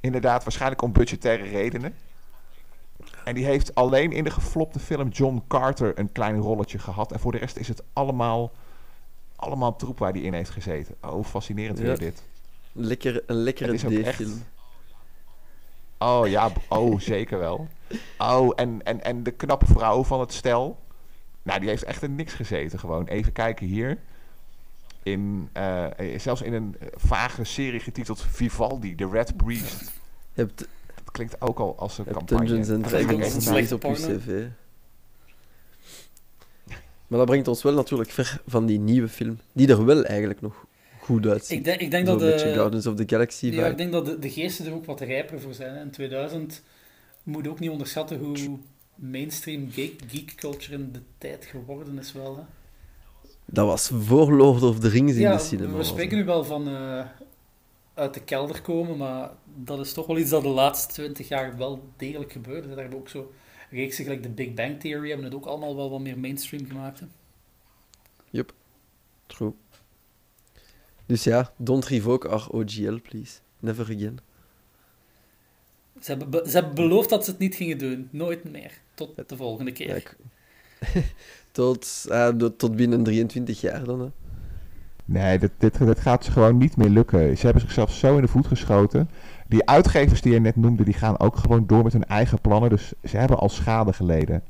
Inderdaad, 0.00 0.42
waarschijnlijk 0.42 0.82
om 0.82 0.92
budgettaire 0.92 1.44
redenen. 1.44 1.94
En 3.24 3.34
die 3.34 3.44
heeft 3.44 3.74
alleen 3.74 4.12
in 4.12 4.24
de 4.24 4.30
geflopte 4.30 4.78
film 4.78 5.08
John 5.08 5.42
Carter 5.48 5.98
een 5.98 6.12
klein 6.12 6.36
rolletje 6.38 6.78
gehad. 6.78 7.12
En 7.12 7.20
voor 7.20 7.32
de 7.32 7.38
rest 7.38 7.56
is 7.56 7.68
het 7.68 7.82
allemaal, 7.92 8.52
allemaal 9.36 9.76
troep 9.76 9.98
waar 9.98 10.12
die 10.12 10.22
in 10.22 10.32
heeft 10.32 10.50
gezeten. 10.50 10.94
Oh, 11.02 11.24
fascinerend 11.24 11.78
Ja. 11.78 11.84
weer 11.84 11.98
dit. 11.98 12.22
lekker, 12.72 13.22
een 13.26 13.36
lekkere 13.36 13.76
D-film. 14.02 14.42
Oh 16.02 16.28
ja, 16.28 16.52
oh 16.68 17.00
zeker 17.00 17.38
wel. 17.38 17.68
Oh, 18.18 18.52
en, 18.56 18.80
en, 18.84 19.04
en 19.04 19.22
de 19.22 19.30
knappe 19.30 19.66
vrouw 19.66 20.04
van 20.04 20.20
het 20.20 20.32
stel. 20.32 20.78
Nou, 21.42 21.60
die 21.60 21.68
heeft 21.68 21.84
echt 21.84 22.02
in 22.02 22.14
niks 22.14 22.34
gezeten 22.34 22.78
gewoon. 22.78 23.06
Even 23.06 23.32
kijken 23.32 23.66
hier. 23.66 23.98
In, 25.02 25.48
eh, 25.52 26.14
eh, 26.14 26.20
zelfs 26.20 26.42
in 26.42 26.52
een 26.52 26.76
eh, 26.80 26.88
vage 26.94 27.44
serie 27.44 27.80
getiteld 27.80 28.22
Vivaldi, 28.22 28.94
The 28.94 29.08
Red 29.08 29.36
Priest. 29.36 29.80
Je 30.32 30.40
hebt, 30.40 30.60
Het 30.60 30.68
Dat 30.94 31.10
klinkt 31.10 31.40
ook 31.40 31.58
al 31.58 31.78
als 31.78 31.98
een 31.98 32.04
campagne. 32.04 32.46
Dungeons 32.46 32.70
and 32.70 32.88
Dragons 32.88 33.44
slechte 33.44 33.74
op 33.74 33.82
je 33.82 33.92
cv. 33.92 34.46
Maar 37.06 37.18
dat 37.18 37.26
brengt 37.26 37.48
ons 37.48 37.62
wel 37.62 37.74
natuurlijk 37.74 38.10
ver 38.10 38.40
van 38.46 38.66
die 38.66 38.78
nieuwe 38.78 39.08
film, 39.08 39.38
die 39.52 39.68
er 39.68 39.84
wel 39.84 40.04
eigenlijk 40.04 40.40
nog 40.40 40.66
goed 41.00 41.26
uitziet. 41.26 41.58
Ik 41.58 41.64
denk, 41.64 41.80
ik 41.80 41.90
denk 41.90 42.06
dat 42.06 42.18
de, 42.18 42.38
Guardians 42.38 42.86
of 42.86 42.94
the 42.94 43.04
Galaxy 43.06 43.46
ja, 43.46 43.52
vibe. 43.52 43.68
ik 43.68 43.76
denk 43.76 43.92
dat 43.92 44.06
de, 44.06 44.18
de 44.18 44.30
geesten 44.30 44.66
er 44.66 44.72
ook 44.72 44.84
wat 44.84 45.00
rijper 45.00 45.40
voor 45.40 45.54
zijn. 45.54 45.74
hè. 45.74 45.80
In 45.80 45.90
2000 45.90 46.62
moet 47.22 47.44
je 47.44 47.50
ook 47.50 47.60
niet 47.60 47.70
onderschatten 47.70 48.18
hoe 48.18 48.58
mainstream 48.94 49.70
geek, 49.70 50.00
geek 50.06 50.34
culture 50.34 50.74
in 50.74 50.92
de 50.92 51.02
tijd 51.18 51.44
geworden 51.44 51.98
is 51.98 52.12
wel. 52.12 52.36
Hè. 52.36 52.42
Dat 53.44 53.66
was 53.66 53.90
voor 53.94 54.32
Lord 54.32 54.62
of 54.62 54.78
the 54.78 54.88
Rings 54.88 55.14
in 55.14 55.20
ja, 55.20 55.36
de 55.36 55.42
cinema. 55.42 55.76
we 55.76 55.84
spreken 55.84 56.16
nu 56.16 56.24
wel 56.24 56.44
van 56.44 56.68
eh, 56.68 57.04
uit 57.94 58.14
de 58.14 58.22
kelder 58.22 58.62
komen, 58.62 58.96
maar 58.96 59.30
dat 59.54 59.80
is 59.80 59.92
toch 59.92 60.06
wel 60.06 60.18
iets 60.18 60.30
dat 60.30 60.42
de 60.42 60.48
laatste 60.48 60.92
20 60.92 61.28
jaar 61.28 61.56
wel 61.56 61.88
degelijk 61.96 62.32
gebeurde. 62.32 62.68
Daar 62.68 62.76
hebben 62.76 62.94
we 62.94 63.00
ook 63.00 63.08
zo 63.08 63.32
reeksen 63.70 64.04
gelijk 64.04 64.22
de 64.22 64.28
Big 64.28 64.54
Bang 64.54 64.80
Theory 64.80 65.08
hebben 65.08 65.26
het 65.26 65.34
ook 65.34 65.46
allemaal 65.46 65.76
wel 65.76 65.90
wat 65.90 66.00
meer 66.00 66.18
mainstream 66.18 66.66
gemaakt. 66.66 67.00
Hè. 67.00 67.06
True. 69.26 69.54
Dus 71.10 71.24
ja, 71.24 71.52
don't 71.56 71.86
revoke 71.86 72.28
our 72.28 72.46
OGL, 72.50 72.96
please. 73.08 73.38
Never 73.58 73.84
again. 73.84 74.18
Ze 76.00 76.10
hebben, 76.10 76.30
be- 76.30 76.44
ze 76.46 76.52
hebben 76.52 76.74
beloofd 76.74 77.08
dat 77.08 77.24
ze 77.24 77.30
het 77.30 77.38
niet 77.40 77.54
gingen 77.54 77.78
doen. 77.78 78.08
Nooit 78.10 78.50
meer. 78.52 78.70
Tot 78.94 79.28
de 79.28 79.36
volgende 79.36 79.72
keer. 79.72 79.88
Ja, 79.88 79.94
ik- 79.94 80.16
tot, 81.52 82.06
do- 82.36 82.56
tot 82.56 82.76
binnen 82.76 83.02
23 83.02 83.60
jaar 83.60 83.84
dan. 83.84 84.00
Hè. 84.00 84.06
Nee, 85.04 85.38
dit, 85.38 85.50
dit, 85.58 85.78
dit 85.78 86.00
gaat 86.00 86.24
ze 86.24 86.30
gewoon 86.30 86.56
niet 86.58 86.76
meer 86.76 86.88
lukken. 86.88 87.36
Ze 87.38 87.44
hebben 87.44 87.62
zichzelf 87.62 87.92
zo 87.92 88.16
in 88.16 88.22
de 88.22 88.28
voet 88.28 88.46
geschoten. 88.46 89.10
Die 89.48 89.66
uitgevers 89.66 90.20
die 90.22 90.32
je 90.32 90.40
net 90.40 90.56
noemde, 90.56 90.84
die 90.84 90.94
gaan 90.94 91.18
ook 91.18 91.36
gewoon 91.36 91.66
door 91.66 91.82
met 91.82 91.92
hun 91.92 92.04
eigen 92.04 92.40
plannen. 92.40 92.70
Dus 92.70 92.92
ze 93.04 93.16
hebben 93.16 93.38
al 93.38 93.48
schade 93.48 93.92
geleden. 93.92 94.42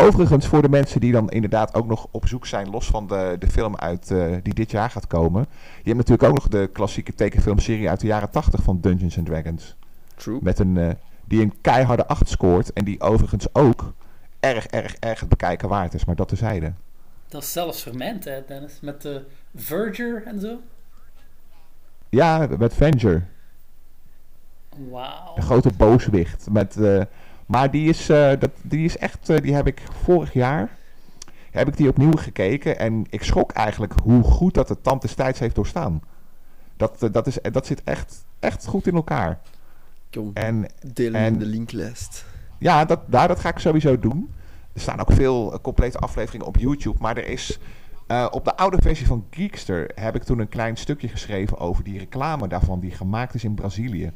Overigens, 0.00 0.46
voor 0.46 0.62
de 0.62 0.68
mensen 0.68 1.00
die 1.00 1.12
dan 1.12 1.30
inderdaad 1.30 1.74
ook 1.74 1.86
nog 1.86 2.06
op 2.10 2.26
zoek 2.26 2.46
zijn, 2.46 2.70
los 2.70 2.86
van 2.86 3.06
de, 3.06 3.36
de 3.38 3.48
film 3.48 3.76
uit, 3.76 4.10
eh, 4.10 4.36
die 4.42 4.54
dit 4.54 4.70
jaar 4.70 4.90
gaat 4.90 5.06
komen. 5.06 5.46
Je 5.82 5.92
hebt 5.92 5.96
natuurlijk 5.96 6.28
ook 6.28 6.34
nog 6.34 6.48
de 6.48 6.70
klassieke 6.72 7.14
tekenfilmserie 7.14 7.88
uit 7.88 8.00
de 8.00 8.06
jaren 8.06 8.30
80 8.30 8.62
van 8.62 8.80
Dungeons 8.80 9.18
and 9.18 9.26
Dragons. 9.26 9.76
True. 10.14 10.38
Met 10.42 10.58
een, 10.58 10.76
eh, 10.76 10.90
die 11.24 11.42
een 11.42 11.60
keiharde 11.60 12.06
8 12.06 12.28
scoort. 12.28 12.72
En 12.72 12.84
die 12.84 13.00
overigens 13.00 13.54
ook 13.54 13.92
erg, 14.40 14.66
erg, 14.66 14.94
erg 14.94 15.20
het 15.20 15.28
bekijken 15.28 15.68
waard 15.68 15.94
is. 15.94 16.04
Maar 16.04 16.16
dat 16.16 16.28
tezijde. 16.28 16.72
Dat 17.28 17.42
is 17.42 17.52
zelfs 17.52 17.90
mijn 17.90 18.20
tijd, 18.20 18.48
Dennis. 18.48 18.80
Met 18.80 19.02
de 19.02 19.24
Verger 19.54 20.22
en 20.26 20.40
zo. 20.40 20.60
Ja, 22.08 22.48
met 22.58 22.74
Venger. 22.74 23.26
Wauw. 24.90 25.36
Een 25.36 25.42
grote 25.42 25.72
booswicht. 25.76 26.50
Met, 26.50 26.76
eh, 26.76 27.02
maar 27.48 27.70
die 27.70 27.88
is, 27.88 28.08
eh, 28.08 28.30
dat, 28.38 28.50
die 28.62 28.84
is 28.84 28.96
echt, 28.96 29.28
eh, 29.28 29.36
die 29.36 29.54
heb 29.54 29.66
ik 29.66 29.82
vorig 30.02 30.32
jaar, 30.32 30.76
heb 31.50 31.68
ik 31.68 31.76
die 31.76 31.88
opnieuw 31.88 32.12
gekeken. 32.16 32.78
En 32.78 33.06
ik 33.10 33.22
schrok 33.22 33.52
eigenlijk 33.52 33.92
hoe 34.02 34.22
goed 34.22 34.54
dat 34.54 34.68
het 34.68 34.82
tand 34.82 35.02
destijds 35.02 35.38
heeft 35.38 35.54
doorstaan. 35.54 36.02
Dat, 36.76 37.02
eh, 37.02 37.12
dat, 37.12 37.26
is, 37.26 37.38
dat 37.52 37.66
zit 37.66 37.84
echt, 37.84 38.24
echt 38.38 38.66
goed 38.66 38.86
in 38.86 38.94
elkaar. 38.94 39.40
Kom, 40.10 40.30
En 40.34 40.66
in 40.94 41.38
de 41.38 41.46
linklijst. 41.46 42.24
ja, 42.58 42.84
dat, 42.84 43.00
daar, 43.06 43.28
dat 43.28 43.40
ga 43.40 43.48
ik 43.48 43.58
sowieso 43.58 43.98
doen. 43.98 44.30
Er 44.72 44.80
staan 44.80 45.00
ook 45.00 45.12
veel 45.12 45.58
complete 45.62 45.98
afleveringen 45.98 46.46
op 46.46 46.56
YouTube. 46.56 46.96
Maar 47.00 47.16
er 47.16 47.26
is 47.28 47.58
op 48.30 48.44
de 48.44 48.56
oude 48.56 48.78
versie 48.82 49.06
van 49.06 49.26
Geekster 49.30 49.90
heb 49.94 50.14
ik 50.14 50.22
toen 50.22 50.38
een 50.38 50.48
klein 50.48 50.76
stukje 50.76 51.08
geschreven 51.08 51.58
over 51.58 51.84
die 51.84 51.98
reclame 51.98 52.48
daarvan 52.48 52.80
die 52.80 52.90
gemaakt 52.90 53.34
is 53.34 53.44
in 53.44 53.54
Brazilië. 53.54 54.12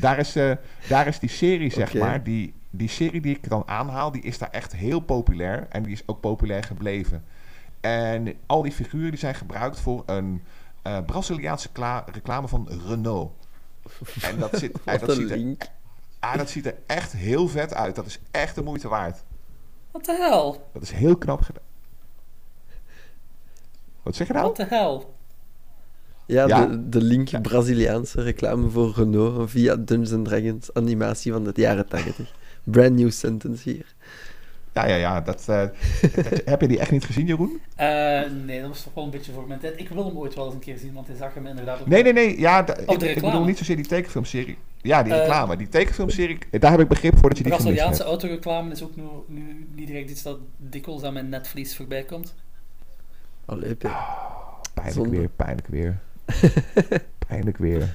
Daar 0.00 0.18
is, 0.18 0.36
eh, 0.36 0.52
daar 0.88 1.06
is 1.06 1.18
die 1.18 1.28
serie, 1.28 1.70
zeg 1.70 1.94
maar, 1.94 2.22
die, 2.22 2.54
die 2.70 2.88
serie 2.88 3.20
die 3.20 3.36
ik 3.36 3.48
dan 3.48 3.62
aanhaal, 3.66 4.12
die 4.12 4.22
is 4.22 4.38
daar 4.38 4.50
echt 4.50 4.72
heel 4.72 5.00
populair. 5.00 5.66
En 5.68 5.82
die 5.82 5.92
is 5.92 6.02
ook 6.06 6.20
populair 6.20 6.64
gebleven. 6.64 7.24
En 7.80 8.34
al 8.46 8.62
die 8.62 8.72
figuren 8.72 9.10
die 9.10 9.18
zijn 9.18 9.34
gebruikt 9.34 9.80
voor 9.80 10.02
een 10.06 10.42
eh, 10.82 10.98
Braziliaanse 11.06 11.68
reclame 12.12 12.48
van 12.48 12.68
Renault. 12.86 13.32
En 14.22 14.38
dat, 14.38 14.58
zit, 14.58 14.72
en 14.84 14.98
dat, 14.98 15.08
een 15.08 15.14
ziet 15.14 15.30
er, 15.30 15.68
ah, 16.18 16.36
dat 16.36 16.50
ziet 16.50 16.66
er 16.66 16.74
echt 16.86 17.12
heel 17.12 17.48
vet 17.48 17.74
uit. 17.74 17.94
Dat 17.94 18.06
is 18.06 18.18
echt 18.30 18.54
de 18.54 18.62
moeite 18.62 18.88
waard. 18.88 19.22
Wat 19.90 20.04
de 20.04 20.16
hel? 20.16 20.68
Dat 20.72 20.82
is 20.82 20.90
heel 20.90 21.16
knap 21.16 21.40
gedaan. 21.40 21.62
Wat 24.02 24.16
zeg 24.16 24.26
je 24.26 24.32
nou? 24.32 24.46
Wat 24.46 24.56
de 24.56 24.64
hel? 24.64 25.14
Ja, 26.26 26.46
Ja. 26.46 26.66
De, 26.66 26.88
de 26.88 27.00
link 27.02 27.40
Braziliaanse 27.42 28.22
reclame 28.22 28.68
voor 28.70 28.92
Renault 28.96 29.50
via 29.50 29.76
Dungeons 29.76 30.28
Dragons 30.28 30.74
animatie 30.74 31.32
van 31.32 31.44
de 31.44 31.52
jaren 31.54 31.88
80. 31.88 32.34
Brand 32.64 32.92
new 32.96 33.10
sentence 33.10 33.70
hier. 33.70 33.94
Ja, 34.74 34.86
ja, 34.86 34.94
ja. 34.96 35.20
Dat, 35.20 35.44
eh, 35.48 35.66
dat- 36.14 36.42
heb 36.44 36.60
je 36.60 36.68
die 36.68 36.78
echt 36.78 36.90
niet 36.90 37.04
gezien, 37.04 37.26
Jeroen? 37.26 37.60
Eh, 37.76 38.20
nee, 38.44 38.60
dat 38.60 38.68
was 38.68 38.82
toch 38.82 38.94
wel 38.94 39.04
een 39.04 39.10
beetje 39.10 39.32
voor 39.32 39.46
mijn 39.48 39.60
tijd. 39.60 39.80
Ik 39.80 39.88
wil 39.88 40.06
hem 40.06 40.16
ooit 40.18 40.34
wel 40.34 40.44
eens 40.44 40.54
een 40.54 40.60
keer 40.60 40.78
zien, 40.78 40.92
want 40.92 41.06
hij 41.06 41.16
zag 41.16 41.34
hem 41.34 41.46
inderdaad 41.46 41.80
ook... 41.80 41.86
Nee, 41.86 42.02
nee, 42.02 42.12
nee. 42.12 42.40
Ja, 42.40 42.76
ik, 42.76 43.14
bedoel 43.20 43.44
niet 43.44 43.58
zozeer 43.58 43.76
die 43.76 43.86
tekenfilmserie. 43.86 44.58
Ja, 44.82 45.02
die 45.02 45.12
Eh, 45.12 45.18
reclame. 45.18 45.56
Die 45.56 45.68
tekenfilmserie, 45.68 46.38
daar 46.50 46.70
heb 46.70 46.80
ik 46.80 46.88
begrip 46.88 47.18
voor 47.18 47.28
dat 47.28 47.38
je 47.38 47.44
die 47.44 47.52
gemist 47.52 47.68
Braziliaanse 47.74 48.02
hebt. 48.02 48.22
autoreclame 48.22 48.70
is 48.70 48.82
ook 48.82 48.96
nu, 48.96 49.02
nu 49.26 49.66
niet 49.74 49.86
direct 49.86 50.10
iets 50.10 50.22
dat 50.22 50.38
dikwijls 50.56 51.02
aan 51.02 51.12
mijn 51.12 51.28
netvlies 51.28 51.76
voorbij 51.76 52.02
komt. 52.02 52.34
Allee, 53.44 53.74
P. 53.74 53.80
Pijnlijk 54.74 54.96
zonde. 54.96 55.18
weer, 55.18 55.28
pijnlijk 55.28 55.66
weer. 55.66 56.00
pijnlijk 57.28 57.56
weer. 57.58 57.94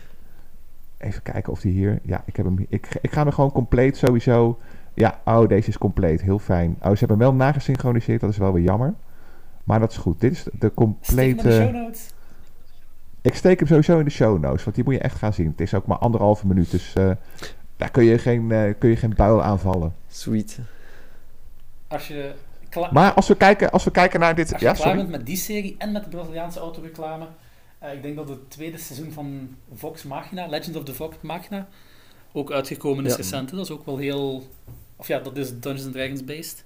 Even 0.98 1.22
kijken 1.22 1.52
of 1.52 1.62
die 1.62 1.72
hier... 1.72 2.00
Ja, 2.04 2.24
ik, 2.26 2.36
heb 2.36 2.46
hem, 2.46 2.66
ik, 2.70 2.88
ik 3.02 3.12
ga 3.12 3.24
hem 3.24 3.32
gewoon 3.32 3.52
compleet 3.52 3.98
sowieso... 3.98 4.60
Ja, 4.94 5.20
oh, 5.26 5.48
deze 5.48 5.70
is 5.70 5.78
compleet. 5.78 6.22
Heel 6.22 6.40
fijn. 6.40 6.70
Oh, 6.82 6.92
ze 6.92 6.98
hebben 6.98 7.10
hem 7.10 7.20
wel 7.20 7.34
nagesynchroniseerd. 7.34 8.22
Dat 8.22 8.30
is 8.30 8.38
wel 8.38 8.54
weer 8.54 8.64
jammer. 8.64 8.94
Maar 9.64 9.80
dat 9.80 9.92
is 9.92 9.98
goed. 9.98 10.20
Dit 10.22 10.32
is 10.32 10.46
de 10.60 10.74
complete... 10.74 11.22
in 11.30 11.38
de 11.38 11.52
show 11.64 11.74
notes. 11.74 12.10
Ik 13.22 13.36
steek 13.36 13.60
hem 13.60 13.68
sowieso 13.68 14.00
in 14.00 14.06
de 14.06 14.12
show 14.12 14.40
notes, 14.42 14.64
want 14.64 14.76
die 14.76 14.86
moet 14.86 14.94
je 14.94 15.00
echt 15.00 15.18
gaan 15.18 15.34
zien. 15.34 15.48
Het 15.48 15.62
is 15.62 15.74
ook 15.74 15.86
maar 15.86 15.98
anderhalve 15.98 16.48
minuut, 16.48 16.72
dus 16.72 16.94
eh, 16.94 17.12
daar 17.78 17.92
kun 17.92 18.04
je, 18.04 18.18
geen, 18.18 18.52
eh, 18.52 18.74
kun 18.80 18.90
je 18.90 18.96
geen 18.96 19.14
buil 19.16 19.44
aanvallen. 19.44 19.94
Sweet. 20.08 20.60
Als 21.88 22.08
je, 22.08 22.34
kla- 22.70 22.90
Maar 22.92 23.14
als 23.14 23.28
we 23.28 23.36
kijken, 23.36 23.72
als 23.72 23.84
we 23.84 23.92
kijken 23.92 24.20
naar 24.20 24.36
dit... 24.36 24.52
als 24.54 24.62
je 24.62 24.68
Ja, 24.68 24.74
klaar 24.74 24.86
sorry. 24.88 24.98
bent 25.02 25.10
met 25.18 25.26
die 25.26 25.38
serie 25.38 25.76
en 25.78 25.92
met 25.92 26.04
de 26.04 26.10
Braziliaanse 26.10 26.60
autoreclame, 26.60 27.28
eh, 27.80 27.94
ik 27.94 28.02
denk 28.02 28.16
dat 28.16 28.30
het 28.30 28.50
tweede 28.50 28.78
seizoen 28.78 29.12
van 29.12 29.56
Vox 29.74 30.04
Machina, 30.04 30.48
Legend 30.48 30.76
of 30.76 30.84
the 30.84 30.94
Vox 30.94 31.16
Machina, 31.22 31.68
ook 32.32 32.52
uitgekomen 32.52 33.06
is 33.06 33.12
Ja. 33.12 33.18
recent. 33.18 33.50
hè. 33.50 33.56
Dat 33.58 33.66
is 33.66 33.72
ook 33.72 33.86
wel 33.86 33.98
heel... 33.98 34.48
Of 34.96 35.08
ja, 35.08 35.20
dat 35.20 35.38
is 35.38 35.50
Dungeons 35.60 35.84
and 35.86 35.94
Dragons 35.94 36.24
based. 36.26 36.64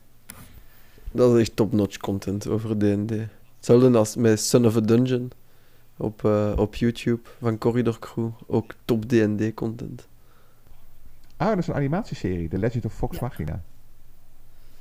Dat 1.11 1.33
is 1.35 1.39
echt 1.41 1.55
top-notch 1.55 1.97
content 1.97 2.47
over 2.47 2.77
D&D. 2.77 3.11
Hetzelfde 3.55 3.97
als 3.97 4.15
met 4.15 4.39
Son 4.41 4.65
of 4.65 4.75
a 4.75 4.79
Dungeon 4.79 5.31
op, 5.97 6.25
eh, 6.25 6.53
op 6.57 6.75
YouTube 6.75 7.21
van 7.39 7.57
Corridor 7.57 7.99
Crew. 7.99 8.29
Ook 8.47 8.73
top 8.85 9.05
D&D 9.05 9.53
content. 9.53 10.07
Ah, 11.37 11.47
dat 11.47 11.57
is 11.57 11.67
een 11.67 11.73
animatieserie, 11.73 12.47
The 12.47 12.57
Legend 12.57 12.85
of 12.85 12.93
Fox 12.93 13.15
Ja. 13.19 13.21
Machina. 13.27 13.63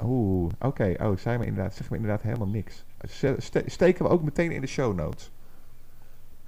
Oeh, 0.02 0.52
oké. 0.60 0.94
Oh, 1.00 1.16
zei 1.16 1.38
me 1.38 1.46
inderdaad, 1.46 1.74
zeg 1.74 1.90
me 1.90 1.96
inderdaad 1.96 2.22
helemaal 2.22 2.48
niks. 2.48 2.84
Ste- 3.02 3.34
ste- 3.38 3.62
steken 3.66 4.04
we 4.04 4.10
ook 4.10 4.22
meteen 4.22 4.50
in 4.50 4.60
de 4.60 4.66
show 4.66 4.94
notes. 4.96 5.30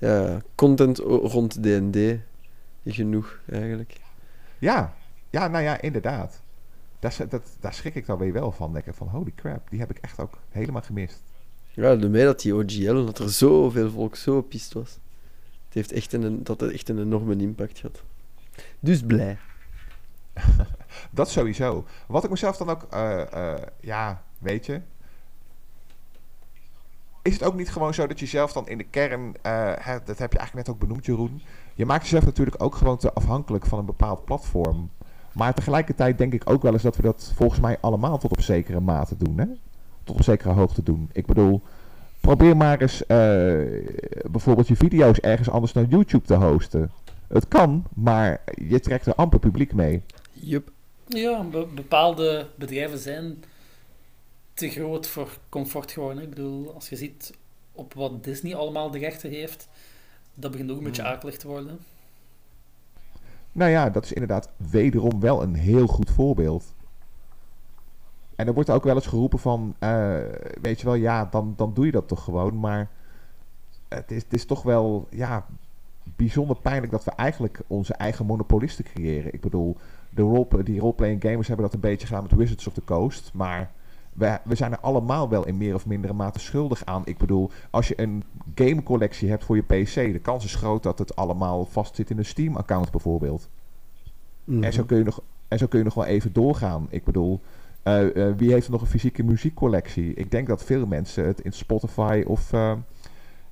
Ja, 0.03 0.43
content 0.55 0.99
rond 0.99 1.63
D&D. 1.63 1.99
Genoeg, 2.85 3.39
eigenlijk. 3.51 4.01
Ja, 4.59 4.95
ja, 5.31 5.49
nou 5.49 5.65
ja, 5.65 5.81
inderdaad. 5.81 6.43
Daar, 6.99 7.17
dat, 7.29 7.57
daar 7.61 7.75
schrik 7.75 7.95
ik 7.95 8.07
dan 8.07 8.19
weer 8.19 8.33
wel 8.33 8.53
van. 8.53 8.73
Denk 8.73 8.87
ik 8.87 8.95
van, 8.95 9.09
holy 9.09 9.33
crap, 9.37 9.71
die 9.71 9.81
heb 9.81 9.91
ik 9.91 9.99
echt 9.99 10.21
ook 10.21 10.39
helemaal 10.49 10.83
gemist. 10.83 11.23
Ja, 11.71 11.97
de 11.97 12.09
mij 12.09 12.25
dat 12.25 12.41
die 12.41 12.55
OGL, 12.55 13.05
dat 13.05 13.19
er 13.19 13.31
zoveel 13.31 13.91
volk 13.91 14.17
zo 14.17 14.43
pist 14.43 14.73
was. 14.73 14.99
Het 15.65 15.75
heeft 15.75 15.93
echt 15.93 16.13
een, 16.13 16.45
dat 16.45 16.61
het 16.61 16.73
echt 16.73 16.89
een 16.89 16.99
enorme 16.99 17.37
impact 17.37 17.79
gehad. 17.79 18.03
Dus 18.81 19.03
blij. 19.03 19.39
Dat 21.11 21.31
sowieso. 21.31 21.87
Wat 22.07 22.25
ik 22.25 22.31
mezelf 22.31 22.57
dan 22.57 22.71
ook, 22.71 22.87
eh, 22.91 23.33
eh, 23.33 23.63
ja, 23.81 24.23
weet 24.39 24.67
je. 24.67 24.81
Is 27.23 27.33
het 27.33 27.43
ook 27.43 27.57
niet 27.57 27.71
gewoon 27.71 27.95
zo 27.95 28.07
dat 28.07 28.21
je 28.21 28.27
zelf 28.27 28.53
dan 28.53 28.69
in 28.69 28.79
de 28.79 28.85
kern, 28.85 29.35
eh, 29.43 29.73
hè, 29.79 29.99
dat 30.05 30.19
heb 30.19 30.33
je 30.33 30.39
eigenlijk 30.39 30.67
net 30.67 30.69
ook 30.69 30.81
benoemd, 30.81 31.07
Jeroen. 31.07 31.43
Je 31.75 31.87
maakt 31.87 32.03
jezelf 32.03 32.25
natuurlijk 32.25 32.63
ook 32.63 32.75
gewoon 32.75 32.97
te 32.97 33.13
afhankelijk 33.13 33.67
van 33.67 33.79
een 33.79 33.85
bepaald 33.85 34.25
platform. 34.25 34.91
Maar 35.33 35.55
tegelijkertijd 35.55 36.19
denk 36.19 36.33
ik 36.33 36.51
ook 36.51 36.63
wel 36.63 36.73
eens 36.73 36.83
dat 36.83 36.97
we 36.97 37.03
dat 37.03 37.33
volgens 37.35 37.61
mij 37.61 37.77
allemaal 37.81 38.19
tot 38.19 38.31
op 38.31 38.41
zekere 38.41 38.81
mate 38.81 39.17
doen, 39.17 39.39
hè? 39.39 39.47
Tot 40.05 40.17
op 40.17 40.23
zekere 40.23 40.53
hoogte 40.53 40.83
doen. 40.83 41.11
Ik 41.13 41.27
bedoel, 41.27 41.63
probeer 42.21 42.57
maar 42.57 42.81
eens 42.81 43.07
eh, 43.07 43.17
bijvoorbeeld 44.31 44.69
je 44.69 44.77
video's 44.77 45.19
ergens 45.19 45.51
anders 45.51 45.73
dan 45.73 45.87
YouTube 45.89 46.27
te 46.27 46.35
hosten. 46.35 46.91
Het 47.27 47.49
kan, 47.49 47.85
maar 47.95 48.41
je 48.69 48.81
trekt 48.81 49.07
er 49.07 49.15
amper 49.15 49.39
publiek 49.39 49.75
mee. 49.75 50.03
Jup. 50.33 50.71
Ja, 51.07 51.43
be- 51.43 51.67
bepaalde 51.75 52.47
bedrijven 52.55 52.99
zijn 52.99 53.45
te 54.55 54.69
groot 54.69 55.07
voor 55.07 55.39
comfort 55.49 55.91
geworden. 55.91 56.23
Ik 56.23 56.29
bedoel, 56.29 56.75
als 56.75 56.89
je 56.89 56.97
ziet 56.97 57.35
op 57.73 57.95
wat 57.95 58.25
Disney 58.25 58.55
allemaal 58.55 58.91
de 58.91 58.99
rechten 58.99 59.31
heeft, 59.31 59.69
dat 60.35 60.51
begint 60.51 60.71
ook 60.71 60.79
een 60.79 60.85
beetje 60.85 61.03
akelig 61.03 61.37
te 61.37 61.49
worden. 61.49 61.79
Nou 63.53 63.71
ja, 63.71 63.91
dat 63.91 64.05
is 64.05 64.13
inderdaad 64.13 64.51
wederom 64.57 65.21
wel 65.21 65.43
een 65.43 65.55
heel 65.55 65.87
goed 65.87 66.11
voorbeeld. 66.11 66.75
En 68.37 68.47
er 68.47 68.55
wordt 68.55 68.71
ook 68.71 68.85
wel 68.85 68.95
eens 68.95 69.07
geroepen 69.07 69.39
van, 69.39 69.75
eh, 69.79 70.19
weet 70.61 70.81
je 70.81 70.87
wel, 70.87 70.95
ja, 70.95 71.25
dan, 71.25 71.55
dan 71.57 71.75
doe 71.75 71.87
je 71.87 71.93
dat 71.93 72.09
toch 72.09 72.25
gewoon. 72.25 72.61
Maar 72.61 72.91
het 73.89 74.11
is, 74.11 74.23
het 74.23 74.33
is 74.33 74.45
toch 74.45 74.63
wel, 74.63 75.07
ja, 75.11 75.47
bijzonder 76.05 76.57
pijnlijk 76.57 76.93
dat 76.93 77.05
we 77.05 77.11
eigenlijk 77.11 77.61
onze 77.67 77.95
eigen 77.95 78.27
monopolisten 78.27 78.85
creëren. 78.85 79.35
Ik 79.35 79.41
bedoel, 79.41 79.77
de 80.11 80.23
role, 80.23 80.63
die 80.63 80.81
roleplaying 80.81 81.23
gamers 81.23 81.47
hebben 81.47 81.67
dat 81.67 81.75
een 81.75 81.81
beetje 81.81 82.07
gedaan 82.07 82.23
met 82.23 82.35
Wizards 82.35 82.67
of 82.67 82.73
the 82.73 82.85
Coast. 82.85 83.31
Maar 83.35 83.71
we, 84.13 84.39
we 84.45 84.55
zijn 84.55 84.73
er 84.73 84.81
allemaal 84.81 85.29
wel 85.29 85.47
in 85.47 85.57
meer 85.57 85.75
of 85.75 85.87
mindere 85.87 86.13
mate 86.13 86.39
schuldig 86.39 86.85
aan. 86.85 87.03
Ik 87.05 87.19
bedoel, 87.19 87.51
als 87.71 87.89
je 87.89 88.01
een 88.01 88.25
gamecollectie 88.55 89.29
hebt 89.29 89.45
voor 89.45 89.57
je 89.57 89.63
PC, 89.63 89.95
de 89.95 90.21
kans 90.23 90.45
is 90.45 90.55
groot 90.55 90.83
dat 90.83 90.99
het 90.99 91.17
allemaal 91.17 91.65
vastzit 91.65 92.11
in 92.11 92.19
een 92.19 92.25
Steam-account 92.25 92.91
bijvoorbeeld. 92.91 93.49
Mhm. 94.45 94.65
En, 94.65 94.73
zo 94.73 94.85
kun 94.85 94.99
je 94.99 95.05
nog, 95.05 95.23
en 95.49 95.59
zo 95.59 95.67
kun 95.67 95.79
je 95.79 95.85
nog 95.85 95.95
wel 95.95 96.05
even 96.05 96.33
doorgaan. 96.33 96.87
Ik 96.91 97.05
bedoel, 97.05 97.41
eh, 97.83 98.29
eh, 98.29 98.37
wie 98.37 98.53
heeft 98.53 98.67
er 98.67 98.73
nog 98.73 98.81
een 98.81 98.87
fysieke 98.87 99.23
muziekcollectie? 99.23 100.15
Ik 100.15 100.31
denk 100.31 100.47
dat 100.47 100.65
veel 100.65 100.87
mensen 100.87 101.27
het 101.27 101.41
in 101.41 101.53
Spotify 101.53 102.23
of 102.27 102.53
eh, 102.53 102.73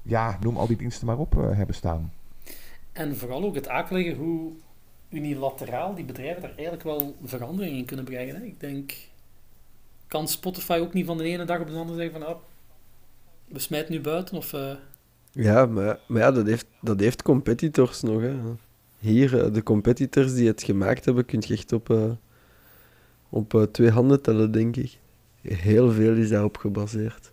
ja, 0.02 0.38
noem 0.40 0.56
al 0.56 0.66
die 0.66 0.76
diensten 0.76 1.06
maar 1.06 1.18
op 1.18 1.38
eh, 1.38 1.56
hebben 1.56 1.74
staan. 1.74 2.12
En 2.92 3.16
vooral 3.16 3.44
ook 3.44 3.54
het 3.54 3.68
akelige 3.68 4.14
hoe 4.14 4.52
unilateraal 5.08 5.94
die 5.94 6.04
bedrijven 6.04 6.42
daar 6.42 6.50
eigenlijk 6.54 6.82
wel 6.82 7.16
verandering 7.22 7.76
in 7.76 7.84
kunnen 7.84 8.04
brengen. 8.04 8.34
Hè? 8.34 8.42
Ik 8.42 8.61
denk, 8.61 8.92
kan 10.11 10.28
Spotify 10.28 10.78
ook 10.80 10.92
niet 10.92 11.06
van 11.06 11.18
de 11.18 11.24
ene 11.24 11.44
dag 11.44 11.61
op 11.61 11.66
de 11.66 11.76
andere 11.76 11.98
zeggen 11.98 12.20
van, 12.20 12.28
ah, 12.28 12.36
we 13.48 13.58
smijten 13.58 13.92
nu 13.92 14.00
buiten? 14.00 14.36
Of, 14.36 14.52
eh, 14.52 14.72
Ja, 15.32 15.66
maar, 15.66 15.98
maar 16.06 16.20
ja, 16.20 16.30
dat 16.30 16.46
heeft, 16.46 16.66
dat 16.80 17.00
heeft 17.00 17.22
competitors 17.22 18.02
nog. 18.02 18.20
Hè. 18.20 18.36
Hier, 18.98 19.44
eh, 19.44 19.52
de 19.52 19.62
competitors 19.62 20.34
die 20.34 20.46
het 20.46 20.62
gemaakt 20.62 21.04
hebben, 21.04 21.24
kun 21.24 21.42
je 21.46 21.54
echt 21.54 21.72
op, 21.72 21.90
eh, 21.90 22.11
op 23.28 23.68
twee 23.72 23.90
handen 23.90 24.22
tellen, 24.22 24.52
denk 24.52 24.76
ik. 24.76 24.98
Heel 25.42 25.90
veel 25.90 26.14
is 26.14 26.28
daarop 26.28 26.56
gebaseerd. 26.56 27.30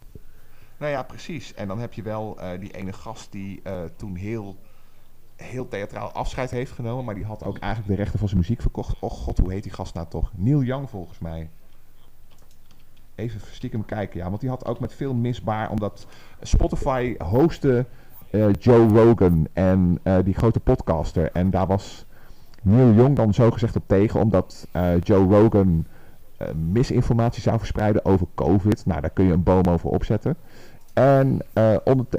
Nou 0.77 0.91
ja, 0.91 1.03
precies. 1.03 1.53
En 1.53 1.67
dan 1.67 1.79
heb 1.79 1.93
je 1.93 2.01
wel 2.01 2.39
eh, 2.39 2.59
die 2.59 2.71
ene 2.71 2.93
gast 2.93 3.31
die 3.31 3.59
eh, 3.63 3.83
toen 3.95 4.15
heel, 4.15 4.55
heel 5.35 5.67
theatraal 5.67 6.11
afscheid 6.11 6.51
heeft 6.51 6.71
genomen. 6.71 7.05
Maar 7.05 7.15
die 7.15 7.25
had 7.25 7.43
ook 7.43 7.57
Eigenlijk 7.57 7.91
de 7.91 8.01
rechten 8.01 8.19
van 8.19 8.27
zijn 8.27 8.39
muziek 8.39 8.61
verkocht. 8.61 8.99
Oh 8.99 9.11
god, 9.11 9.37
hoe 9.37 9.51
heet 9.51 9.63
die 9.63 9.71
gast 9.71 9.93
nou 9.93 10.07
toch? 10.07 10.31
Neil 10.35 10.63
Young 10.63 10.89
volgens 10.89 11.19
mij. 11.19 11.49
Even 13.17 13.39
stiekem 13.51 13.85
kijken, 13.85 14.19
ja. 14.19 14.29
Want 14.29 14.41
die 14.41 14.49
had 14.49 14.65
ook 14.65 14.79
met 14.79 14.93
veel 14.93 15.13
misbaar, 15.13 15.69
omdat 15.69 16.07
Spotify 16.41 17.15
hostte 17.17 17.85
eh, 18.29 18.53
Joe 18.59 18.87
Rogan 18.87 19.47
en 19.53 19.99
eh, 20.03 20.17
die 20.23 20.33
grote 20.33 20.59
podcaster. 20.59 21.31
En 21.31 21.49
daar 21.49 21.67
was 21.67 22.05
Neil 22.61 22.93
Young 22.93 23.15
dan 23.15 23.33
zogezegd 23.33 23.75
op 23.75 23.83
tegen, 23.87 24.19
omdat 24.19 24.67
eh, 24.71 25.01
Joe 25.01 25.27
Rogan 25.27 25.85
misinformatie 26.55 27.41
zou 27.41 27.57
verspreiden 27.57 28.05
over 28.05 28.27
COVID. 28.35 28.85
Nou, 28.85 29.01
daar 29.01 29.09
kun 29.09 29.25
je 29.25 29.33
een 29.33 29.43
boom 29.43 29.63
over 29.63 29.89
opzetten. 29.89 30.35
En, 30.93 31.41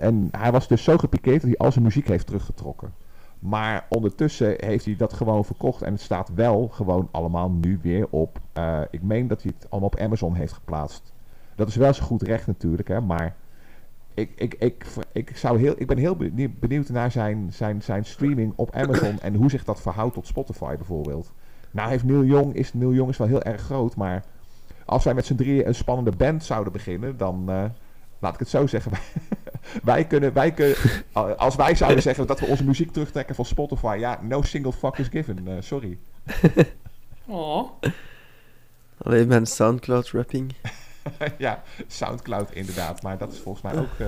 en 0.00 0.28
hij 0.30 0.52
was 0.52 0.68
dus 0.68 0.84
zo 0.84 0.96
gepikeerd 0.96 1.40
dat 1.40 1.50
hij 1.50 1.58
al 1.58 1.72
zijn 1.72 1.84
muziek 1.84 2.08
heeft 2.08 2.26
teruggetrokken. 2.26 2.92
Maar 3.38 3.86
ondertussen 3.88 4.54
heeft 4.56 4.84
hij 4.84 4.96
dat 4.96 5.12
gewoon 5.12 5.44
verkocht. 5.44 5.82
En 5.82 5.92
het 5.92 6.00
staat 6.00 6.30
wel 6.34 6.68
gewoon 6.68 7.08
allemaal 7.10 7.50
nu 7.50 7.78
weer 7.82 8.06
op. 8.10 8.38
eh, 8.52 8.80
ik 8.90 9.02
meen 9.02 9.26
dat 9.28 9.42
hij 9.42 9.52
het 9.58 9.70
allemaal 9.70 9.90
op 9.90 10.00
Amazon 10.00 10.34
heeft 10.34 10.52
geplaatst. 10.52 11.12
Dat 11.54 11.68
is 11.68 11.76
wel 11.76 11.94
zijn 11.94 12.06
goed 12.06 12.22
recht 12.22 12.46
natuurlijk, 12.46 12.88
hè. 12.88 13.00
Maar 13.00 13.34
ik, 14.14 14.32
ik, 14.36 14.54
ik, 14.54 14.86
ik, 15.12 15.36
zou 15.36 15.58
heel, 15.58 15.74
ik 15.76 15.86
ben 15.86 15.96
heel 15.98 16.16
benie- 16.16 16.54
benieuwd 16.60 16.88
naar 16.88 17.10
zijn, 17.10 17.48
zijn, 17.52 17.82
zijn 17.82 18.04
streaming 18.04 18.52
op 18.56 18.74
Amazon. 18.74 19.20
En 19.20 19.34
hoe 19.34 19.50
zich 19.50 19.64
dat 19.64 19.80
verhoudt 19.80 20.14
tot 20.14 20.26
Spotify 20.26 20.76
bijvoorbeeld. 20.76 21.32
Nou 21.70 21.90
heeft 21.90 22.04
Neil 22.04 22.24
Young, 22.24 22.54
is, 22.54 22.74
Neil 22.74 22.92
Young 22.92 23.08
is 23.10 23.16
wel 23.16 23.26
heel 23.26 23.42
erg 23.42 23.60
groot. 23.60 23.96
Maar 23.96 24.24
als 24.84 25.04
wij 25.04 25.14
met 25.14 25.26
z'n 25.26 25.34
drieën 25.34 25.66
een 25.66 25.74
spannende 25.74 26.12
band 26.16 26.44
zouden 26.44 26.72
beginnen, 26.72 27.16
dan... 27.16 27.44
eh, 27.50 27.64
laat 28.18 28.32
ik 28.34 28.38
het 28.38 28.48
zo 28.48 28.66
zeggen. 28.66 28.92
wij 29.82 30.06
kunnen, 30.06 30.32
wij 30.32 30.52
kunnen, 30.52 30.76
als 31.36 31.56
wij 31.56 31.74
zouden 31.74 32.02
zeggen 32.02 32.26
dat 32.26 32.40
we 32.40 32.46
onze 32.46 32.64
muziek 32.64 32.92
terugtrekken 32.92 33.34
van 33.34 33.44
Spotify, 33.44 33.96
ja, 33.98 34.18
no 34.22 34.42
single 34.42 34.72
fuck 34.72 34.98
is 34.98 35.08
given. 35.08 35.48
eh, 35.48 35.54
sorry. 35.60 35.98
oh, 37.26 37.70
Alleen 39.02 39.28
mijn 39.28 39.46
Soundcloud-rapping. 39.46 40.54
ja, 41.38 41.62
Soundcloud 41.86 42.52
inderdaad. 42.52 43.02
Maar 43.02 43.18
dat 43.18 43.32
is 43.32 43.38
volgens 43.38 43.72
mij 43.72 43.82
ook. 43.82 43.98
eh 43.98 44.06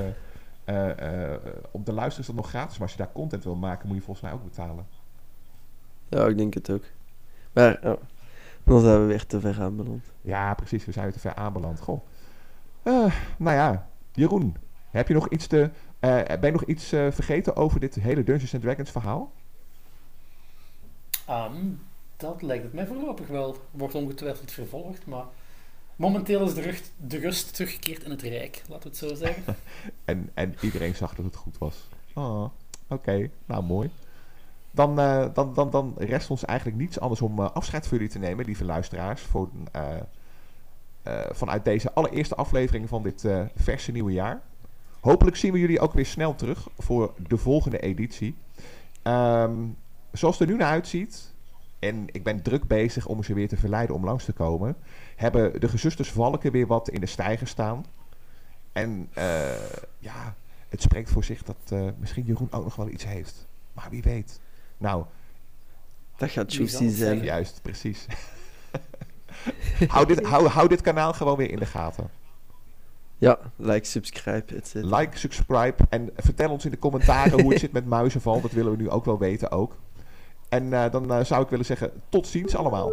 eh, 0.70 1.32
eh, 1.32 1.40
op 1.70 1.86
de 1.86 1.92
luister 1.92 2.20
is 2.20 2.26
dat 2.26 2.36
nog 2.36 2.48
gratis. 2.48 2.72
Maar 2.72 2.82
als 2.82 2.92
je 2.96 3.02
daar 3.02 3.12
content 3.12 3.44
wil 3.44 3.54
maken, 3.56 3.86
moet 3.88 3.96
je 3.96 4.02
volgens 4.02 4.26
mij 4.26 4.34
ook 4.34 4.44
betalen. 4.44 4.86
Ja, 6.08 6.26
ik 6.26 6.38
denk 6.38 6.54
het 6.54 6.70
ook. 6.70 6.84
Maar 7.52 7.78
ja, 7.82 7.96
dan 8.64 8.80
zijn 8.80 9.00
we 9.00 9.06
weer 9.06 9.26
te 9.26 9.40
ver 9.40 9.60
aanbeland. 9.60 10.04
Ja, 10.20 10.54
precies. 10.54 10.84
We 10.84 10.92
zijn 10.92 11.04
weer 11.04 11.14
te 11.14 11.20
ver 11.20 11.34
aanbeland. 11.34 11.80
Goh. 11.80 12.00
Eh, 12.82 13.12
nou 13.36 13.56
ja, 13.56 13.88
Jeroen, 14.20 14.56
heb 14.90 15.08
je 15.08 15.14
nog 15.14 15.28
iets 15.28 15.46
te. 15.46 15.70
eh, 16.00 16.22
ben 16.24 16.40
je 16.42 16.52
nog 16.52 16.64
iets 16.64 16.92
eh, 16.92 17.10
vergeten 17.10 17.56
over 17.56 17.80
dit 17.80 17.94
hele 17.94 18.22
Dungeons 18.22 18.54
and 18.54 18.62
Dragons 18.62 18.90
verhaal? 18.90 19.32
Ehm, 21.26 21.54
dat 22.16 22.42
lijkt 22.42 22.64
het 22.64 22.72
mij 22.72 22.86
voorlopig 22.86 23.26
wel. 23.26 23.56
Wordt 23.70 23.94
ongetwijfeld 23.94 24.50
vervolgd, 24.52 25.06
maar 25.06 25.24
momenteel 25.96 26.44
is 26.44 26.54
de, 26.54 26.60
rust, 26.60 26.92
de 26.96 27.18
rust 27.18 27.54
teruggekeerd 27.54 28.02
in 28.02 28.10
het 28.10 28.22
Rijk, 28.22 28.62
laten 28.68 28.82
we 28.82 28.88
het 28.88 29.08
zo 29.08 29.14
zeggen. 29.14 29.42
En, 30.04 30.30
en 30.34 30.54
iedereen 30.60 30.94
zag 30.94 31.14
dat 31.14 31.24
het 31.24 31.36
goed 31.36 31.58
was. 31.58 31.88
Oh, 32.14 32.44
oké. 32.88 33.30
Nou, 33.46 33.62
mooi. 33.62 33.90
Dan, 34.70 34.98
eh, 35.00 35.26
dan, 35.34 35.54
dan, 35.54 35.70
dan 35.70 35.94
rest 35.98 36.30
ons 36.30 36.44
eigenlijk 36.44 36.78
niets 36.78 37.00
anders 37.00 37.20
om 37.20 37.40
afscheid 37.40 37.86
voor 37.86 37.96
jullie 37.96 38.12
te 38.12 38.18
nemen, 38.18 38.44
lieve 38.44 38.64
luisteraars. 38.64 39.22
Voor, 39.22 39.48
vanuit 41.30 41.64
deze 41.64 41.92
allereerste 41.92 42.34
aflevering 42.34 42.88
van 42.88 43.02
dit 43.02 43.24
eh, 43.24 43.40
verse 43.54 43.92
nieuwe 43.92 44.12
jaar. 44.12 44.42
Hopelijk 45.00 45.36
zien 45.36 45.52
we 45.52 45.58
jullie 45.58 45.80
ook 45.80 45.92
weer 45.92 46.06
snel 46.06 46.34
terug 46.34 46.68
voor 46.78 47.14
de 47.28 47.36
volgende 47.36 47.78
editie. 47.78 48.36
Ehm, 49.02 49.54
zoals 50.12 50.38
het 50.38 50.48
er 50.48 50.54
nu 50.54 50.60
naar 50.60 50.70
uitziet, 50.70 51.34
en 51.78 52.04
ik 52.06 52.22
ben 52.22 52.42
druk 52.42 52.66
bezig 52.66 53.06
om 53.06 53.22
ze 53.22 53.34
weer 53.34 53.48
te 53.48 53.56
verleiden 53.56 53.96
om 53.96 54.04
langs 54.04 54.24
te 54.24 54.32
komen, 54.32 54.76
hebben 55.16 55.60
de 55.60 55.68
gezusters 55.68 56.10
Valken 56.10 56.52
weer 56.52 56.66
wat 56.66 56.88
in 56.88 57.00
de 57.00 57.06
stijger 57.06 57.46
staan. 57.46 57.84
En 58.72 59.08
eh, 59.12 59.50
ja, 59.98 60.34
het 60.68 60.82
spreekt 60.82 61.10
voor 61.10 61.24
zich 61.24 61.42
dat 61.42 61.56
eh, 61.68 61.88
misschien 61.98 62.24
Jeroen 62.24 62.52
ook 62.52 62.64
nog 62.64 62.76
wel 62.76 62.88
iets 62.88 63.04
heeft. 63.04 63.46
Maar 63.72 63.90
wie 63.90 64.02
weet. 64.02 64.40
Nou, 64.78 65.04
Dat 66.16 66.30
gaat 66.30 66.54
juicy 66.54 66.88
zijn. 66.88 67.22
juist, 67.22 67.62
precies. 67.62 68.06
hou, 69.88 70.06
dit, 70.06 70.26
hou, 70.26 70.46
hou 70.46 70.68
dit 70.68 70.80
kanaal 70.80 71.12
gewoon 71.12 71.36
weer 71.36 71.50
in 71.50 71.58
de 71.58 71.66
gaten. 71.66 72.10
Ja, 73.18 73.38
like, 73.56 73.86
subscribe, 73.86 74.54
etc. 74.54 74.74
Like, 74.74 75.18
subscribe 75.18 75.74
en 75.88 76.10
vertel 76.16 76.50
ons 76.50 76.64
in 76.64 76.70
de 76.70 76.78
commentaren 76.78 77.40
hoe 77.40 77.50
het 77.50 77.60
zit 77.66 77.72
met 77.72 77.86
muizenval. 77.86 78.40
Dat 78.40 78.52
willen 78.52 78.70
we 78.72 78.82
nu 78.82 78.90
ook 78.90 79.04
wel 79.04 79.18
weten 79.18 79.50
ook. 79.50 79.76
En 80.48 80.72
eh, 80.72 80.90
dan 80.90 81.12
eh, 81.12 81.24
zou 81.24 81.42
ik 81.42 81.48
willen 81.48 81.64
zeggen, 81.64 81.90
tot 82.08 82.26
ziens 82.26 82.56
allemaal. 82.56 82.92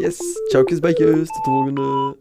Yes, 0.00 0.18
ciao, 0.48 0.64
kusbijkjes. 0.64 1.28
Tot 1.28 1.44
de 1.44 1.50
volgende. 1.50 2.16